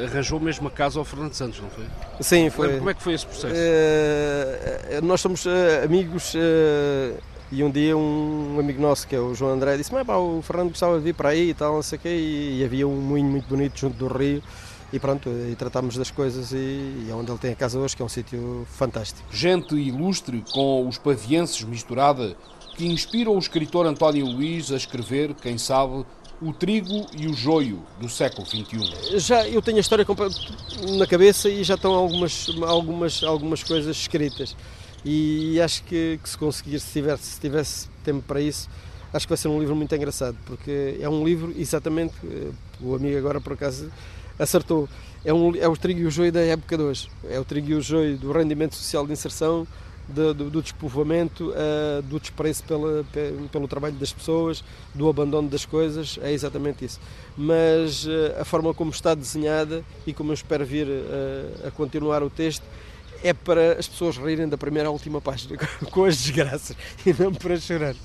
Arranjou 0.05 0.39
mesmo 0.39 0.69
a 0.69 0.71
casa 0.71 0.97
ao 0.97 1.03
Fernando 1.03 1.33
Santos, 1.33 1.59
não 1.59 1.69
foi? 1.69 1.83
Sim, 2.21 2.49
foi. 2.49 2.77
Como 2.77 2.89
é 2.89 2.93
que 2.93 3.03
foi 3.03 3.13
esse 3.13 3.25
processo? 3.25 3.53
Uh, 3.53 5.05
nós 5.05 5.19
somos 5.19 5.45
uh, 5.45 5.49
amigos. 5.83 6.33
Uh, 6.33 7.34
e 7.55 7.63
um 7.63 7.71
dia 7.71 7.95
um 7.95 8.57
amigo 8.59 8.81
nosso, 8.81 9.07
que 9.07 9.15
é 9.15 9.19
o 9.19 9.33
João 9.33 9.53
André, 9.53 9.77
disse: 9.77 9.93
Mas 9.93 10.05
pá, 10.05 10.17
o 10.17 10.41
Fernando 10.41 10.69
gostava 10.69 10.97
de 10.97 11.03
vir 11.05 11.15
para 11.15 11.29
aí 11.29 11.51
e 11.51 11.53
tal, 11.53 11.75
não 11.75 11.81
sei 11.81 11.97
o 11.97 12.01
quê. 12.01 12.09
E, 12.09 12.59
e, 12.59 12.65
havia 12.65 12.85
um 12.85 12.99
moinho 12.99 13.29
muito 13.29 13.47
bonito 13.47 13.79
junto 13.79 13.95
do 13.97 14.07
rio. 14.07 14.43
E 14.91 14.99
pronto, 14.99 15.29
e 15.29 15.55
tratámos 15.55 15.95
das 15.97 16.11
coisas 16.11 16.51
e, 16.51 16.55
e 16.55 17.07
é 17.09 17.13
onde 17.13 17.31
ele 17.31 17.39
tem 17.39 17.51
a 17.51 17.55
casa 17.55 17.79
hoje, 17.79 17.95
que 17.95 18.01
é 18.01 18.05
um 18.05 18.09
sítio 18.09 18.67
fantástico. 18.69 19.27
Gente 19.31 19.75
ilustre 19.75 20.43
com 20.51 20.87
os 20.87 20.97
pavienses 20.97 21.63
misturada 21.63 22.35
que 22.75 22.85
inspira 22.85 23.31
o 23.31 23.39
escritor 23.39 23.85
António 23.85 24.25
Luís 24.25 24.71
a 24.71 24.75
escrever, 24.75 25.33
quem 25.35 25.57
sabe, 25.57 26.05
o 26.41 26.53
trigo 26.53 27.07
e 27.17 27.27
o 27.27 27.33
joio 27.33 27.81
do 27.99 28.09
século 28.09 28.45
XXI. 28.45 29.17
Já 29.17 29.47
eu 29.47 29.61
tenho 29.61 29.77
a 29.77 29.81
história 29.81 30.05
na 30.97 31.07
cabeça 31.07 31.49
e 31.49 31.63
já 31.63 31.75
estão 31.75 31.93
algumas, 31.93 32.47
algumas, 32.65 33.23
algumas 33.23 33.63
coisas 33.63 33.95
escritas. 33.95 34.55
E 35.05 35.61
acho 35.61 35.83
que, 35.83 36.19
que 36.21 36.27
se 36.27 36.35
conseguir, 36.35 36.79
se 36.79 36.91
tivesse, 36.91 37.23
se 37.23 37.39
tivesse 37.39 37.87
tempo 38.03 38.23
para 38.27 38.41
isso, 38.41 38.67
acho 39.13 39.27
que 39.27 39.29
vai 39.29 39.37
ser 39.37 39.47
um 39.49 39.59
livro 39.59 39.75
muito 39.75 39.93
engraçado, 39.95 40.35
porque 40.45 40.97
é 40.99 41.07
um 41.07 41.23
livro, 41.23 41.53
exatamente, 41.55 42.15
eh, 42.23 42.49
o 42.81 42.95
amigo 42.95 43.15
agora 43.15 43.39
por 43.39 43.53
acaso 43.53 43.91
acertou, 44.39 44.89
é, 45.23 45.31
um, 45.31 45.55
é 45.55 45.67
o 45.67 45.77
trigo 45.77 45.99
e 46.01 46.05
o 46.05 46.11
joio 46.11 46.31
da 46.31 46.41
época 46.41 46.75
de 46.75 46.83
hoje. 46.83 47.09
É 47.29 47.39
o 47.39 47.45
trigo 47.45 47.69
e 47.69 47.75
o 47.75 47.81
joio 47.81 48.17
do 48.17 48.31
rendimento 48.31 48.75
social 48.75 49.05
de 49.05 49.13
inserção, 49.13 49.67
do, 50.07 50.33
do, 50.33 50.49
do 50.49 50.61
despovoamento, 50.61 51.49
uh, 51.51 52.01
do 52.03 52.19
desprezo 52.19 52.63
pela, 52.63 53.05
pelo 53.51 53.67
trabalho 53.67 53.95
das 53.95 54.13
pessoas, 54.13 54.63
do 54.93 55.09
abandono 55.09 55.49
das 55.49 55.65
coisas, 55.65 56.19
é 56.21 56.31
exatamente 56.31 56.85
isso. 56.85 56.99
Mas 57.37 58.05
uh, 58.05 58.39
a 58.39 58.45
forma 58.45 58.73
como 58.73 58.91
está 58.91 59.15
desenhada 59.15 59.83
e 60.05 60.13
como 60.13 60.31
eu 60.31 60.35
espero 60.35 60.65
vir 60.65 60.87
uh, 60.87 61.67
a 61.67 61.71
continuar 61.71 62.21
o 62.23 62.29
texto 62.29 62.63
é 63.25 63.33
para 63.33 63.79
as 63.79 63.87
pessoas 63.87 64.17
rirem 64.17 64.47
da 64.47 64.55
primeira 64.55 64.87
à 64.87 64.91
última 64.91 65.19
página, 65.19 65.57
com 65.89 66.05
as 66.05 66.15
desgraças, 66.17 66.77
e 67.03 67.11
não 67.11 67.33
para 67.33 67.59
chorar. 67.59 67.95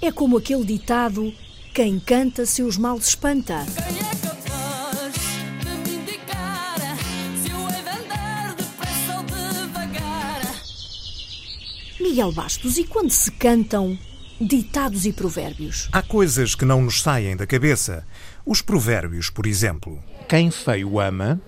É 0.00 0.10
como 0.10 0.38
aquele 0.38 0.64
ditado: 0.64 1.32
quem 1.72 2.00
canta 2.00 2.44
seus 2.44 2.76
males 2.76 3.06
espanta. 3.06 3.64
Miguel 12.00 12.32
Bastos, 12.32 12.76
e 12.76 12.84
quando 12.84 13.10
se 13.10 13.30
cantam 13.30 13.96
ditados 14.40 15.06
e 15.06 15.12
provérbios? 15.12 15.88
Há 15.92 16.02
coisas 16.02 16.56
que 16.56 16.64
não 16.64 16.82
nos 16.82 17.00
saem 17.00 17.36
da 17.36 17.46
cabeça. 17.46 18.04
Os 18.44 18.60
provérbios, 18.60 19.30
por 19.30 19.46
exemplo. 19.46 20.02
Quem 20.28 20.50
feio 20.50 20.98
ama. 20.98 21.40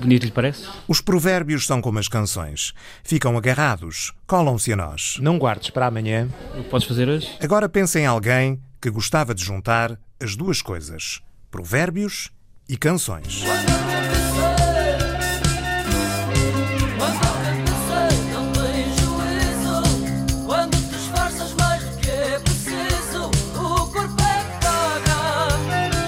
Bonito 0.00 0.24
lhe 0.24 0.30
parece? 0.30 0.66
Os 0.86 1.00
provérbios 1.00 1.66
são 1.66 1.80
como 1.80 1.98
as 1.98 2.08
canções. 2.08 2.72
Ficam 3.02 3.36
agarrados, 3.36 4.12
colam-se 4.26 4.72
a 4.72 4.76
nós. 4.76 5.16
Não 5.20 5.38
guardes 5.38 5.70
para 5.70 5.86
amanhã. 5.86 6.28
O 6.54 6.62
que 6.62 6.70
podes 6.70 6.86
fazer 6.86 7.08
hoje? 7.08 7.30
Agora 7.40 7.68
pense 7.68 7.98
em 7.98 8.06
alguém 8.06 8.60
que 8.80 8.90
gostava 8.90 9.34
de 9.34 9.44
juntar 9.44 9.98
as 10.20 10.36
duas 10.36 10.62
coisas: 10.62 11.20
provérbios 11.50 12.30
e 12.68 12.76
canções. 12.76 13.44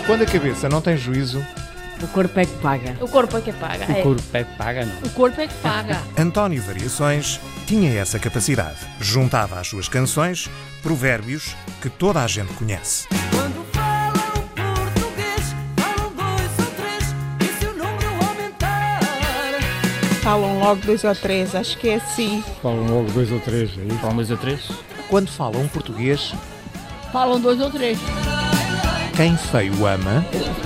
Quando 0.07 0.22
a 0.22 0.26
cabeça 0.26 0.68
não 0.68 0.81
tem 0.81 0.96
juízo, 0.96 1.40
corpo 2.11 2.38
é 2.40 2.44
que 2.44 2.53
paga. 2.59 2.96
O 3.01 3.09
corpo 3.09 3.37
é 3.37 3.40
que 3.40 3.53
paga. 3.53 3.85
O 3.85 4.03
corpo 4.03 4.23
é 4.33 4.44
que 4.44 4.57
paga, 4.57 4.85
não. 4.85 4.96
O 5.03 5.11
corpo 5.11 5.40
é 5.40 5.46
que 5.46 5.55
paga. 5.55 6.01
António 6.18 6.62
Variações 6.62 7.40
tinha 7.66 7.92
essa 7.99 8.18
capacidade. 8.18 8.79
Juntava 9.01 9.59
às 9.61 9.68
suas 9.68 9.88
canções 9.88 10.51
provérbios 10.83 11.55
que 11.81 11.88
toda 11.88 12.23
a 12.23 12.27
gente 12.27 12.53
conhece. 12.55 13.07
Quando 13.31 13.64
falam 13.73 14.12
português, 14.94 15.55
falam 15.77 16.12
dois 16.16 16.59
ou 16.59 16.66
três, 16.77 17.14
e 17.40 17.59
se 17.59 17.66
o 17.66 17.73
número 17.75 18.27
aumentar? 18.29 19.01
Falam 20.23 20.59
logo 20.59 20.81
dois 20.87 21.05
ou 21.05 21.14
três, 21.14 21.55
acho 21.55 21.79
que 21.79 21.88
é 21.90 21.94
assim. 21.96 22.42
Falam 22.62 22.87
logo 22.87 23.11
dois 23.12 23.31
ou 23.31 23.40
três, 23.40 23.70
é 23.79 23.83
isso? 23.83 23.99
Falam 23.99 24.16
dois 24.16 24.31
ou 24.31 24.37
três? 24.37 24.70
Quando 25.09 25.31
falam 25.31 25.68
português, 25.68 26.35
falam 27.12 27.40
dois 27.40 27.61
ou 27.61 27.70
três. 27.70 27.99
Quem 29.20 29.37
feio 29.37 29.87
ama. 29.87 30.24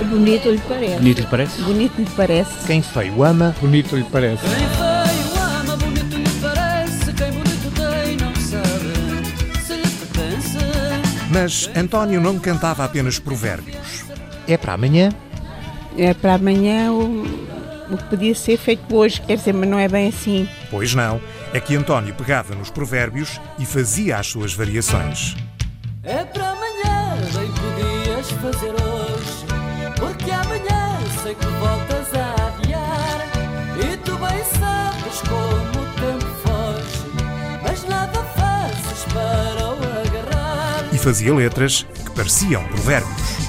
Bonito 0.09 0.49
lhe 0.49 0.59
parece. 0.59 0.95
Bonito 0.95 1.19
lhe 1.19 1.27
parece? 1.27 1.61
Bonito 1.61 2.01
lhe 2.01 2.09
parece. 2.15 2.65
Quem 2.65 2.81
feio 2.81 3.21
ama. 3.21 3.53
Bonito 3.59 3.97
lhe 3.97 4.03
parece. 4.05 4.43
Quem 4.43 4.69
feio 4.69 5.43
ama, 5.43 5.75
bonito 5.75 6.15
lhe 6.15 6.29
parece. 6.41 7.11
Quem 7.11 7.31
bonito 7.33 7.71
tem, 7.75 8.15
não 8.15 8.33
sabe 8.35 9.61
se 9.61 9.73
lhe 9.73 9.89
pertence. 9.89 10.57
Mas 11.29 11.69
António 11.75 12.21
não 12.21 12.39
cantava 12.39 12.85
apenas 12.85 13.19
provérbios. 13.19 14.05
É 14.47 14.55
para 14.55 14.71
amanhã? 14.71 15.09
É 15.97 16.13
para 16.13 16.35
amanhã 16.35 16.93
o, 16.93 17.25
o 17.91 17.97
que 17.97 18.03
podia 18.05 18.33
ser 18.33 18.57
feito 18.57 18.95
hoje, 18.95 19.19
quer 19.19 19.35
dizer, 19.35 19.53
mas 19.53 19.67
não 19.67 19.77
é 19.77 19.89
bem 19.89 20.07
assim. 20.07 20.47
Pois 20.71 20.95
não. 20.95 21.19
É 21.53 21.59
que 21.59 21.75
António 21.75 22.13
pegava 22.13 22.55
nos 22.55 22.69
provérbios 22.69 23.37
e 23.59 23.65
fazia 23.65 24.17
as 24.17 24.27
suas 24.27 24.53
variações. 24.53 25.35
É 26.01 26.23
para 26.23 26.51
amanhã, 26.51 26.64
bem 26.64 26.64
podias 28.25 28.31
fazer 28.31 28.71
hoje, 28.71 29.45
porque 29.99 30.31
amanhã 30.31 30.99
sei 31.21 31.35
que 31.35 31.45
voltas 31.45 32.13
a 32.13 32.47
adiar. 32.47 33.27
E 33.77 33.97
tu 33.97 34.17
bem 34.17 34.43
sabes 34.59 35.21
como 35.27 35.83
o 35.83 35.93
tempo 35.95 36.25
foge, 36.43 37.61
mas 37.61 37.83
nada 37.83 38.23
fazes 38.35 39.05
para 39.13 39.67
o 39.67 39.73
agarrar. 39.73 40.85
E 40.93 40.97
fazia 40.97 41.33
letras 41.33 41.85
que 42.03 42.11
pareciam 42.11 42.63
provérbios. 42.67 43.44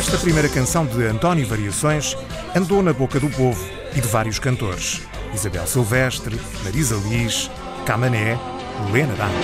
Esta 0.00 0.16
primeira 0.16 0.48
canção 0.48 0.86
de 0.86 1.04
António 1.04 1.46
Variações 1.46 2.16
andou 2.56 2.82
na 2.82 2.90
boca 2.90 3.20
do 3.20 3.28
povo 3.28 3.62
e 3.94 4.00
de 4.00 4.08
vários 4.08 4.38
cantores. 4.38 5.02
Isabel 5.34 5.66
Silvestre, 5.66 6.40
Marisa 6.64 6.96
Liz, 7.06 7.50
Camané, 7.84 8.38
Helena 8.88 9.14
D'Água. 9.14 9.36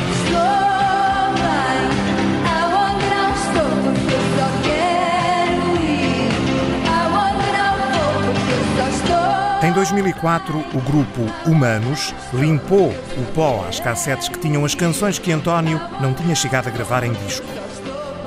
Em 9.62 9.72
2004, 9.72 10.58
o 10.72 10.80
grupo 10.80 11.20
Humanos 11.44 12.14
limpou 12.32 12.88
o 12.88 13.32
pó 13.34 13.66
às 13.68 13.78
cassetes 13.78 14.30
que 14.30 14.38
tinham 14.38 14.64
as 14.64 14.74
canções 14.74 15.18
que 15.18 15.30
António 15.30 15.78
não 16.00 16.14
tinha 16.14 16.34
chegado 16.34 16.68
a 16.68 16.70
gravar 16.70 17.04
em 17.04 17.12
disco. 17.12 17.46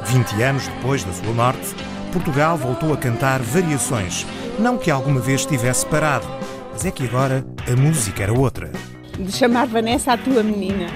20 0.05 0.43
anos 0.43 0.67
depois 0.67 1.03
da 1.03 1.11
sua 1.11 1.33
morte, 1.33 1.75
Portugal 2.11 2.57
voltou 2.57 2.93
a 2.93 2.97
cantar 2.97 3.41
variações. 3.41 4.25
Não 4.57 4.77
que 4.77 4.91
alguma 4.91 5.19
vez 5.19 5.41
estivesse 5.41 5.85
parado, 5.85 6.27
mas 6.71 6.85
é 6.85 6.91
que 6.91 7.05
agora 7.05 7.45
a 7.71 7.75
música 7.75 8.23
era 8.23 8.33
outra. 8.33 8.71
De 9.17 9.31
chamar 9.31 9.67
Vanessa 9.67 10.13
a 10.13 10.17
tua 10.17 10.43
menina. 10.43 10.87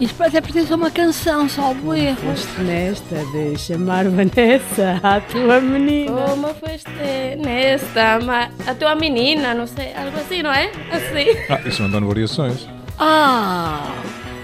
E 0.00 0.06
depois 0.06 0.32
é 0.32 0.40
preciso 0.40 0.76
uma 0.76 0.92
canção, 0.92 1.48
só 1.48 1.72
o 1.72 1.92
erro. 1.92 2.16
Foste 2.16 2.60
nesta 2.60 3.16
de 3.32 3.58
chamar 3.58 4.08
Vanessa 4.08 5.00
a 5.02 5.20
tua 5.20 5.60
menina. 5.60 6.12
Como 6.12 6.54
foste 6.54 7.36
nesta, 7.36 8.18
a 8.64 8.74
tua 8.74 8.94
menina, 8.94 9.54
não 9.54 9.66
sei, 9.66 9.92
algo 9.94 10.16
assim, 10.18 10.40
não 10.40 10.52
é? 10.52 10.70
Assim. 10.92 11.36
Ah, 11.50 11.60
isso 11.66 11.82
não 11.82 11.90
dá 11.90 11.98
variações. 12.06 12.68
Ah, 12.96 13.92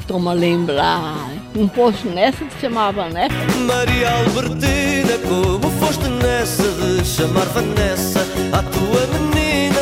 estou-me 0.00 0.28
a 0.28 0.32
lembrar. 0.32 1.14
Um 1.56 1.68
posto 1.68 2.08
nessa 2.08 2.44
de 2.44 2.60
chamar 2.60 2.90
Vanessa. 2.92 3.34
Maria 3.64 4.10
Albertina, 4.10 5.18
de 5.18 5.28
chamar 7.24 7.46
Vanessa 7.46 8.20
a 8.52 8.62
tua 8.62 9.06
menina? 9.06 9.80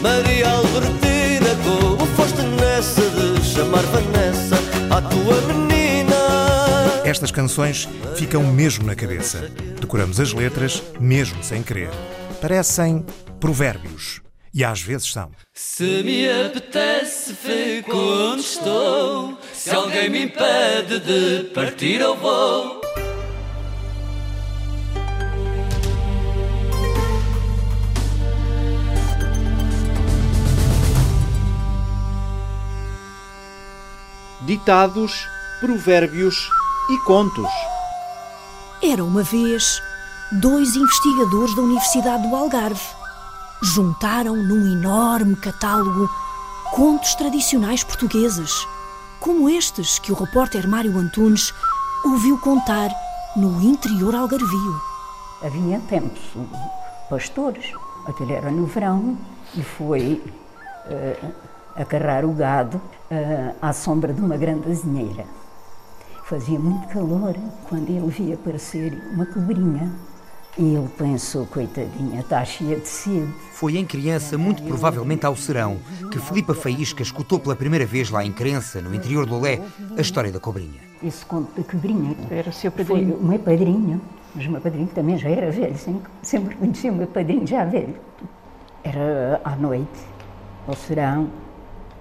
Maria 0.00 0.48
Albertina, 0.48 1.50
como 1.62 2.06
foste 2.16 2.40
nessa 2.40 3.02
de 3.02 3.44
chamar 3.44 3.82
Vanessa 3.82 4.56
a 4.90 5.02
tua 5.02 5.40
menina? 5.42 6.14
Estas 7.04 7.30
canções 7.30 7.86
ficam 8.16 8.42
mesmo 8.42 8.86
na 8.86 8.94
cabeça. 8.94 9.50
Decoramos 9.78 10.18
as 10.18 10.32
letras, 10.32 10.82
mesmo 10.98 11.44
sem 11.44 11.62
querer. 11.62 11.90
Parecem 12.40 13.04
provérbios. 13.38 14.22
E 14.54 14.64
às 14.64 14.80
vezes 14.80 15.12
são. 15.12 15.32
Se 15.52 16.02
me 16.02 16.30
apetece, 16.30 17.34
fico 17.34 17.94
onde 17.94 18.40
estou. 18.40 19.36
Se 19.52 19.70
alguém 19.70 20.08
me 20.08 20.24
impede 20.24 21.00
de 21.00 21.50
partir, 21.50 22.00
eu 22.00 22.16
vou. 22.16 22.83
Ditados, 34.44 35.26
provérbios 35.58 36.50
e 36.90 36.98
contos. 37.06 37.48
Era 38.82 39.02
uma 39.02 39.22
vez 39.22 39.80
dois 40.32 40.76
investigadores 40.76 41.56
da 41.56 41.62
Universidade 41.62 42.28
do 42.28 42.36
Algarve 42.36 42.84
juntaram 43.62 44.36
num 44.36 44.70
enorme 44.72 45.34
catálogo 45.36 46.10
contos 46.72 47.14
tradicionais 47.14 47.82
portugueses, 47.82 48.66
como 49.18 49.48
estes 49.48 49.98
que 49.98 50.12
o 50.12 50.14
repórter 50.14 50.68
Mário 50.68 50.98
Antunes 50.98 51.54
ouviu 52.04 52.38
contar 52.38 52.90
no 53.34 53.62
interior 53.62 54.14
algarvio. 54.14 54.82
Havia 55.42 55.80
tempos 55.88 56.20
pastores, 57.08 57.72
aquele 58.06 58.34
era 58.34 58.50
no 58.50 58.66
verão, 58.66 59.16
e 59.54 59.62
foi 59.62 60.22
uh, 60.86 61.32
acarrar 61.74 62.26
o 62.26 62.32
gado 62.32 62.80
uh, 63.14 63.54
à 63.62 63.72
sombra 63.72 64.12
de 64.12 64.20
uma 64.20 64.36
grande 64.36 64.70
azinheira. 64.70 65.24
Fazia 66.24 66.58
muito 66.58 66.88
calor 66.88 67.34
quando 67.68 67.88
ele 67.90 68.08
via 68.08 68.34
aparecer 68.34 68.98
uma 69.12 69.26
cobrinha. 69.26 69.92
E 70.56 70.74
ele 70.76 70.88
pensou, 70.96 71.46
coitadinha, 71.46 72.20
está 72.20 72.44
cheia 72.44 72.78
de 72.78 72.86
sede. 72.86 73.26
Foi 73.52 73.76
em 73.76 73.84
criança, 73.84 74.38
muito 74.38 74.62
provavelmente 74.62 75.26
ao 75.26 75.34
serão, 75.34 75.78
que 76.12 76.18
Filipa 76.20 76.54
Faísca 76.54 77.02
escutou 77.02 77.40
pela 77.40 77.56
primeira 77.56 77.84
vez 77.84 78.08
lá 78.08 78.24
em 78.24 78.32
Crença, 78.32 78.80
no 78.80 78.94
interior 78.94 79.26
do 79.26 79.34
Olé, 79.34 79.60
a 79.98 80.00
história 80.00 80.30
da 80.30 80.38
cobrinha. 80.38 80.80
Esse 81.02 81.26
conto 81.26 81.60
da 81.60 81.68
cobrinha 81.68 82.16
era 82.30 82.50
o 82.50 82.52
seu 82.52 82.70
padrinho. 82.70 83.16
Foi 83.16 83.20
o 83.20 83.28
meu 83.28 83.38
padrinho, 83.40 84.00
mas 84.32 84.46
o 84.46 84.50
meu 84.52 84.60
padrinho 84.60 84.86
também 84.94 85.18
já 85.18 85.28
era 85.28 85.50
velho, 85.50 85.76
sempre, 85.76 86.10
sempre 86.22 86.54
conheci 86.54 86.88
o 86.88 86.94
meu 86.94 87.08
padrinho 87.08 87.44
já 87.44 87.64
velho. 87.64 87.96
Era 88.84 89.40
à 89.44 89.56
noite, 89.56 90.06
ao 90.68 90.76
serão, 90.76 91.28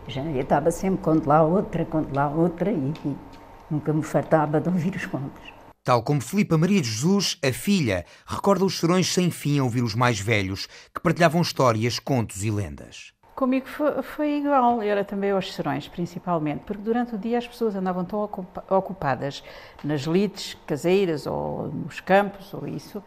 já 0.07 0.21
eu 0.21 0.41
estava 0.41 0.71
sempre 0.71 1.01
conto 1.01 1.27
lá 1.27 1.41
outra, 1.41 1.85
conto 1.85 2.13
lá 2.13 2.27
outra 2.29 2.71
e, 2.71 2.93
e 3.05 3.15
nunca 3.69 3.93
me 3.93 4.03
fartava 4.03 4.59
de 4.59 4.69
ouvir 4.69 4.95
os 4.95 5.05
contos. 5.05 5.53
Tal 5.83 6.01
como 6.01 6.21
Filipa 6.21 6.57
Maria 6.57 6.81
de 6.81 6.87
Jesus, 6.87 7.37
a 7.43 7.51
filha, 7.51 8.05
recorda 8.25 8.63
os 8.63 8.79
serões 8.79 9.11
sem 9.11 9.29
fim 9.29 9.59
a 9.59 9.63
ouvir 9.63 9.83
os 9.83 9.95
mais 9.95 10.19
velhos, 10.19 10.67
que 10.93 11.01
partilhavam 11.01 11.41
histórias, 11.41 11.99
contos 11.99 12.43
e 12.43 12.49
lendas. 12.49 13.13
Comigo 13.35 13.67
foi, 13.67 14.01
foi 14.03 14.37
igual, 14.37 14.81
era 14.81 15.03
também 15.03 15.31
aos 15.31 15.53
serões, 15.53 15.87
principalmente, 15.87 16.61
porque 16.65 16.81
durante 16.81 17.15
o 17.15 17.17
dia 17.17 17.37
as 17.37 17.47
pessoas 17.47 17.75
andavam 17.75 18.05
tão 18.05 18.29
ocupadas 18.69 19.43
nas 19.83 20.01
lides 20.03 20.55
caseiras 20.67 21.25
ou 21.25 21.67
nos 21.67 21.99
campos 21.99 22.53
ou 22.53 22.67
isso, 22.67 23.03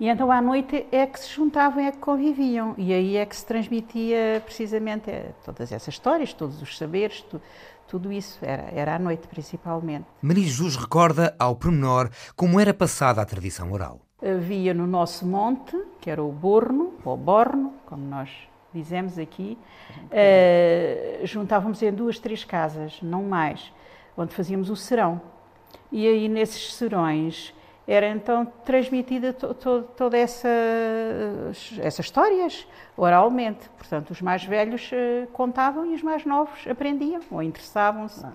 e 0.00 0.08
então 0.08 0.30
à 0.30 0.40
noite 0.40 0.86
é 0.92 1.06
que 1.06 1.18
se 1.18 1.28
juntavam, 1.34 1.82
é 1.82 1.90
que 1.90 1.98
conviviam, 1.98 2.74
e 2.78 2.92
aí 2.92 3.16
é 3.16 3.26
que 3.26 3.34
se 3.34 3.44
transmitia 3.44 4.42
precisamente 4.44 5.10
eh, 5.10 5.32
todas 5.44 5.72
essas 5.72 5.94
histórias, 5.94 6.32
todos 6.32 6.62
os 6.62 6.78
saberes, 6.78 7.24
tudo 7.88 8.12
isso 8.12 8.38
era, 8.42 8.68
era 8.72 8.94
à 8.94 8.98
noite 8.98 9.26
principalmente. 9.26 10.06
Maria 10.22 10.44
Jesus 10.44 10.76
recorda 10.76 11.34
ao 11.38 11.56
pormenor 11.56 12.10
como 12.36 12.60
era 12.60 12.72
passada 12.72 13.20
a 13.20 13.24
tradição 13.24 13.72
oral. 13.72 14.00
Havia 14.22 14.74
no 14.74 14.86
nosso 14.86 15.26
monte, 15.26 15.76
que 16.00 16.10
era 16.10 16.22
o 16.22 16.30
Borno, 16.30 16.94
ou 17.04 17.16
Borno, 17.16 17.72
como 17.86 18.04
nós 18.04 18.30
dizemos 18.74 19.18
aqui, 19.18 19.56
uh, 19.90 21.26
juntávamos 21.26 21.82
em 21.82 21.92
duas, 21.92 22.18
três 22.18 22.44
casas, 22.44 22.98
não 23.02 23.24
mais, 23.24 23.72
onde 24.16 24.34
fazíamos 24.34 24.70
o 24.70 24.76
serão. 24.76 25.20
E 25.90 26.06
aí 26.06 26.28
nesses 26.28 26.74
serões 26.74 27.54
era 27.88 28.06
então 28.06 28.44
transmitida 28.66 29.32
to, 29.32 29.54
to, 29.54 29.82
toda 29.96 30.18
essa 30.18 30.46
essas 31.78 32.04
histórias 32.04 32.66
oralmente. 32.94 33.70
Portanto, 33.78 34.10
os 34.10 34.20
mais 34.20 34.44
velhos 34.44 34.90
uh, 34.92 35.26
contavam 35.32 35.90
e 35.90 35.94
os 35.94 36.02
mais 36.02 36.26
novos 36.26 36.66
aprendiam 36.68 37.22
ou 37.30 37.42
interessavam-se. 37.42 38.26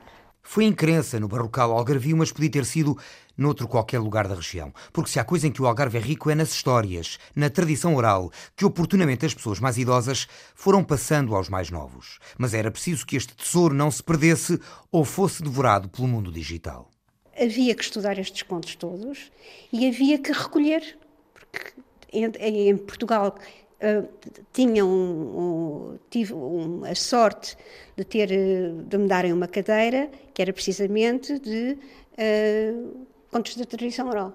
Foi 0.42 0.66
em 0.66 0.74
crença 0.74 1.20
no 1.20 1.28
barrocal 1.28 1.72
Algarvio, 1.72 2.18
mas 2.18 2.32
podia 2.32 2.50
ter 2.50 2.66
sido 2.66 2.98
noutro 3.38 3.68
qualquer 3.68 4.00
lugar 4.00 4.28
da 4.28 4.36
região. 4.36 4.74
Porque 4.92 5.10
se 5.10 5.20
há 5.20 5.24
coisa 5.24 5.48
em 5.48 5.52
que 5.52 5.62
o 5.62 5.68
Algarve 5.68 6.00
é 6.00 6.02
rico 6.02 6.30
é 6.32 6.36
nas 6.36 6.52
histórias, 6.52 7.20
na 7.36 7.50
tradição 7.50 7.96
oral, 7.96 8.32
que 8.56 8.66
oportunamente 8.66 9.26
as 9.26 9.34
pessoas 9.34 9.60
mais 9.60 9.78
idosas 9.78 10.28
foram 10.56 10.84
passando 10.84 11.36
aos 11.36 11.48
mais 11.48 11.70
novos. 11.70 12.20
Mas 12.38 12.54
era 12.54 12.72
preciso 12.72 13.06
que 13.06 13.16
este 13.16 13.36
tesouro 13.36 13.74
não 13.74 13.89
se 13.89 14.04
perdesse 14.04 14.60
ou 14.92 15.06
fosse 15.06 15.44
devorado 15.44 15.88
pelo 15.88 16.08
mundo 16.08 16.32
digital 16.32 16.92
havia 17.39 17.74
que 17.76 17.84
estudar 17.84 18.17
estes 18.17 18.43
contos 18.43 18.76
todos 18.76 19.32
e 19.72 19.88
havia 19.88 20.17
que 20.19 20.32
recolher, 20.32 20.98
porque 21.34 21.74
em, 22.12 22.26
em 22.69 22.78
Portugal 22.78 23.36
uh, 23.84 24.08
tinham 24.52 24.88
um, 24.88 26.00
tive 26.10 26.34
um, 26.34 26.84
a 26.86 26.96
sorte 26.96 27.58
de 27.96 28.04
ter 28.04 28.28
de 28.28 28.98
me 28.98 29.08
darem 29.08 29.34
uma 29.34 29.48
cadeira 29.48 30.10
que 30.34 30.41
era 30.41 30.54
precisamente 30.54 31.39
de 31.39 31.78
uh, 32.13 33.08
contos 33.32 33.56
da 33.56 33.65
tradição 33.65 34.08
oral. 34.10 34.34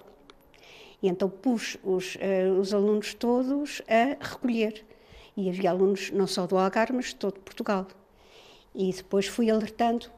E 1.01 1.09
então 1.09 1.31
pus 1.31 1.77
os, 1.85 2.17
uh, 2.17 2.59
os 2.61 2.75
alunos 2.75 3.15
todos 3.15 3.81
a 3.89 4.17
recolher. 4.25 4.85
E 5.37 5.49
havia 5.49 5.71
alunos 5.71 6.11
não 6.11 6.27
só 6.27 6.49
do 6.49 6.59
Algarve, 6.59 6.93
mas 6.93 7.07
de 7.07 7.15
todo 7.15 7.39
Portugal. 7.41 7.87
E 8.75 8.93
depois 8.93 9.27
fui 9.27 9.49
alertando 9.49 10.11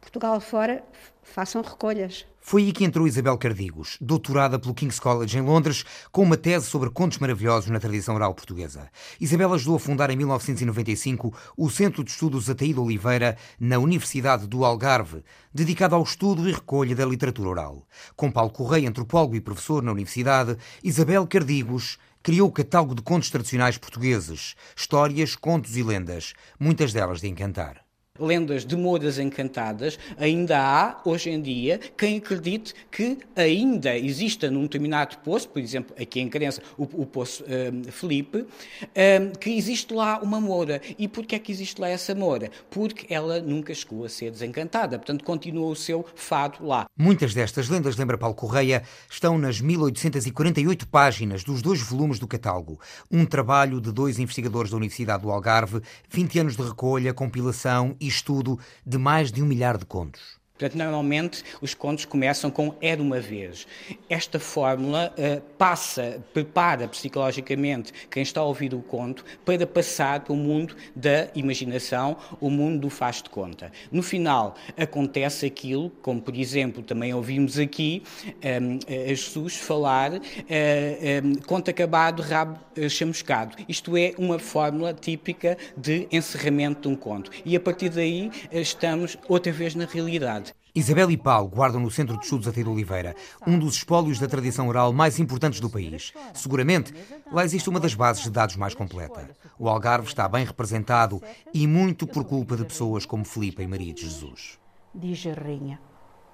Portugal 0.00 0.40
fora, 0.40 0.84
façam 1.22 1.62
recolhas. 1.62 2.26
Foi 2.42 2.62
aí 2.62 2.72
que 2.72 2.84
entrou 2.84 3.06
Isabel 3.06 3.36
Cardigos, 3.36 3.96
doutorada 4.00 4.58
pelo 4.58 4.74
King's 4.74 4.98
College 4.98 5.38
em 5.38 5.42
Londres, 5.42 5.84
com 6.10 6.22
uma 6.22 6.36
tese 6.36 6.66
sobre 6.66 6.90
contos 6.90 7.18
maravilhosos 7.18 7.70
na 7.70 7.78
tradição 7.78 8.14
oral 8.14 8.34
portuguesa. 8.34 8.90
Isabel 9.20 9.52
ajudou 9.52 9.76
a 9.76 9.78
fundar 9.78 10.10
em 10.10 10.16
1995 10.16 11.32
o 11.56 11.70
Centro 11.70 12.02
de 12.02 12.10
Estudos 12.10 12.48
Ataíde 12.48 12.80
Oliveira 12.80 13.36
na 13.60 13.78
Universidade 13.78 14.46
do 14.46 14.64
Algarve, 14.64 15.22
dedicado 15.52 15.94
ao 15.94 16.02
estudo 16.02 16.48
e 16.48 16.52
recolha 16.52 16.96
da 16.96 17.04
literatura 17.04 17.50
oral. 17.50 17.86
Com 18.16 18.32
Paulo 18.32 18.50
Correia, 18.50 18.88
antropólogo 18.88 19.36
e 19.36 19.40
professor 19.40 19.82
na 19.82 19.92
Universidade, 19.92 20.56
Isabel 20.82 21.26
Cardigos 21.26 21.98
criou 22.22 22.48
o 22.48 22.52
catálogo 22.52 22.94
de 22.94 23.02
contos 23.02 23.30
tradicionais 23.30 23.78
portugueses, 23.78 24.54
histórias, 24.74 25.36
contos 25.36 25.76
e 25.76 25.82
lendas, 25.82 26.32
muitas 26.58 26.92
delas 26.92 27.20
de 27.20 27.28
encantar 27.28 27.89
lendas 28.20 28.64
de 28.64 28.76
modas 28.76 29.18
encantadas, 29.18 29.98
ainda 30.18 30.58
há, 30.58 31.00
hoje 31.04 31.30
em 31.30 31.40
dia, 31.40 31.80
quem 31.96 32.18
acredite 32.18 32.74
que 32.90 33.18
ainda 33.34 33.96
exista 33.96 34.50
num 34.50 34.62
determinado 34.62 35.18
poço, 35.18 35.48
por 35.48 35.60
exemplo, 35.60 35.94
aqui 36.00 36.20
em 36.20 36.28
Crença, 36.28 36.62
o, 36.76 36.84
o 36.84 37.06
poço 37.06 37.44
um, 37.44 37.84
Felipe, 37.84 38.38
um, 38.38 39.32
que 39.38 39.50
existe 39.50 39.92
lá 39.94 40.20
uma 40.20 40.40
moura. 40.40 40.80
E 40.98 41.08
porquê 41.08 41.36
é 41.36 41.38
que 41.38 41.50
existe 41.50 41.80
lá 41.80 41.88
essa 41.88 42.14
moura? 42.14 42.50
Porque 42.70 43.12
ela 43.12 43.40
nunca 43.40 43.74
chegou 43.74 44.04
a 44.04 44.08
ser 44.08 44.30
desencantada, 44.30 44.98
portanto 44.98 45.24
continua 45.24 45.68
o 45.68 45.76
seu 45.76 46.04
fado 46.14 46.64
lá. 46.66 46.86
Muitas 46.96 47.34
destas 47.34 47.68
lendas, 47.68 47.96
lembra 47.96 48.18
Paulo 48.18 48.34
Correia, 48.34 48.82
estão 49.10 49.38
nas 49.38 49.60
1848 49.60 50.86
páginas 50.88 51.42
dos 51.44 51.62
dois 51.62 51.80
volumes 51.80 52.18
do 52.18 52.26
catálogo. 52.26 52.78
Um 53.10 53.24
trabalho 53.24 53.80
de 53.80 53.92
dois 53.92 54.18
investigadores 54.18 54.70
da 54.70 54.76
Universidade 54.76 55.22
do 55.22 55.30
Algarve, 55.30 55.80
20 56.08 56.38
anos 56.40 56.56
de 56.56 56.62
recolha, 56.62 57.14
compilação 57.14 57.96
e 58.00 58.09
estudo 58.10 58.58
de 58.84 58.98
mais 58.98 59.32
de 59.32 59.42
um 59.42 59.46
milhar 59.46 59.78
de 59.78 59.86
contos. 59.86 60.39
Portanto, 60.60 60.76
normalmente 60.76 61.42
os 61.62 61.72
contos 61.72 62.04
começam 62.04 62.50
com 62.50 62.74
era 62.82 63.00
uma 63.00 63.18
vez. 63.18 63.66
Esta 64.10 64.38
fórmula 64.38 65.10
uh, 65.16 65.40
passa, 65.56 66.22
prepara 66.34 66.86
psicologicamente 66.86 67.94
quem 68.10 68.22
está 68.22 68.42
a 68.42 68.44
ouvir 68.44 68.74
o 68.74 68.82
conto 68.82 69.24
para 69.42 69.66
passar 69.66 70.20
para 70.20 70.34
o 70.34 70.36
mundo 70.36 70.76
da 70.94 71.28
imaginação, 71.34 72.14
o 72.38 72.50
mundo 72.50 72.80
do 72.80 72.90
faz 72.90 73.22
de 73.22 73.30
conta. 73.30 73.72
No 73.90 74.02
final 74.02 74.54
acontece 74.76 75.46
aquilo, 75.46 75.88
como 76.02 76.20
por 76.20 76.36
exemplo 76.36 76.82
também 76.82 77.14
ouvimos 77.14 77.58
aqui 77.58 78.02
um, 78.26 78.30
ehm, 78.42 78.78
a 78.86 79.08
Jesus 79.08 79.56
falar 79.56 80.12
uh, 80.12 80.16
um, 80.16 80.20
ehm, 80.50 81.34
conto 81.46 81.70
acabado, 81.70 82.20
rabo 82.20 82.60
chamuscado. 82.90 83.56
Isto 83.66 83.96
é 83.96 84.12
uma 84.18 84.38
fórmula 84.38 84.92
típica 84.92 85.56
de 85.74 86.06
encerramento 86.12 86.82
de 86.82 86.88
um 86.88 86.96
conto. 86.96 87.30
E 87.46 87.56
a 87.56 87.60
partir 87.60 87.88
daí 87.88 88.30
estamos 88.52 89.16
outra 89.26 89.50
vez 89.50 89.74
na 89.74 89.86
realidade. 89.86 90.49
Isabel 90.74 91.10
e 91.10 91.16
Paulo 91.16 91.48
guardam 91.48 91.80
no 91.80 91.90
Centro 91.90 92.16
de 92.16 92.24
Estudos 92.24 92.46
Até 92.46 92.62
de 92.62 92.68
Oliveira 92.68 93.14
um 93.46 93.58
dos 93.58 93.74
espólios 93.74 94.18
da 94.18 94.28
tradição 94.28 94.68
oral 94.68 94.92
mais 94.92 95.18
importantes 95.18 95.60
do 95.60 95.68
país. 95.68 96.12
Seguramente, 96.32 96.94
lá 97.32 97.44
existe 97.44 97.68
uma 97.68 97.80
das 97.80 97.94
bases 97.94 98.22
de 98.22 98.30
dados 98.30 98.56
mais 98.56 98.74
completa. 98.74 99.30
O 99.58 99.68
Algarve 99.68 100.06
está 100.06 100.28
bem 100.28 100.44
representado 100.44 101.20
e 101.52 101.66
muito 101.66 102.06
por 102.06 102.24
culpa 102.24 102.56
de 102.56 102.64
pessoas 102.64 103.04
como 103.04 103.24
Filipe 103.24 103.62
e 103.62 103.66
Maria 103.66 103.92
de 103.92 104.02
Jesus. 104.02 104.58
Diz 104.94 105.26
a 105.26 105.32
rainha: 105.32 105.80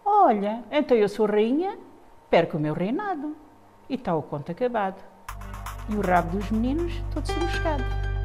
Olha, 0.04 0.64
então 0.70 0.96
eu 0.96 1.08
sou 1.08 1.26
rainha, 1.26 1.78
perco 2.30 2.56
o 2.56 2.60
meu 2.60 2.74
reinado. 2.74 3.36
E 3.88 3.94
está 3.94 4.14
o 4.14 4.22
conto 4.22 4.50
acabado. 4.52 5.02
E 5.88 5.94
o 5.94 6.00
rabo 6.00 6.38
dos 6.38 6.50
meninos 6.50 6.92
todo 7.12 7.26
chamuscado. 7.26 8.15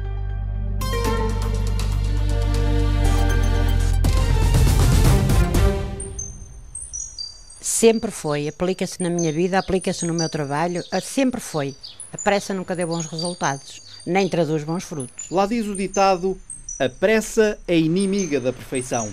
Sempre 7.62 8.10
foi, 8.10 8.48
aplica-se 8.48 9.00
na 9.00 9.08
minha 9.08 9.32
vida, 9.32 9.56
aplica-se 9.56 10.04
no 10.04 10.12
meu 10.12 10.28
trabalho, 10.28 10.82
sempre 11.00 11.40
foi. 11.40 11.76
A 12.12 12.18
pressa 12.18 12.52
nunca 12.52 12.74
deu 12.74 12.88
bons 12.88 13.06
resultados, 13.06 13.80
nem 14.04 14.28
traduz 14.28 14.64
bons 14.64 14.82
frutos. 14.82 15.30
Lá 15.30 15.46
diz 15.46 15.68
o 15.68 15.76
ditado: 15.76 16.36
a 16.80 16.88
pressa 16.88 17.56
é 17.68 17.78
inimiga 17.78 18.40
da 18.40 18.52
perfeição. 18.52 19.08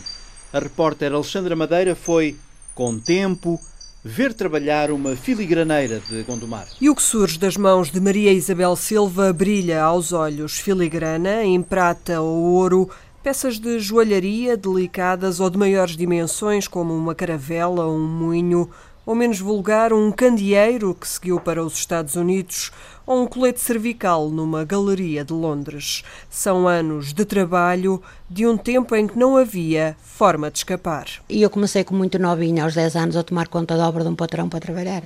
A 0.51 0.57
repórter 0.57 1.13
Alexandra 1.13 1.55
Madeira 1.55 1.95
foi, 1.95 2.35
com 2.73 2.97
tempo, 2.99 3.59
ver 4.03 4.33
trabalhar 4.33 4.89
uma 4.89 5.15
filigraneira 5.15 6.01
de 6.09 6.23
Gondomar. 6.23 6.67
E 6.81 6.89
o 6.89 6.95
que 6.95 7.03
surge 7.03 7.37
das 7.37 7.55
mãos 7.55 7.91
de 7.91 7.99
Maria 7.99 8.33
Isabel 8.33 8.75
Silva 8.75 9.31
brilha 9.31 9.83
aos 9.83 10.11
olhos 10.11 10.53
filigrana 10.53 11.43
em 11.43 11.61
prata 11.61 12.19
ou 12.19 12.41
ouro 12.53 12.89
Peças 13.21 13.59
de 13.59 13.79
joalharia 13.79 14.55
delicadas 14.55 15.41
ou 15.41 15.49
de 15.49 15.57
maiores 15.57 15.97
dimensões, 15.97 16.69
como 16.69 16.95
uma 16.95 17.13
caravela, 17.13 17.85
um 17.85 17.99
moinho 17.99 18.69
ou 19.05 19.13
menos 19.13 19.41
vulgar, 19.41 19.91
um 19.91 20.09
candeeiro 20.09 20.95
que 20.95 21.05
seguiu 21.05 21.37
para 21.37 21.61
os 21.61 21.73
Estados 21.73 22.15
Unidos 22.15 22.71
ou 23.05 23.21
um 23.21 23.27
colete 23.27 23.59
cervical 23.59 24.29
numa 24.29 24.63
galeria 24.63 25.25
de 25.25 25.33
Londres. 25.33 26.01
São 26.29 26.65
anos 26.65 27.11
de 27.11 27.25
trabalho 27.25 28.01
de 28.29 28.47
um 28.47 28.55
tempo 28.55 28.95
em 28.95 29.05
que 29.05 29.19
não 29.19 29.35
havia 29.35 29.97
forma 30.01 30.49
de 30.49 30.59
escapar. 30.59 31.07
E 31.27 31.41
eu 31.41 31.49
comecei 31.49 31.83
com 31.83 31.95
muito 31.95 32.17
novinha, 32.17 32.63
aos 32.63 32.73
10 32.73 32.95
anos, 32.95 33.17
a 33.17 33.23
tomar 33.23 33.49
conta 33.49 33.75
da 33.75 33.85
obra 33.85 34.03
de 34.03 34.09
um 34.09 34.15
patrão 34.15 34.47
para 34.47 34.61
trabalhar 34.61 35.03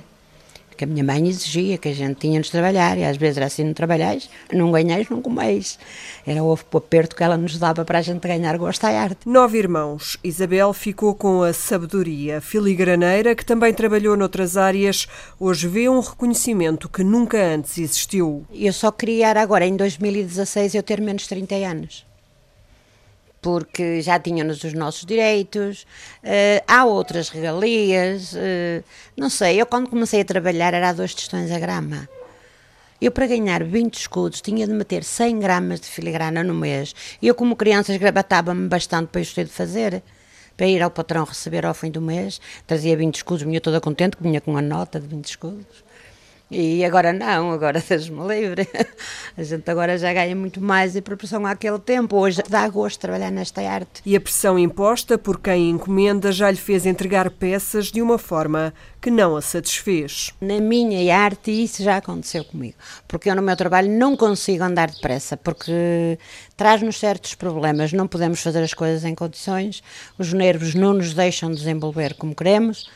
que 0.74 0.84
a 0.84 0.86
minha 0.86 1.04
mãe 1.04 1.28
exigia 1.28 1.78
que 1.78 1.88
a 1.88 1.94
gente 1.94 2.18
tinha 2.18 2.40
de 2.40 2.50
trabalhar, 2.50 2.98
e 2.98 3.04
às 3.04 3.16
vezes 3.16 3.36
era 3.36 3.46
assim, 3.46 3.64
não 3.64 3.74
trabalhais, 3.74 4.28
não 4.52 4.70
ganhais, 4.70 5.08
não 5.08 5.22
comeis. 5.22 5.78
Era 6.26 6.42
o 6.42 6.52
aperto 6.52 7.16
que 7.16 7.22
ela 7.22 7.36
nos 7.36 7.58
dava 7.58 7.84
para 7.84 7.98
a 7.98 8.02
gente 8.02 8.26
ganhar 8.26 8.56
gosto 8.58 8.84
à 8.84 8.88
arte. 8.88 9.28
Nove 9.28 9.58
irmãos. 9.58 10.16
Isabel 10.22 10.72
ficou 10.72 11.14
com 11.14 11.42
a 11.42 11.52
sabedoria 11.52 12.40
filigraneira, 12.40 13.34
que 13.34 13.44
também 13.44 13.72
trabalhou 13.72 14.16
noutras 14.16 14.56
áreas, 14.56 15.06
hoje 15.38 15.68
vê 15.68 15.88
um 15.88 16.00
reconhecimento 16.00 16.88
que 16.88 17.04
nunca 17.04 17.38
antes 17.38 17.78
existiu. 17.78 18.44
Eu 18.52 18.72
só 18.72 18.90
queria 18.90 19.30
agora, 19.30 19.66
em 19.66 19.76
2016, 19.76 20.74
eu 20.74 20.82
ter 20.82 21.00
menos 21.00 21.22
de 21.22 21.28
30 21.28 21.54
anos 21.56 22.13
porque 23.44 24.00
já 24.00 24.18
tínhamos 24.18 24.64
os 24.64 24.72
nossos 24.72 25.04
direitos, 25.04 25.82
uh, 26.22 26.64
há 26.66 26.86
outras 26.86 27.28
regalias, 27.28 28.32
uh, 28.32 28.82
não 29.14 29.28
sei, 29.28 29.60
eu 29.60 29.66
quando 29.66 29.90
comecei 29.90 30.22
a 30.22 30.24
trabalhar 30.24 30.72
era 30.72 30.88
a 30.88 30.92
dois 30.94 31.14
tostões 31.14 31.52
a 31.52 31.58
grama. 31.58 32.08
Eu, 32.98 33.12
para 33.12 33.26
ganhar 33.26 33.62
20 33.62 33.96
escudos, 33.96 34.40
tinha 34.40 34.66
de 34.66 34.72
meter 34.72 35.04
100 35.04 35.40
gramas 35.40 35.78
de 35.78 35.88
filigrana 35.88 36.42
no 36.42 36.54
mês. 36.54 36.94
E 37.20 37.28
eu, 37.28 37.34
como 37.34 37.54
criança, 37.54 37.92
esgravatava-me 37.92 38.66
bastante 38.66 39.08
para 39.08 39.20
isto 39.20 39.34
ter 39.34 39.44
de 39.44 39.50
fazer. 39.50 40.02
Para 40.56 40.66
ir 40.66 40.82
ao 40.82 40.90
patrão 40.90 41.24
receber 41.24 41.66
ao 41.66 41.74
fim 41.74 41.90
do 41.90 42.00
mês, 42.00 42.40
trazia 42.66 42.96
20 42.96 43.16
escudos, 43.16 43.42
vinha 43.42 43.60
toda 43.60 43.78
contente, 43.78 44.16
que 44.16 44.22
vinha 44.22 44.40
com 44.40 44.56
a 44.56 44.62
nota 44.62 44.98
de 44.98 45.06
20 45.06 45.22
escudos. 45.26 45.83
E 46.56 46.84
agora 46.84 47.12
não, 47.12 47.50
agora 47.50 47.82
Deus-me 47.88 48.28
livre. 48.28 48.68
A 49.36 49.42
gente 49.42 49.68
agora 49.68 49.98
já 49.98 50.12
ganha 50.12 50.36
muito 50.36 50.60
mais 50.60 50.94
em 50.94 51.02
proporção 51.02 51.44
àquele 51.44 51.80
tempo. 51.80 52.16
Hoje 52.16 52.40
dá 52.48 52.68
gosto 52.68 53.00
trabalhar 53.00 53.32
nesta 53.32 53.60
arte. 53.60 54.00
E 54.06 54.14
a 54.14 54.20
pressão 54.20 54.56
imposta 54.56 55.18
por 55.18 55.40
quem 55.40 55.70
encomenda 55.70 56.30
já 56.30 56.48
lhe 56.48 56.56
fez 56.56 56.86
entregar 56.86 57.28
peças 57.28 57.86
de 57.86 58.00
uma 58.00 58.18
forma 58.18 58.72
que 59.00 59.10
não 59.10 59.34
a 59.34 59.42
satisfez. 59.42 60.32
Na 60.40 60.60
minha 60.60 61.18
arte 61.18 61.50
isso 61.50 61.82
já 61.82 61.96
aconteceu 61.96 62.44
comigo, 62.44 62.76
porque 63.08 63.28
eu 63.28 63.34
no 63.34 63.42
meu 63.42 63.56
trabalho 63.56 63.90
não 63.90 64.16
consigo 64.16 64.62
andar 64.62 64.88
depressa, 64.90 65.36
porque 65.36 66.18
traz-nos 66.56 67.00
certos 67.00 67.34
problemas, 67.34 67.92
não 67.92 68.06
podemos 68.06 68.40
fazer 68.40 68.62
as 68.62 68.72
coisas 68.72 69.04
em 69.04 69.14
condições, 69.14 69.82
os 70.16 70.32
nervos 70.32 70.74
não 70.74 70.94
nos 70.94 71.12
deixam 71.12 71.50
desenvolver 71.50 72.14
como 72.14 72.34
queremos, 72.34 72.88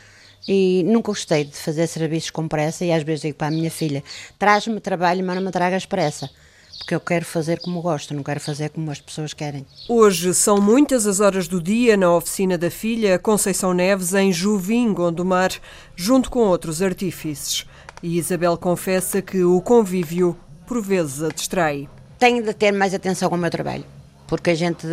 e 0.47 0.83
nunca 0.85 1.11
gostei 1.11 1.43
de 1.43 1.55
fazer 1.55 1.87
serviços 1.87 2.29
com 2.29 2.47
pressa 2.47 2.85
e 2.85 2.91
às 2.91 3.03
vezes 3.03 3.21
digo 3.21 3.37
para 3.37 3.47
a 3.47 3.51
minha 3.51 3.71
filha, 3.71 4.03
traz-me 4.37 4.79
trabalho, 4.79 5.23
mas 5.23 5.35
não 5.35 5.43
me 5.43 5.51
tragas 5.51 5.85
pressa. 5.85 6.29
Porque 6.77 6.95
eu 6.95 6.99
quero 6.99 7.25
fazer 7.25 7.59
como 7.59 7.81
gosto, 7.81 8.13
não 8.13 8.23
quero 8.23 8.39
fazer 8.39 8.69
como 8.69 8.89
as 8.89 9.01
pessoas 9.01 9.33
querem. 9.33 9.65
Hoje 9.87 10.33
são 10.33 10.59
muitas 10.59 11.05
as 11.05 11.19
horas 11.19 11.47
do 11.47 11.61
dia 11.61 11.97
na 11.97 12.15
oficina 12.15 12.57
da 12.57 12.71
filha 12.71 13.19
Conceição 13.19 13.73
Neves, 13.73 14.13
em 14.13 14.31
Juvim, 14.31 14.93
Gondomar, 14.93 15.51
junto 15.95 16.31
com 16.31 16.39
outros 16.39 16.81
artífices. 16.81 17.65
E 18.01 18.17
Isabel 18.17 18.57
confessa 18.57 19.21
que 19.21 19.43
o 19.43 19.61
convívio, 19.61 20.37
por 20.65 20.81
vezes, 20.81 21.21
a 21.21 21.27
distrai. 21.27 21.87
Tenho 22.17 22.41
de 22.43 22.53
ter 22.53 22.71
mais 22.71 22.93
atenção 22.93 23.29
ao 23.29 23.37
meu 23.37 23.51
trabalho 23.51 23.98
porque 24.29 24.51
a 24.51 24.55
gente, 24.55 24.85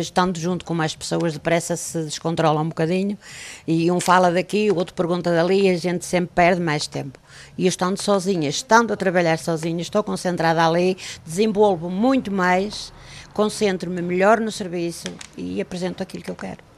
estando 0.00 0.38
junto 0.38 0.64
com 0.64 0.72
mais 0.72 0.94
pessoas, 0.94 1.32
depressa 1.32 1.76
se 1.76 2.04
descontrola 2.04 2.60
um 2.60 2.68
bocadinho 2.68 3.18
e 3.66 3.90
um 3.90 3.98
fala 3.98 4.30
daqui, 4.30 4.70
o 4.70 4.76
outro 4.76 4.94
pergunta 4.94 5.34
dali 5.34 5.62
e 5.62 5.70
a 5.70 5.76
gente 5.76 6.04
sempre 6.04 6.30
perde 6.32 6.60
mais 6.60 6.86
tempo. 6.86 7.18
E 7.58 7.64
eu 7.64 7.68
estando 7.68 8.00
sozinha, 8.00 8.48
estando 8.48 8.92
a 8.92 8.96
trabalhar 8.96 9.36
sozinha, 9.38 9.82
estou 9.82 10.04
concentrada 10.04 10.64
ali, 10.64 10.96
desenvolvo 11.26 11.90
muito 11.90 12.30
mais, 12.30 12.92
concentro-me 13.32 14.00
melhor 14.00 14.38
no 14.38 14.52
serviço 14.52 15.08
e 15.36 15.60
apresento 15.60 16.00
aquilo 16.00 16.22
que 16.22 16.30
eu 16.30 16.36
quero. 16.36 16.73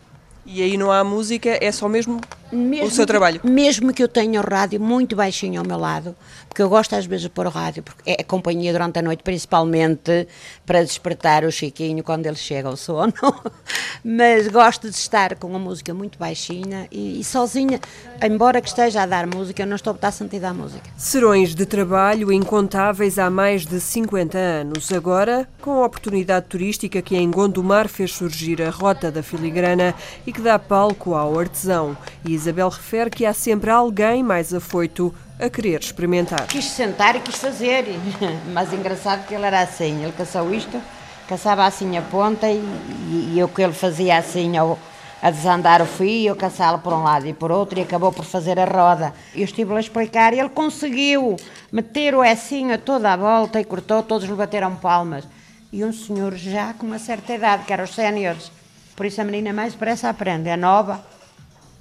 E 0.46 0.62
aí 0.62 0.76
não 0.76 0.92
há 0.92 1.02
música, 1.02 1.58
é 1.60 1.72
só 1.72 1.88
mesmo, 1.88 2.20
mesmo 2.52 2.86
o 2.86 2.90
seu 2.90 3.04
trabalho? 3.04 3.40
Que, 3.40 3.50
mesmo 3.50 3.92
que 3.92 4.00
eu 4.00 4.06
tenha 4.06 4.40
o 4.40 4.44
rádio 4.48 4.80
muito 4.80 5.16
baixinho 5.16 5.60
ao 5.60 5.66
meu 5.66 5.76
lado, 5.76 6.14
porque 6.48 6.62
eu 6.62 6.68
gosto 6.68 6.94
às 6.94 7.04
vezes 7.04 7.22
de 7.24 7.28
pôr 7.28 7.46
o 7.46 7.50
rádio, 7.50 7.82
porque 7.82 8.08
é 8.08 8.20
a 8.20 8.24
companhia 8.24 8.72
durante 8.72 9.00
a 9.00 9.02
noite, 9.02 9.24
principalmente 9.24 10.28
para 10.64 10.84
despertar 10.84 11.44
o 11.44 11.50
Chiquinho 11.50 12.04
quando 12.04 12.26
ele 12.26 12.36
chega 12.36 12.68
ao 12.68 12.76
sono, 12.76 13.12
mas 14.04 14.46
gosto 14.46 14.88
de 14.88 14.94
estar 14.94 15.34
com 15.34 15.54
a 15.56 15.58
música 15.58 15.92
muito 15.92 16.16
baixinha 16.16 16.86
e, 16.92 17.18
e, 17.20 17.24
sozinha, 17.24 17.80
embora 18.22 18.60
que 18.60 18.68
esteja 18.68 19.02
a 19.02 19.06
dar 19.06 19.26
música, 19.26 19.64
eu 19.64 19.66
não 19.66 19.74
estou 19.74 19.90
a 19.90 19.94
botar 19.94 20.12
sentido 20.12 20.44
à 20.44 20.54
música. 20.54 20.88
Serões 20.96 21.56
de 21.56 21.66
trabalho 21.66 22.30
incontáveis 22.30 23.18
há 23.18 23.28
mais 23.28 23.66
de 23.66 23.80
50 23.80 24.38
anos, 24.38 24.92
agora 24.92 25.48
com 25.60 25.82
a 25.82 25.86
oportunidade 25.86 26.46
turística 26.46 27.02
que 27.02 27.16
em 27.16 27.28
Gondomar 27.28 27.88
fez 27.88 28.12
surgir 28.12 28.62
a 28.62 28.70
Rota 28.70 29.10
da 29.10 29.22
Filigrana 29.22 29.92
e 30.24 30.35
que 30.36 30.42
dá 30.42 30.58
palco 30.58 31.14
ao 31.14 31.38
artesão. 31.38 31.96
E 32.22 32.34
Isabel 32.34 32.68
refere 32.68 33.08
que 33.08 33.24
há 33.24 33.32
sempre 33.32 33.70
alguém 33.70 34.22
mais 34.22 34.52
afoito 34.52 35.14
a 35.40 35.48
querer 35.48 35.80
experimentar. 35.80 36.46
Quis 36.46 36.66
sentar 36.66 37.16
e 37.16 37.20
quis 37.20 37.36
fazer, 37.36 37.86
mas 38.52 38.70
engraçado 38.70 39.26
que 39.26 39.34
ele 39.34 39.46
era 39.46 39.60
assim, 39.60 40.02
ele 40.02 40.12
caçou 40.12 40.52
isto, 40.52 40.78
caçava 41.26 41.64
assim 41.64 41.96
a 41.96 42.02
ponta 42.02 42.46
e, 42.50 43.42
o 43.42 43.48
que 43.48 43.62
ele 43.62 43.72
fazia 43.72 44.18
assim 44.18 44.58
ao, 44.58 44.78
a 45.22 45.30
desandar 45.30 45.80
o 45.80 45.86
fio, 45.86 46.36
caçá-lo 46.36 46.80
por 46.80 46.92
um 46.92 47.02
lado 47.02 47.26
e 47.26 47.32
por 47.32 47.50
outro 47.50 47.78
e 47.78 47.82
acabou 47.82 48.12
por 48.12 48.26
fazer 48.26 48.60
a 48.60 48.66
roda. 48.66 49.14
Eu 49.34 49.44
estive 49.44 49.72
a 49.72 49.80
explicar 49.80 50.34
e 50.34 50.38
ele 50.38 50.50
conseguiu 50.50 51.36
meter 51.72 52.14
o 52.14 52.22
Ecinho 52.22 52.76
toda 52.76 53.10
a 53.10 53.16
volta 53.16 53.58
e 53.58 53.64
cortou, 53.64 54.02
todos 54.02 54.28
lhe 54.28 54.34
bateram 54.34 54.76
palmas. 54.76 55.24
E 55.72 55.82
um 55.82 55.94
senhor 55.94 56.34
já 56.34 56.74
com 56.74 56.86
uma 56.86 56.98
certa 56.98 57.32
idade, 57.32 57.64
que 57.64 57.72
eram 57.72 57.84
os 57.84 57.94
séniores, 57.94 58.50
por 58.96 59.06
isso 59.06 59.20
a 59.20 59.24
menina 59.24 59.52
mais 59.52 59.74
depressa 59.74 60.08
aprende, 60.08 60.48
é 60.48 60.56
nova. 60.56 61.04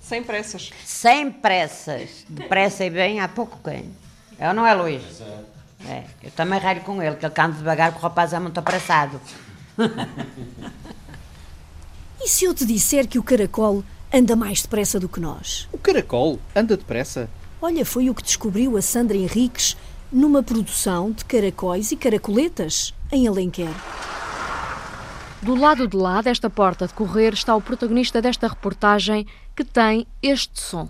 Sem 0.01 0.23
pressas. 0.23 0.71
Sem 0.86 1.32
pressas. 1.32 2.25
Depressa 2.30 2.86
e 2.86 2.89
bem, 2.89 3.21
há 3.21 3.28
pouco 3.28 3.58
quem. 3.63 3.89
É 4.38 4.49
ou 4.49 4.54
não 4.54 4.67
é, 4.67 4.73
Luís? 4.73 5.01
É. 5.88 6.04
Eu 6.21 6.32
também 6.32 6.60
ralho 6.60 6.82
com 6.82 7.01
ele, 7.01 7.15
que 7.15 7.25
ele 7.25 7.34
canta 7.34 7.58
devagar, 7.58 7.91
porque 7.91 8.06
o 8.06 8.10
rapaz 8.10 8.34
é 8.34 8.39
muito 8.39 8.60
apressado. 8.60 9.19
e 12.21 12.28
se 12.28 12.45
eu 12.45 12.54
te 12.54 12.65
disser 12.65 13.08
que 13.08 13.17
o 13.17 13.23
caracol 13.23 13.84
anda 14.13 14.36
mais 14.36 14.62
depressa 14.62 14.99
do 14.99 15.10
que 15.10 15.19
nós? 15.19 15.67
O 15.71 15.78
caracol 15.78 16.39
anda 16.56 16.75
depressa? 16.75 17.30
Olha, 17.62 17.86
foi 17.86 18.10
o 18.10 18.13
que 18.13 18.23
descobriu 18.23 18.78
a 18.78 18.82
Sandra 18.82 19.17
Henriques 19.17 19.78
numa 20.12 20.43
produção 20.43 21.12
de 21.12 21.25
caracóis 21.25 21.91
e 21.91 21.95
caracoletas 21.95 22.93
em 23.12 23.28
Alenquer. 23.28 23.73
Do 25.45 25.53
lado 25.53 25.88
de 25.88 25.95
lá 25.95 26.23
desta 26.23 26.49
porta 26.49 26.88
de 26.88 26.93
correr 26.95 27.31
está 27.36 27.55
o 27.55 27.62
protagonista 27.62 28.19
desta 28.19 28.47
reportagem 28.47 29.27
que 29.55 29.63
tem 29.63 30.08
este 30.19 30.60
som. 30.60 30.89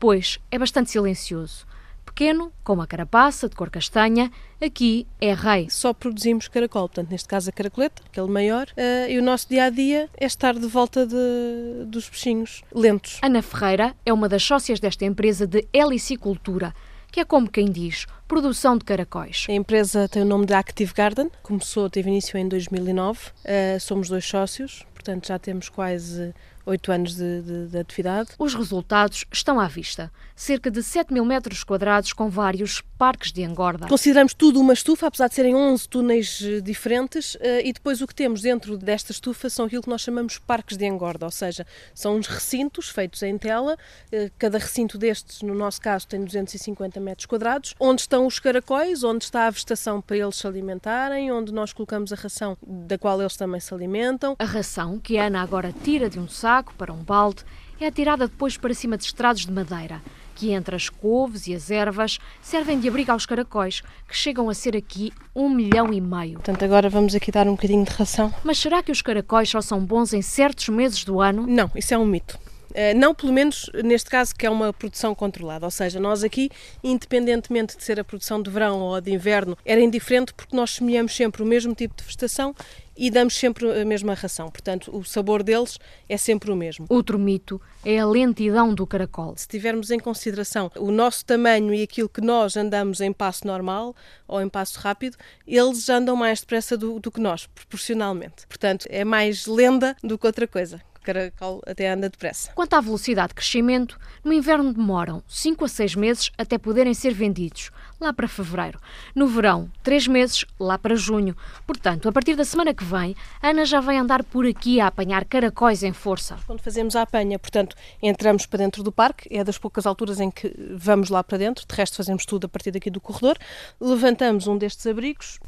Pois 0.00 0.40
é 0.50 0.58
bastante 0.58 0.90
silencioso. 0.90 1.64
Pequeno, 2.04 2.52
com 2.64 2.72
uma 2.72 2.88
carapaça 2.88 3.48
de 3.48 3.54
cor 3.54 3.70
castanha, 3.70 4.32
aqui 4.60 5.06
é 5.20 5.32
rei. 5.32 5.70
Só 5.70 5.92
produzimos 5.92 6.48
caracol, 6.48 6.88
portanto, 6.88 7.12
neste 7.12 7.28
caso 7.28 7.50
a 7.50 7.52
caracoleta, 7.52 8.02
aquele 8.04 8.26
maior, 8.26 8.66
uh, 8.66 9.08
e 9.08 9.16
o 9.16 9.22
nosso 9.22 9.48
dia 9.48 9.66
a 9.66 9.70
dia 9.70 10.10
é 10.16 10.26
estar 10.26 10.54
de 10.54 10.66
volta 10.66 11.06
de, 11.06 11.84
dos 11.86 12.10
peixinhos 12.10 12.64
lentos. 12.74 13.20
Ana 13.22 13.40
Ferreira 13.42 13.94
é 14.04 14.12
uma 14.12 14.28
das 14.28 14.42
sócias 14.42 14.80
desta 14.80 15.04
empresa 15.04 15.46
de 15.46 15.68
helicicultura, 15.72 16.74
que 17.10 17.20
é 17.20 17.24
como 17.24 17.48
quem 17.50 17.70
diz, 17.70 18.06
produção 18.26 18.76
de 18.76 18.84
caracóis. 18.84 19.46
A 19.48 19.52
empresa 19.52 20.08
tem 20.08 20.22
o 20.22 20.24
nome 20.24 20.46
de 20.46 20.54
Active 20.54 20.92
Garden, 20.92 21.30
começou, 21.42 21.88
teve 21.88 22.08
início 22.08 22.38
em 22.38 22.48
2009, 22.48 23.18
uh, 23.18 23.32
eh, 23.44 23.78
somos 23.78 24.08
dois 24.08 24.24
sócios, 24.24 24.84
portanto 24.94 25.28
já 25.28 25.38
temos 25.38 25.68
quase 25.68 26.34
oito 26.68 26.92
anos 26.92 27.16
de, 27.16 27.42
de, 27.42 27.66
de, 27.68 27.78
atividade. 27.78 28.30
Os 28.38 28.54
resultados 28.54 29.24
estão 29.32 29.58
à 29.58 29.66
vista. 29.66 30.12
Cerca 30.36 30.70
de 30.70 30.82
7 30.82 31.12
mil 31.12 31.24
metros 31.24 31.64
quadrados 31.64 32.12
com 32.12 32.28
vários 32.28 32.80
parques 32.96 33.32
de 33.32 33.42
engorda. 33.42 33.88
Consideramos 33.88 34.34
tudo 34.34 34.60
uma 34.60 34.72
estufa, 34.72 35.06
apesar 35.06 35.28
de 35.28 35.34
serem 35.34 35.54
11 35.54 35.88
túneis 35.88 36.40
eh, 36.42 36.60
diferentes, 36.60 37.36
eh, 37.40 37.66
e 37.66 37.72
depois 37.72 38.00
o 38.00 38.06
que 38.06 38.14
temos 38.14 38.42
dentro 38.42 38.76
desta 38.76 39.12
estufa 39.12 39.48
são 39.48 39.66
aquilo 39.66 39.82
que 39.82 39.88
nós 39.88 40.02
chamamos 40.02 40.38
parques 40.38 40.76
de 40.76 40.84
engorda, 40.84 41.24
ou 41.24 41.30
seja, 41.30 41.66
são 41.94 42.16
uns 42.16 42.26
recintos 42.26 42.88
feitos 42.88 43.22
em 43.22 43.38
tela. 43.38 43.76
Eh, 44.12 44.30
cada 44.38 44.58
recinto 44.58 44.98
destes, 44.98 45.42
no 45.42 45.54
nosso 45.54 45.80
caso, 45.80 46.06
tem 46.06 46.24
250 46.24 47.00
metros 47.00 47.26
quadrados, 47.26 47.74
onde 47.80 48.02
estão 48.02 48.26
os 48.26 48.38
caracóis, 48.38 49.02
onde 49.02 49.24
está 49.24 49.46
a 49.46 49.50
vegetação 49.50 50.00
para 50.00 50.16
eles 50.16 50.36
se 50.36 50.46
alimentarem, 50.46 51.32
onde 51.32 51.52
nós 51.52 51.72
colocamos 51.72 52.12
a 52.12 52.16
ração 52.16 52.56
da 52.62 52.98
qual 52.98 53.20
eles 53.20 53.36
também 53.36 53.60
se 53.60 53.72
alimentam. 53.72 54.36
A 54.38 54.44
ração 54.44 54.98
que 54.98 55.18
a 55.18 55.26
Ana 55.26 55.42
agora 55.42 55.72
tira 55.82 56.10
de 56.10 56.18
um 56.18 56.28
saco 56.28 56.57
saco 56.58 56.74
para 56.74 56.92
um 56.92 57.04
balde, 57.04 57.44
é 57.80 57.86
atirada 57.86 58.26
depois 58.26 58.56
para 58.56 58.74
cima 58.74 58.98
de 58.98 59.04
estrados 59.04 59.46
de 59.46 59.52
madeira, 59.52 60.02
que 60.34 60.50
entre 60.50 60.74
as 60.74 60.88
couves 60.88 61.46
e 61.46 61.54
as 61.54 61.70
ervas 61.70 62.18
servem 62.42 62.80
de 62.80 62.88
abrigo 62.88 63.12
aos 63.12 63.26
caracóis, 63.26 63.80
que 64.08 64.16
chegam 64.16 64.48
a 64.50 64.54
ser 64.54 64.76
aqui 64.76 65.12
um 65.34 65.48
milhão 65.48 65.92
e 65.92 66.00
meio. 66.00 66.34
Portanto, 66.34 66.64
agora 66.64 66.88
vamos 66.90 67.14
aqui 67.14 67.30
dar 67.30 67.46
um 67.46 67.52
bocadinho 67.52 67.84
de 67.84 67.92
ração. 67.92 68.34
Mas 68.42 68.58
será 68.58 68.82
que 68.82 68.90
os 68.90 69.00
caracóis 69.00 69.48
só 69.48 69.60
são 69.60 69.84
bons 69.84 70.12
em 70.12 70.22
certos 70.22 70.68
meses 70.68 71.04
do 71.04 71.20
ano? 71.20 71.46
Não, 71.46 71.70
isso 71.76 71.94
é 71.94 71.98
um 71.98 72.06
mito. 72.06 72.36
Eh, 72.74 72.94
não, 72.94 73.14
pelo 73.14 73.32
menos 73.32 73.70
neste 73.84 74.10
caso, 74.10 74.34
que 74.34 74.46
é 74.46 74.50
uma 74.50 74.72
produção 74.72 75.14
controlada. 75.14 75.64
Ou 75.64 75.70
seja, 75.70 75.98
nós 75.98 76.22
aqui, 76.22 76.50
independentemente 76.82 77.76
de 77.76 77.84
ser 77.84 77.98
a 77.98 78.04
produção 78.04 78.42
de 78.42 78.50
verão 78.50 78.80
ou 78.80 79.00
de 79.00 79.12
inverno, 79.12 79.56
era 79.64 79.80
indiferente 79.80 80.34
porque 80.34 80.54
nós 80.54 80.72
semeamos 80.72 81.14
sempre 81.14 81.42
o 81.42 81.46
mesmo 81.46 81.74
tipo 81.74 81.96
de 81.96 82.02
vegetação 82.04 82.54
e 82.98 83.10
damos 83.10 83.34
sempre 83.34 83.80
a 83.80 83.84
mesma 83.84 84.12
ração. 84.12 84.50
Portanto, 84.50 84.94
o 84.94 85.04
sabor 85.04 85.44
deles 85.44 85.78
é 86.08 86.16
sempre 86.16 86.50
o 86.50 86.56
mesmo. 86.56 86.84
Outro 86.88 87.16
mito 87.16 87.60
é 87.84 88.00
a 88.00 88.06
lentidão 88.06 88.74
do 88.74 88.84
caracol. 88.84 89.34
Se 89.36 89.46
tivermos 89.46 89.92
em 89.92 90.00
consideração 90.00 90.70
o 90.76 90.90
nosso 90.90 91.24
tamanho 91.24 91.72
e 91.72 91.82
aquilo 91.82 92.08
que 92.08 92.20
nós 92.20 92.56
andamos 92.56 93.00
em 93.00 93.12
passo 93.12 93.46
normal 93.46 93.94
ou 94.26 94.42
em 94.42 94.48
passo 94.48 94.80
rápido, 94.80 95.16
eles 95.46 95.88
andam 95.88 96.16
mais 96.16 96.40
depressa 96.40 96.76
do, 96.76 96.98
do 96.98 97.12
que 97.12 97.20
nós, 97.20 97.46
proporcionalmente. 97.46 98.46
Portanto, 98.48 98.86
é 98.90 99.04
mais 99.04 99.46
lenda 99.46 99.96
do 100.02 100.18
que 100.18 100.26
outra 100.26 100.48
coisa 100.48 100.82
caracol 101.08 101.62
até 101.66 101.90
anda 101.90 102.10
depressa. 102.10 102.52
Quanto 102.54 102.74
à 102.74 102.80
velocidade 102.82 103.28
de 103.28 103.34
crescimento, 103.36 103.98
no 104.22 104.30
inverno 104.30 104.74
demoram 104.74 105.22
5 105.26 105.64
a 105.64 105.68
6 105.68 105.94
meses 105.94 106.30
até 106.36 106.58
poderem 106.58 106.92
ser 106.92 107.14
vendidos, 107.14 107.70
lá 107.98 108.12
para 108.12 108.28
fevereiro. 108.28 108.78
No 109.14 109.26
verão, 109.26 109.70
3 109.82 110.06
meses, 110.06 110.44
lá 110.60 110.76
para 110.76 110.94
junho. 110.94 111.34
Portanto, 111.66 112.10
a 112.10 112.12
partir 112.12 112.36
da 112.36 112.44
semana 112.44 112.74
que 112.74 112.84
vem, 112.84 113.16
Ana 113.42 113.64
já 113.64 113.80
vai 113.80 113.96
andar 113.96 114.22
por 114.22 114.44
aqui 114.44 114.80
a 114.80 114.88
apanhar 114.88 115.24
caracóis 115.24 115.82
em 115.82 115.94
força. 115.94 116.36
Quando 116.46 116.60
fazemos 116.60 116.94
a 116.94 117.02
apanha, 117.02 117.38
portanto, 117.38 117.74
entramos 118.02 118.44
para 118.44 118.58
dentro 118.58 118.82
do 118.82 118.92
parque, 118.92 119.34
é 119.34 119.42
das 119.42 119.56
poucas 119.56 119.86
alturas 119.86 120.20
em 120.20 120.30
que 120.30 120.54
vamos 120.76 121.08
lá 121.08 121.24
para 121.24 121.38
dentro, 121.38 121.66
de 121.66 121.74
resto 121.74 121.96
fazemos 121.96 122.26
tudo 122.26 122.44
a 122.44 122.48
partir 122.48 122.70
daqui 122.70 122.90
do 122.90 123.00
corredor, 123.00 123.38
levantamos 123.80 124.46
um 124.46 124.58
destes 124.58 124.86
abrigos, 124.86 125.40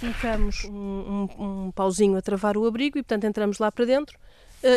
colocamos 0.00 0.64
um, 0.64 1.28
um, 1.38 1.66
um 1.66 1.70
pauzinho 1.72 2.16
a 2.16 2.22
travar 2.22 2.56
o 2.56 2.66
abrigo 2.66 2.96
e, 2.98 3.02
portanto, 3.02 3.24
entramos 3.24 3.58
lá 3.58 3.72
para 3.72 3.84
dentro, 3.84 4.16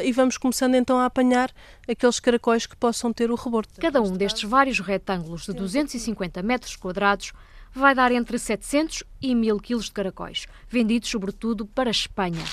e 0.04 0.12
vamos 0.12 0.38
começando 0.38 0.76
então 0.76 1.00
a 1.00 1.06
apanhar 1.06 1.50
aqueles 1.88 2.20
caracóis 2.20 2.66
que 2.66 2.76
possam 2.76 3.14
ter 3.14 3.32
o 3.32 3.36
rebordo. 3.36 3.70
Cada 3.80 4.02
um 4.02 4.12
destes 4.12 4.44
vários 4.44 4.80
retângulos 4.80 5.46
de 5.46 5.54
250 5.54 6.44
metros 6.44 6.76
quadrados 6.76 7.32
vai 7.74 7.96
dar 7.96 8.12
entre 8.12 8.38
700 8.38 9.04
e 9.22 9.34
1000 9.34 9.60
quilos 9.60 9.86
de 9.86 9.92
caracóis, 9.92 10.46
vendidos 10.68 11.10
sobretudo 11.10 11.66
para 11.66 11.90
a 11.90 11.92
Espanha. 11.92 12.44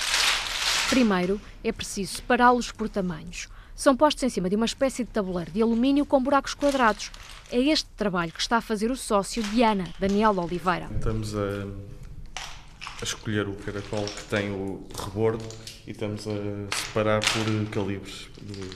Primeiro, 0.89 1.41
é 1.63 1.71
preciso 1.71 2.15
separá-los 2.15 2.71
por 2.71 2.87
tamanhos. 2.87 3.49
São 3.75 3.97
postos 3.97 4.23
em 4.23 4.29
cima 4.29 4.49
de 4.49 4.55
uma 4.55 4.65
espécie 4.65 5.03
de 5.03 5.09
tabuleiro 5.09 5.51
de 5.51 5.61
alumínio 5.61 6.05
com 6.05 6.23
buracos 6.23 6.53
quadrados. 6.53 7.11
É 7.51 7.59
este 7.59 7.89
trabalho 7.97 8.31
que 8.31 8.39
está 8.39 8.57
a 8.57 8.61
fazer 8.61 8.89
o 8.89 8.95
sócio 8.95 9.43
Diana, 9.43 9.89
Daniel 9.99 10.39
Oliveira. 10.39 10.87
Estamos 10.95 11.35
a, 11.35 11.67
a 13.01 13.03
escolher 13.03 13.49
o 13.49 13.53
caracol 13.55 14.05
que 14.05 14.23
tem 14.25 14.51
o 14.51 14.87
rebordo 15.03 15.43
e 15.87 15.91
estamos 15.91 16.25
a 16.27 16.75
separar 16.75 17.21
por 17.21 17.69
calibres, 17.71 18.27
de 18.41 18.69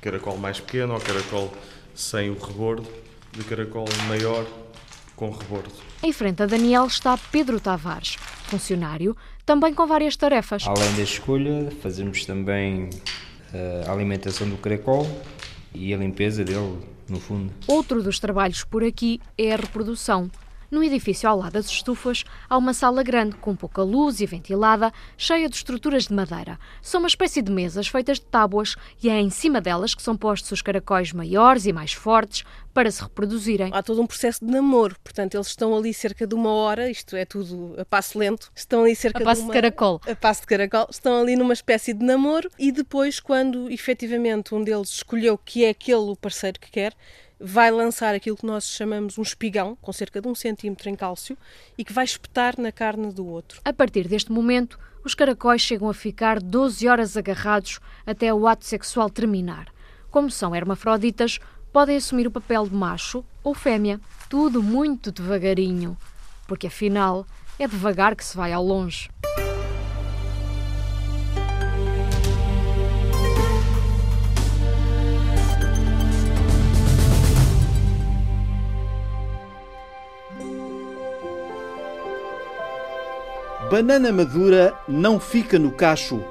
caracol 0.00 0.36
mais 0.36 0.60
pequeno 0.60 0.94
ao 0.94 1.00
caracol 1.00 1.52
sem 1.94 2.30
o 2.30 2.38
rebordo, 2.38 2.88
de 3.32 3.44
caracol 3.44 3.86
maior 4.08 4.46
com 5.16 5.30
rebordo. 5.30 5.72
Em 6.02 6.12
frente 6.12 6.42
a 6.42 6.46
Daniel 6.46 6.86
está 6.86 7.18
Pedro 7.30 7.60
Tavares, 7.60 8.16
funcionário, 8.44 9.16
também 9.44 9.74
com 9.74 9.86
várias 9.86 10.16
tarefas. 10.16 10.64
Além 10.66 10.94
da 10.94 11.02
escolha, 11.02 11.70
fazemos 11.82 12.24
também 12.24 12.90
eh, 13.52 13.84
a 13.86 13.92
alimentação 13.92 14.48
do 14.48 14.56
caracol 14.56 15.06
e 15.74 15.92
a 15.92 15.96
limpeza 15.96 16.44
dele, 16.44 16.78
no 17.08 17.18
fundo. 17.18 17.52
Outro 17.66 18.02
dos 18.02 18.18
trabalhos 18.18 18.64
por 18.64 18.84
aqui 18.84 19.20
é 19.36 19.52
a 19.52 19.56
reprodução. 19.56 20.30
No 20.72 20.82
edifício 20.82 21.28
ao 21.28 21.36
lado 21.36 21.52
das 21.52 21.66
estufas 21.66 22.24
há 22.48 22.56
uma 22.56 22.72
sala 22.72 23.02
grande, 23.02 23.36
com 23.36 23.54
pouca 23.54 23.82
luz 23.82 24.22
e 24.22 24.26
ventilada, 24.26 24.90
cheia 25.18 25.46
de 25.46 25.54
estruturas 25.54 26.06
de 26.06 26.14
madeira. 26.14 26.58
São 26.80 27.02
uma 27.02 27.08
espécie 27.08 27.42
de 27.42 27.52
mesas 27.52 27.88
feitas 27.88 28.18
de 28.18 28.24
tábuas 28.24 28.74
e 29.02 29.10
é 29.10 29.20
em 29.20 29.28
cima 29.28 29.60
delas 29.60 29.94
que 29.94 30.00
são 30.00 30.16
postos 30.16 30.50
os 30.50 30.62
caracóis 30.62 31.12
maiores 31.12 31.66
e 31.66 31.74
mais 31.74 31.92
fortes 31.92 32.42
para 32.72 32.90
se 32.90 33.02
reproduzirem. 33.02 33.70
Há 33.70 33.82
todo 33.82 34.00
um 34.00 34.06
processo 34.06 34.42
de 34.42 34.50
namoro, 34.50 34.96
portanto, 35.04 35.34
eles 35.34 35.48
estão 35.48 35.76
ali 35.76 35.92
cerca 35.92 36.26
de 36.26 36.34
uma 36.34 36.48
hora, 36.50 36.90
isto 36.90 37.14
é 37.16 37.26
tudo 37.26 37.74
a 37.78 37.84
passo 37.84 38.18
lento, 38.18 38.50
estão 38.54 38.84
ali 38.84 38.96
cerca 38.96 39.22
a 39.22 39.26
passo 39.26 39.42
de, 39.42 39.48
uma, 39.48 39.52
de 39.52 39.60
caracol. 39.60 40.00
A 40.08 40.16
passo 40.16 40.40
de 40.40 40.46
caracol, 40.46 40.86
estão 40.90 41.20
ali 41.20 41.36
numa 41.36 41.52
espécie 41.52 41.92
de 41.92 42.02
namoro 42.02 42.48
e 42.58 42.72
depois, 42.72 43.20
quando 43.20 43.70
efetivamente 43.70 44.54
um 44.54 44.64
deles 44.64 44.88
escolheu 44.88 45.36
que 45.36 45.66
é 45.66 45.68
aquele 45.68 45.96
o 45.98 46.16
parceiro 46.16 46.58
que 46.58 46.70
quer, 46.70 46.94
vai 47.42 47.70
lançar 47.70 48.14
aquilo 48.14 48.36
que 48.36 48.46
nós 48.46 48.68
chamamos 48.68 49.18
um 49.18 49.22
espigão, 49.22 49.76
com 49.82 49.92
cerca 49.92 50.20
de 50.20 50.28
um 50.28 50.34
centímetro 50.34 50.88
em 50.88 50.94
cálcio, 50.94 51.36
e 51.76 51.84
que 51.84 51.92
vai 51.92 52.04
espetar 52.04 52.54
na 52.58 52.70
carne 52.70 53.12
do 53.12 53.26
outro. 53.26 53.60
A 53.64 53.72
partir 53.72 54.06
deste 54.06 54.30
momento, 54.30 54.78
os 55.04 55.14
caracóis 55.14 55.60
chegam 55.60 55.88
a 55.88 55.94
ficar 55.94 56.40
12 56.40 56.86
horas 56.86 57.16
agarrados 57.16 57.80
até 58.06 58.32
o 58.32 58.46
ato 58.46 58.64
sexual 58.64 59.10
terminar. 59.10 59.66
Como 60.10 60.30
são 60.30 60.54
hermafroditas, 60.54 61.40
podem 61.72 61.96
assumir 61.96 62.26
o 62.26 62.30
papel 62.30 62.68
de 62.68 62.74
macho 62.74 63.24
ou 63.42 63.54
fêmea, 63.54 64.00
tudo 64.30 64.62
muito 64.62 65.10
devagarinho, 65.10 65.96
porque 66.46 66.68
afinal 66.68 67.26
é 67.58 67.66
devagar 67.66 68.14
que 68.14 68.24
se 68.24 68.36
vai 68.36 68.52
ao 68.52 68.64
longe. 68.64 69.10
Banana 83.72 84.12
madura 84.12 84.74
não 84.86 85.18
fica 85.18 85.58
no 85.58 85.70
cacho. 85.70 86.22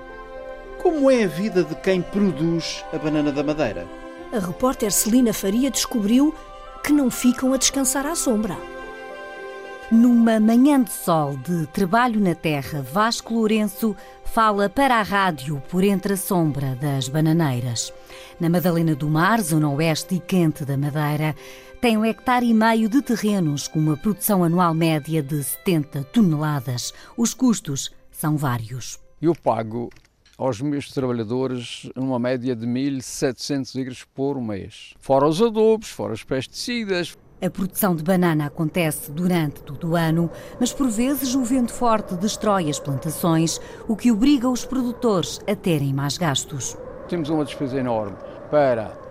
Como 0.78 1.10
é 1.10 1.24
a 1.24 1.28
vida 1.28 1.64
de 1.64 1.74
quem 1.74 2.00
produz 2.00 2.86
a 2.94 3.00
banana 3.00 3.32
da 3.32 3.44
madeira? 3.44 3.88
A 4.32 4.38
repórter 4.38 4.92
Celina 4.92 5.34
Faria 5.34 5.72
descobriu 5.72 6.36
que 6.84 6.94
não 6.94 7.10
ficam 7.10 7.52
a 7.52 7.58
descansar 7.58 8.06
à 8.06 8.14
sombra. 8.14 8.56
Numa 9.92 10.40
manhã 10.40 10.84
de 10.84 10.92
sol 10.92 11.36
de 11.36 11.66
trabalho 11.66 12.20
na 12.20 12.36
terra, 12.36 12.84
Vasco 12.84 13.34
Lourenço 13.34 13.96
fala 14.24 14.70
para 14.70 14.98
a 14.98 15.02
rádio 15.02 15.64
por 15.68 15.84
entre 15.84 16.14
a 16.14 16.18
sombra 16.18 16.78
das 16.80 17.10
bananeiras. 17.10 17.92
Na 18.40 18.50
Madalena 18.50 18.94
do 18.94 19.10
Mar, 19.10 19.42
zona 19.42 19.68
oeste 19.68 20.14
e 20.14 20.20
quente 20.20 20.64
da 20.64 20.78
Madeira, 20.78 21.36
tem 21.82 21.98
um 21.98 22.06
hectare 22.06 22.48
e 22.48 22.54
meio 22.54 22.88
de 22.88 23.02
terrenos 23.02 23.68
com 23.68 23.80
uma 23.80 23.98
produção 23.98 24.44
anual 24.44 24.72
média 24.72 25.24
de 25.24 25.44
70 25.44 26.04
toneladas. 26.04 26.94
Os 27.18 27.34
custos 27.34 27.92
são 28.12 28.38
vários. 28.38 29.00
Eu 29.20 29.34
pago 29.34 29.90
aos 30.38 30.62
meus 30.62 30.92
trabalhadores 30.92 31.90
uma 31.96 32.20
média 32.20 32.56
de 32.56 32.68
1.700 32.68 33.76
euros 33.80 34.04
por 34.14 34.40
mês. 34.40 34.94
Fora 35.00 35.28
os 35.28 35.42
adubos, 35.42 35.90
fora 35.90 36.14
os 36.14 36.24
pesticidas. 36.24 37.18
A 37.42 37.50
produção 37.50 37.96
de 37.96 38.04
banana 38.04 38.46
acontece 38.46 39.12
durante 39.12 39.64
todo 39.64 39.90
o 39.90 39.96
ano, 39.96 40.30
mas 40.60 40.72
por 40.72 40.88
vezes 40.88 41.34
o 41.34 41.44
vento 41.44 41.74
forte 41.74 42.14
destrói 42.14 42.70
as 42.70 42.80
plantações, 42.80 43.60
o 43.88 43.96
que 43.96 44.12
obriga 44.12 44.48
os 44.48 44.64
produtores 44.64 45.40
a 45.48 45.56
terem 45.56 45.96
mais 45.96 46.16
gastos. 46.16 46.78
Temos 47.10 47.30
uma 47.30 47.44
despesa 47.44 47.80
enorme 47.80 48.18
para 48.52 49.11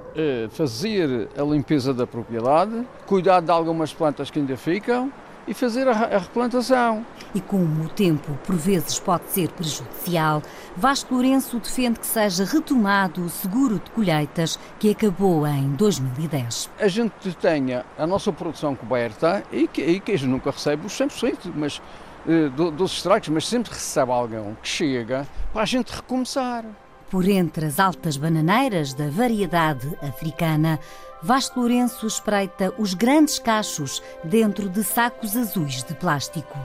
fazer 0.51 1.29
a 1.37 1.43
limpeza 1.43 1.93
da 1.95 2.07
propriedade, 2.07 2.87
cuidar 3.07 3.41
de 3.41 3.51
algumas 3.51 3.93
plantas 3.93 4.31
que 4.31 4.39
ainda 4.39 4.57
ficam 4.57 5.13
e 5.47 5.55
fazer 5.55 5.89
a, 5.89 5.93
a 5.93 6.19
replantação. 6.19 7.05
E 7.35 7.41
como 7.41 7.85
o 7.85 7.89
tempo 7.89 8.39
por 8.45 8.55
vezes 8.57 8.99
pode 8.99 9.29
ser 9.31 9.49
prejudicial, 9.51 10.43
Vasco 10.77 11.15
Lourenço 11.15 11.59
defende 11.59 11.99
que 11.99 12.07
seja 12.07 12.45
retomado 12.45 13.25
o 13.25 13.29
seguro 13.29 13.81
de 13.81 13.91
colheitas 13.91 14.59
que 14.79 14.91
acabou 14.91 15.47
em 15.47 15.71
2010. 15.73 16.71
A 16.79 16.89
gente 16.89 17.33
tenha 17.41 17.85
a 17.99 18.07
nossa 18.07 18.33
produção 18.33 18.75
coberta 18.75 19.43
e 19.53 19.67
que, 19.67 19.83
e 19.83 20.01
que 20.01 20.13
a 20.13 20.17
gente 20.17 20.31
nunca 20.31 20.51
recebe 20.51 20.87
os 20.87 20.93
100%, 20.93 21.53
mas 21.55 21.81
eh, 22.29 22.49
dos 22.49 22.93
estragos, 22.93 23.29
mas 23.29 23.47
sempre 23.47 23.73
recebe 23.73 24.13
alguém 24.13 24.57
que 24.63 24.69
chega 24.69 25.27
para 25.53 25.63
a 25.63 25.67
gente 25.67 25.91
recomeçar. 25.93 26.65
Por 27.11 27.29
entre 27.29 27.67
as 27.67 27.81
altas 27.81 28.17
bananeiras 28.17 28.95
da 28.95 29.11
variedade 29.11 29.99
africana, 30.01 30.79
Vasco 31.21 31.59
Lourenço 31.59 32.07
espreita 32.07 32.73
os 32.79 32.95
grandes 32.95 33.37
cachos 33.37 34.01
dentro 34.23 34.69
de 34.69 34.85
sacos 34.85 35.37
azuis 35.37 35.83
de 35.83 35.93
plástico. 35.95 36.57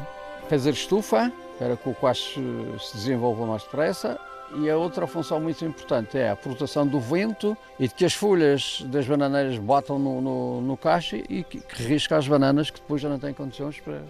Fazer 0.48 0.74
estufa, 0.74 1.34
para 1.58 1.76
que 1.76 1.89
o 1.89 1.96
cacho 1.96 2.39
se 2.80 2.96
desenvolva 2.96 3.48
mais 3.48 3.64
depressa, 3.64 4.20
e 4.58 4.70
a 4.70 4.78
outra 4.78 5.08
função 5.08 5.39
muito 5.39 5.66
importante 5.66 6.16
é 6.16 6.30
a 6.30 6.36
proteção 6.36 6.86
do 6.86 7.00
vento 7.00 7.58
e 7.80 7.88
de 7.88 7.96
que 7.96 8.06
as 8.06 8.14
folhas 8.14 8.84
das 8.86 9.08
bananeiras 9.08 9.58
batam 9.58 9.98
no, 9.98 10.22
no, 10.22 10.62
no 10.62 10.78
cacho 10.78 11.16
e 11.16 11.43
que, 11.43 11.60
que 11.60 11.84
risca 11.84 12.18
as 12.18 12.28
bananas 12.28 12.70
que 12.70 12.80
depois 12.80 13.02
já 13.02 13.10
não 13.10 13.18
têm 13.18 13.34
condições 13.34 13.80
para, 13.80 14.04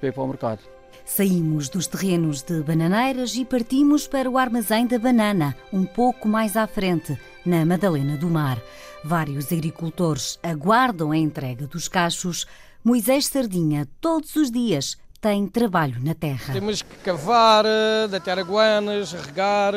para 0.00 0.08
ir 0.08 0.12
para 0.12 0.22
o 0.22 0.26
mercado. 0.26 0.60
Saímos 1.04 1.68
dos 1.68 1.86
terrenos 1.86 2.42
de 2.42 2.62
bananeiras 2.62 3.34
e 3.34 3.44
partimos 3.44 4.06
para 4.06 4.30
o 4.30 4.38
armazém 4.38 4.86
da 4.86 4.98
banana, 4.98 5.56
um 5.72 5.84
pouco 5.84 6.28
mais 6.28 6.56
à 6.56 6.66
frente, 6.66 7.18
na 7.44 7.64
Madalena 7.64 8.16
do 8.16 8.28
Mar. 8.28 8.58
Vários 9.04 9.52
agricultores 9.52 10.38
aguardam 10.42 11.10
a 11.10 11.16
entrega 11.16 11.66
dos 11.66 11.88
cachos. 11.88 12.46
Moisés 12.84 13.26
Sardinha, 13.26 13.88
todos 14.00 14.36
os 14.36 14.50
dias, 14.50 14.96
tem 15.20 15.46
trabalho 15.46 16.00
na 16.02 16.14
terra. 16.14 16.52
Temos 16.52 16.82
que 16.82 16.96
cavar, 16.96 17.64
deitar 18.10 18.38
aguanas, 18.38 19.12
regar, 19.12 19.74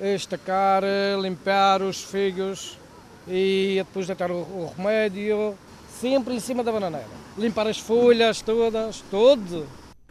estacar, 0.00 0.82
limpar 1.20 1.82
os 1.82 2.02
figos 2.02 2.78
e 3.26 3.74
depois 3.78 4.06
deitar 4.06 4.30
o, 4.30 4.72
remédio, 4.76 5.56
sempre 6.00 6.34
em 6.34 6.40
cima 6.40 6.62
da 6.62 6.72
bananeira. 6.72 7.08
Limpar 7.36 7.66
as 7.66 7.78
folhas 7.78 8.40
todas, 8.40 9.02
tudo. 9.10 9.66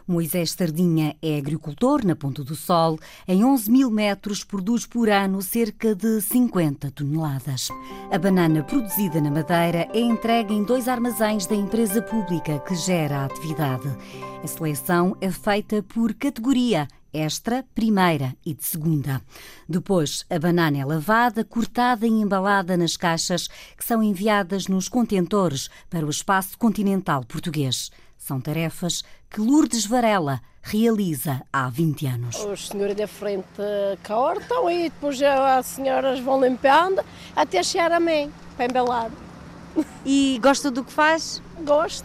Moisés 0.08 0.52
Sardinha 0.52 1.14
é 1.20 1.36
agricultor 1.36 2.02
na 2.02 2.16
Ponta 2.16 2.42
do 2.42 2.56
Sol. 2.56 2.98
Em 3.26 3.44
11 3.44 3.70
mil 3.70 3.90
metros 3.90 4.42
produz 4.42 4.86
por 4.86 5.10
ano 5.10 5.42
cerca 5.42 5.94
de 5.94 6.22
50 6.22 6.90
toneladas. 6.92 7.68
A 8.10 8.16
banana 8.16 8.64
produzida 8.64 9.20
na 9.20 9.30
Madeira 9.30 9.86
é 9.92 10.00
entregue 10.00 10.54
em 10.54 10.64
dois 10.64 10.88
armazéns 10.88 11.46
da 11.46 11.54
empresa 11.54 12.00
pública 12.00 12.58
que 12.60 12.74
gera 12.74 13.18
a 13.18 13.24
atividade. 13.26 13.86
A 14.42 14.46
seleção 14.46 15.14
é 15.20 15.30
feita 15.30 15.82
por 15.82 16.14
categoria 16.14 16.88
extra, 17.12 17.64
primeira 17.74 18.34
e 18.44 18.54
de 18.54 18.64
segunda. 18.64 19.20
Depois, 19.68 20.24
a 20.30 20.38
banana 20.38 20.78
é 20.78 20.84
lavada, 20.84 21.44
cortada 21.44 22.06
e 22.06 22.10
embalada 22.10 22.76
nas 22.76 22.96
caixas 22.96 23.46
que 23.76 23.84
são 23.84 24.02
enviadas 24.02 24.68
nos 24.68 24.88
contentores 24.88 25.68
para 25.90 26.06
o 26.06 26.10
espaço 26.10 26.56
continental 26.56 27.24
português. 27.24 27.90
São 28.28 28.42
tarefas 28.42 29.02
que 29.30 29.40
Lourdes 29.40 29.86
Varela 29.86 30.42
realiza 30.60 31.40
há 31.50 31.70
20 31.70 32.06
anos. 32.06 32.36
Os 32.44 32.68
senhores 32.68 32.94
da 32.94 33.08
frente 33.08 33.46
cortam 34.06 34.70
e 34.70 34.90
depois 34.90 35.18
as 35.22 35.64
senhoras 35.64 36.20
vão 36.20 36.38
limpando 36.38 37.02
até 37.34 37.62
chegar 37.62 37.90
a 37.90 37.98
mim, 37.98 38.30
para 38.54 38.66
embalar. 38.66 39.10
E 40.04 40.38
gosta 40.42 40.70
do 40.70 40.84
que 40.84 40.92
faz? 40.92 41.40
Gosto. 41.64 42.04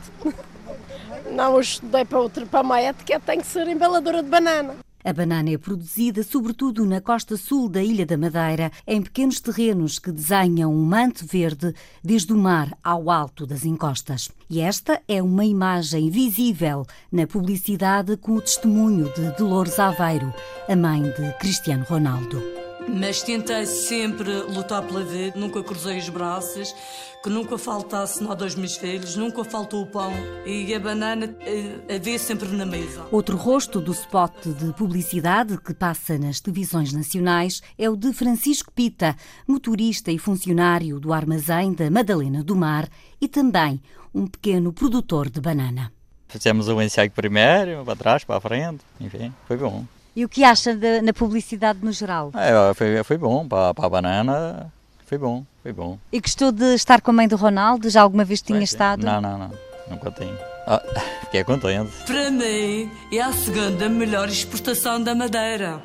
Não 1.29 1.59
estudei 1.59 2.05
para 2.05 2.21
outra, 2.21 2.45
para 2.45 2.61
uma 2.61 2.79
ética, 2.79 3.19
tem 3.19 3.41
que 3.41 3.47
ser 3.47 3.67
embaladora 3.67 4.23
de 4.23 4.29
banana. 4.29 4.77
A 5.03 5.11
banana 5.11 5.49
é 5.49 5.57
produzida 5.57 6.23
sobretudo 6.23 6.85
na 6.85 7.01
costa 7.01 7.35
sul 7.35 7.67
da 7.67 7.83
Ilha 7.83 8.05
da 8.05 8.17
Madeira, 8.17 8.71
em 8.87 9.01
pequenos 9.01 9.39
terrenos 9.39 9.99
que 9.99 10.11
desenham 10.11 10.73
um 10.73 10.83
manto 10.83 11.25
verde 11.25 11.73
desde 12.03 12.31
o 12.31 12.37
mar 12.37 12.77
ao 12.83 13.09
alto 13.09 13.45
das 13.45 13.65
encostas. 13.65 14.29
E 14.49 14.61
esta 14.61 15.01
é 15.07 15.21
uma 15.21 15.45
imagem 15.45 16.09
visível 16.09 16.85
na 17.11 17.27
publicidade 17.27 18.15
com 18.17 18.33
o 18.33 18.41
testemunho 18.41 19.11
de 19.13 19.35
Dolores 19.37 19.77
Aveiro, 19.79 20.33
a 20.69 20.75
mãe 20.75 21.01
de 21.01 21.37
Cristiano 21.39 21.83
Ronaldo. 21.83 22.62
Mas 22.87 23.21
tentei 23.21 23.65
sempre 23.65 24.41
lutar 24.41 24.83
pela 24.83 25.03
vida, 25.03 25.39
nunca 25.39 25.63
cruzei 25.63 25.97
os 25.97 26.09
braços, 26.09 26.75
que 27.23 27.29
nunca 27.29 27.57
faltasse 27.57 28.21
nada 28.21 28.43
aos 28.43 28.55
meus 28.55 28.75
filhos, 28.75 29.15
nunca 29.15 29.43
faltou 29.45 29.83
o 29.83 29.87
pão 29.87 30.11
e 30.45 30.73
a 30.75 30.79
banana 30.79 31.35
eh, 31.39 31.95
havia 31.95 32.19
sempre 32.19 32.49
na 32.49 32.65
mesa. 32.65 33.05
Outro 33.11 33.37
rosto 33.37 33.79
do 33.79 33.93
spot 33.93 34.45
de 34.45 34.73
publicidade 34.73 35.57
que 35.57 35.73
passa 35.73 36.17
nas 36.17 36.41
televisões 36.41 36.91
nacionais 36.91 37.61
é 37.77 37.89
o 37.89 37.95
de 37.95 38.11
Francisco 38.11 38.71
Pita, 38.73 39.15
motorista 39.47 40.11
e 40.11 40.19
funcionário 40.19 40.99
do 40.99 41.13
armazém 41.13 41.73
da 41.73 41.89
Madalena 41.89 42.43
do 42.43 42.55
Mar 42.55 42.89
e 43.21 43.27
também 43.27 43.81
um 44.13 44.27
pequeno 44.27 44.73
produtor 44.73 45.29
de 45.29 45.39
banana. 45.39 45.93
Fizemos 46.27 46.67
o 46.67 46.81
ensaio 46.81 47.11
primeiro, 47.11 47.85
para 47.85 47.95
trás, 47.95 48.23
para 48.23 48.37
a 48.37 48.41
frente, 48.41 48.83
enfim, 48.99 49.33
foi 49.47 49.55
bom. 49.55 49.85
E 50.15 50.23
o 50.23 50.29
que 50.29 50.43
acha 50.43 50.75
de, 50.75 51.01
na 51.01 51.13
publicidade 51.13 51.79
no 51.81 51.91
geral? 51.91 52.31
É, 52.35 52.73
foi, 52.73 53.03
foi 53.03 53.17
bom, 53.17 53.47
para, 53.47 53.73
para 53.73 53.85
a 53.85 53.89
banana 53.89 54.71
foi 55.13 55.17
bom, 55.19 55.45
foi 55.61 55.71
bom. 55.71 55.99
E 56.11 56.19
gostou 56.19 56.51
de 56.51 56.73
estar 56.73 56.99
com 56.99 57.11
a 57.11 57.13
mãe 57.13 57.27
do 57.27 57.35
Ronaldo? 57.35 57.87
Já 57.87 58.01
alguma 58.01 58.25
vez 58.25 58.41
tinha 58.41 58.57
Foi, 58.57 58.63
estado? 58.63 59.05
Não, 59.05 59.21
não, 59.21 59.37
não, 59.37 59.51
nunca 59.87 60.09
tenho. 60.09 60.35
Ah, 60.65 60.81
fiquei 61.21 61.43
contente. 61.43 61.91
Para 62.07 62.31
mim, 62.31 62.89
é 63.11 63.21
a 63.21 63.31
segunda 63.31 63.87
melhor 63.89 64.27
exportação 64.27 65.03
da 65.03 65.13
Madeira. 65.13 65.83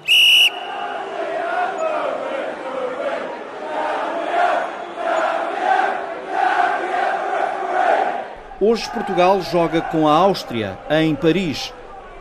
Hoje 8.61 8.91
Portugal 8.91 9.43
joga 9.43 9.83
com 9.83 10.09
a 10.09 10.12
Áustria, 10.14 10.79
em 10.91 11.14
Paris. 11.14 11.70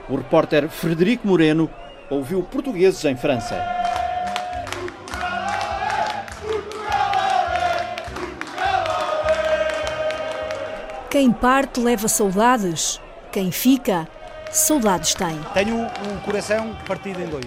O 0.09 0.17
repórter 0.17 0.67
Frederico 0.67 1.25
Moreno 1.25 1.69
ouviu 2.09 2.43
portugueses 2.43 3.03
em 3.05 3.15
França. 3.15 3.55
Quem 11.09 11.31
parte 11.31 11.79
leva 11.79 12.07
saudades, 12.07 13.01
quem 13.31 13.51
fica, 13.51 14.07
saudades 14.51 15.13
tem. 15.15 15.39
Tenho 15.53 15.85
o 15.85 16.21
coração 16.23 16.75
partido 16.85 17.21
em 17.21 17.27
dois, 17.27 17.45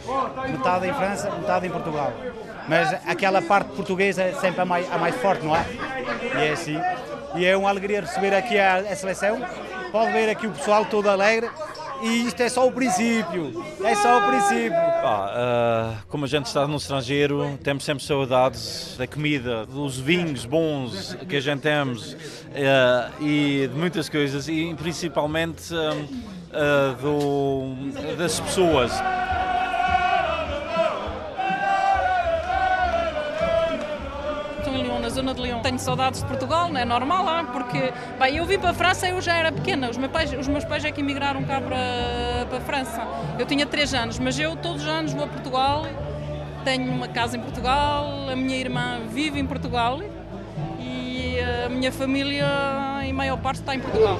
metade 0.48 0.88
em 0.88 0.94
França, 0.94 1.30
metade 1.30 1.66
em 1.66 1.70
Portugal. 1.70 2.12
Mas 2.68 2.92
aquela 3.06 3.42
parte 3.42 3.70
portuguesa 3.72 4.22
é 4.22 4.32
sempre 4.34 4.60
a 4.60 4.64
mais, 4.64 4.90
a 4.92 4.98
mais 4.98 5.14
forte, 5.16 5.44
não 5.44 5.54
é? 5.54 5.64
E 6.34 6.46
é 6.48 6.52
assim. 6.52 6.76
E 7.34 7.44
é 7.44 7.56
uma 7.56 7.68
alegria 7.68 8.00
receber 8.00 8.34
aqui 8.34 8.58
a, 8.58 8.76
a 8.76 8.96
seleção. 8.96 9.40
Pode 9.90 10.12
ver 10.12 10.30
aqui 10.30 10.46
o 10.46 10.52
pessoal 10.52 10.84
todo 10.84 11.08
alegre. 11.08 11.50
E 12.02 12.26
isto 12.26 12.40
é 12.42 12.48
só 12.48 12.66
o 12.66 12.72
princípio. 12.72 13.64
É 13.84 13.94
só 13.94 14.18
o 14.18 14.26
princípio. 14.28 14.76
Ah, 14.76 15.98
uh, 16.00 16.06
como 16.08 16.24
a 16.24 16.28
gente 16.28 16.46
está 16.46 16.66
no 16.66 16.76
estrangeiro, 16.76 17.58
temos 17.62 17.84
sempre 17.84 18.04
saudades 18.04 18.96
da 18.96 19.06
comida, 19.06 19.66
dos 19.66 19.98
vinhos 19.98 20.44
bons 20.44 21.16
que 21.28 21.36
a 21.36 21.40
gente 21.40 21.60
temos 21.60 22.12
uh, 22.12 23.22
e 23.22 23.68
de 23.68 23.74
muitas 23.78 24.08
coisas, 24.08 24.48
e 24.48 24.74
principalmente 24.74 25.74
uh, 25.74 26.94
do, 27.00 28.16
das 28.16 28.40
pessoas. 28.40 28.92
Zona 35.10 35.34
de 35.34 35.42
Lyon. 35.42 35.60
Tenho 35.60 35.78
saudades 35.78 36.20
de 36.20 36.26
Portugal, 36.26 36.68
não 36.68 36.80
é 36.80 36.84
normal 36.84 37.24
lá, 37.24 37.44
porque 37.44 37.92
bem, 38.18 38.36
eu 38.36 38.46
vim 38.46 38.58
para 38.58 38.70
a 38.70 38.74
França 38.74 39.08
eu 39.08 39.20
já 39.20 39.36
era 39.36 39.52
pequena. 39.52 39.90
Os 39.90 39.96
meus 39.96 40.12
pais, 40.12 40.32
os 40.32 40.48
meus 40.48 40.64
pais 40.64 40.84
é 40.84 40.90
que 40.90 41.00
emigraram 41.00 41.42
cá 41.44 41.60
para, 41.60 42.46
para 42.46 42.58
a 42.58 42.60
França. 42.60 43.06
Eu 43.38 43.46
tinha 43.46 43.66
3 43.66 43.94
anos, 43.94 44.18
mas 44.18 44.38
eu 44.38 44.56
todos 44.56 44.82
os 44.82 44.88
anos 44.88 45.12
vou 45.12 45.24
a 45.24 45.26
Portugal. 45.26 45.86
Tenho 46.64 46.90
uma 46.92 47.08
casa 47.08 47.36
em 47.36 47.40
Portugal, 47.40 48.28
a 48.30 48.36
minha 48.36 48.56
irmã 48.56 49.00
vive 49.08 49.38
em 49.40 49.46
Portugal 49.46 50.00
e 50.78 51.38
a 51.66 51.68
minha 51.68 51.90
família, 51.90 52.46
em 53.02 53.12
maior 53.12 53.38
parte, 53.38 53.60
está 53.60 53.74
em 53.74 53.80
Portugal. 53.80 54.18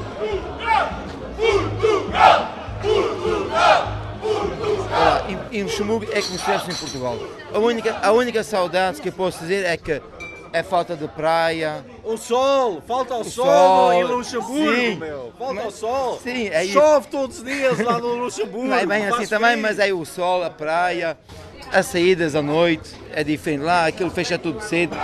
Portugal! 1.37 2.49
Portugal! 2.81 4.01
Olá, 4.91 5.25
em, 5.29 5.59
em 5.59 5.63
Luxemburgo 5.63 6.07
é 6.13 6.21
se 6.21 6.35
estivesse 6.35 6.71
em 6.71 6.75
Portugal. 6.75 7.17
A 7.55 7.59
única, 7.59 7.99
a 8.03 8.13
única 8.13 8.45
saudade 8.45 9.01
que 9.01 9.09
eu 9.09 9.13
posso 9.13 9.39
dizer 9.41 9.65
é 9.65 9.77
que 9.77 10.03
é 10.53 10.63
falta 10.63 10.97
de 10.97 11.07
praia. 11.09 11.85
O 12.05 12.17
sol, 12.17 12.83
falta 12.87 13.15
o, 13.15 13.21
O 13.21 13.25
sol, 13.25 13.45
sol, 13.47 13.93
em 13.93 14.05
Luxemburgo, 14.05 14.75
sim. 14.75 14.95
meu. 14.97 15.33
Falta 15.39 15.55
Mas- 15.55 15.67
o 15.67 15.71
sol. 15.71 16.21
Sim, 16.23 16.49
é 16.49 16.65
isso. 16.65 16.73
Chove 16.75 17.07
todos 17.09 17.39
os 17.39 17.45
dias 17.45 17.79
lá 17.79 17.99
no 17.99 18.15
Luxemburgo. 18.25 18.67
Não 18.69 18.77
é 18.77 18.87
bem 18.87 19.07
assim 19.07 19.27
também, 19.27 19.57
mas 19.57 19.79
é 19.79 19.93
o 19.93 20.05
sol, 20.05 20.43
a 20.43 20.51
praia, 20.51 21.17
as 21.73 21.87
saídas 21.87 22.35
à 22.35 22.43
noite, 22.43 22.95
é 23.13 23.23
diferente 23.23 23.63
lá, 23.63 23.87
aquilo 23.87 24.11
fecha 24.11 24.37
tudo 24.39 24.61
cedo. 24.61 24.97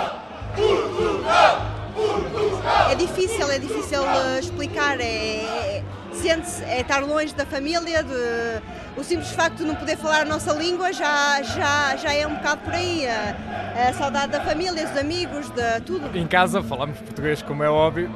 É 2.90 2.94
difícil, 2.94 3.50
é 3.50 3.58
difícil 3.58 4.02
eh, 4.04 4.40
explicar. 4.40 5.00
É, 5.00 5.04
é- 5.04 5.82
sente-se, 6.12 6.64
é 6.64 6.80
estar 6.80 7.00
longe 7.04 7.34
da 7.34 7.44
família, 7.46 8.02
de, 8.02 8.62
o 8.96 9.04
simples 9.04 9.30
facto 9.32 9.56
de 9.58 9.64
não 9.64 9.74
poder 9.74 9.96
falar 9.96 10.22
a 10.22 10.24
nossa 10.24 10.52
língua 10.52 10.92
já, 10.92 11.42
já, 11.42 11.96
já 11.96 12.12
é 12.14 12.26
um 12.26 12.34
bocado 12.36 12.62
por 12.62 12.72
aí. 12.74 13.06
A, 13.06 13.88
a 13.88 13.92
saudade 13.92 14.32
da 14.32 14.40
família, 14.40 14.86
dos 14.86 14.96
amigos, 14.96 15.48
de 15.50 15.80
tudo. 15.82 16.16
Em 16.16 16.26
casa 16.26 16.62
falamos 16.62 16.98
português, 16.98 17.42
como 17.42 17.62
é 17.62 17.68
óbvio, 17.70 18.10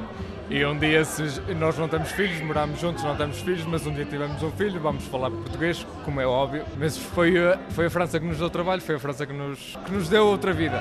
e 0.48 0.64
um 0.64 0.76
dia, 0.76 1.04
se 1.04 1.22
nós 1.54 1.76
não 1.78 1.86
temos 1.86 2.10
filhos, 2.12 2.40
moramos 2.40 2.80
juntos, 2.80 3.04
não 3.04 3.14
temos 3.14 3.40
filhos, 3.40 3.64
mas 3.66 3.86
um 3.86 3.92
dia 3.92 4.04
tivemos 4.04 4.42
um 4.42 4.50
filho, 4.50 4.80
vamos 4.80 5.04
falar 5.04 5.30
português, 5.30 5.86
como 6.04 6.20
é 6.20 6.26
óbvio. 6.26 6.64
Mas 6.78 6.96
foi, 6.96 7.36
a- 7.38 7.58
foi 7.70 7.86
a 7.86 7.90
França 7.90 8.18
que 8.18 8.26
nos 8.26 8.38
deu 8.38 8.50
trabalho, 8.50 8.80
foi 8.80 8.96
a 8.96 8.98
França 8.98 9.26
que 9.26 9.32
nos, 9.32 9.78
que 9.84 9.92
nos 9.92 10.08
deu 10.08 10.26
outra 10.26 10.52
vida. 10.52 10.80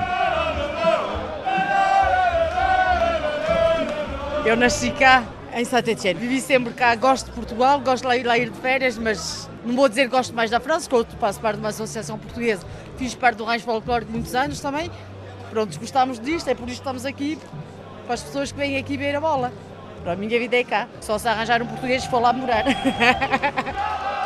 Eu 4.45 4.55
nasci 4.55 4.89
cá, 4.91 5.23
em 5.59 5.65
Saint-Etienne. 5.65 6.19
Vivi 6.19 6.39
sempre 6.39 6.73
cá, 6.73 6.95
gosto 6.95 7.27
de 7.27 7.31
Portugal, 7.33 7.79
gosto 7.81 8.03
de 8.03 8.07
lá 8.07 8.17
ir, 8.17 8.25
lá 8.25 8.37
ir 8.37 8.49
de 8.49 8.59
férias, 8.59 8.97
mas 8.97 9.49
não 9.65 9.75
vou 9.75 9.89
dizer 9.89 10.03
que 10.03 10.09
gosto 10.09 10.33
mais 10.33 10.49
da 10.49 10.59
França, 10.59 10.89
porque 10.89 11.13
eu 11.13 11.19
faço 11.19 11.39
parte 11.39 11.55
de 11.55 11.61
uma 11.61 11.69
associação 11.69 12.17
portuguesa. 12.17 12.65
Fiz 12.97 13.13
parte 13.13 13.37
do 13.37 13.43
Rancho 13.43 13.65
Folclórico 13.65 14.11
muitos 14.11 14.33
anos 14.33 14.59
também. 14.59 14.89
Pronto, 15.49 15.77
gostámos 15.79 16.19
disto, 16.19 16.47
é 16.47 16.55
por 16.55 16.67
isso 16.67 16.81
que 16.81 16.87
estamos 16.87 17.05
aqui, 17.05 17.37
para 18.05 18.13
as 18.13 18.23
pessoas 18.23 18.51
que 18.51 18.57
vêm 18.57 18.77
aqui 18.77 18.97
ver 18.97 19.15
a 19.15 19.21
bola. 19.21 19.51
Para 20.03 20.13
a 20.13 20.15
minha 20.15 20.39
vida 20.39 20.55
é 20.55 20.63
cá, 20.63 20.87
só 21.01 21.17
se 21.17 21.27
arranjar 21.27 21.61
um 21.61 21.67
português 21.67 22.05
for 22.05 22.19
lá 22.19 22.31
morar. 22.31 22.63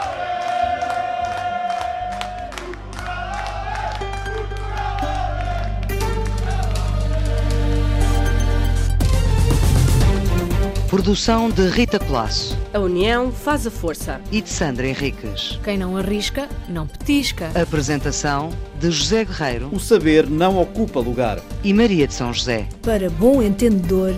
Produção 10.94 11.50
de 11.50 11.70
Rita 11.70 11.98
Colasso. 11.98 12.56
A 12.72 12.78
união 12.78 13.32
faz 13.32 13.66
a 13.66 13.72
força. 13.72 14.22
E 14.32 14.40
de 14.40 14.48
Sandra 14.48 14.88
Henriques. 14.88 15.60
Quem 15.64 15.76
não 15.76 15.98
arrisca, 15.98 16.48
não 16.70 16.86
petisca. 16.86 17.50
Apresentação 17.60 18.52
de 18.80 18.92
José 18.92 19.26
Guerreiro. 19.26 19.70
O 19.74 19.80
saber 19.80 20.30
não 20.30 20.62
ocupa 20.62 21.00
lugar. 21.00 21.40
E 21.64 21.74
Maria 21.74 22.06
de 22.06 22.14
São 22.14 22.32
José. 22.32 22.70
Para 22.84 23.10
bom 23.10 23.42
entendedor, 23.42 24.14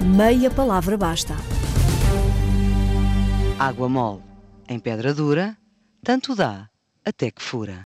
meia 0.00 0.50
palavra 0.50 0.98
basta. 0.98 1.36
Água 3.56 3.88
mole. 3.88 4.20
Em 4.68 4.80
pedra 4.80 5.14
dura, 5.14 5.56
tanto 6.02 6.34
dá 6.34 6.68
até 7.04 7.30
que 7.30 7.40
fura. 7.40 7.78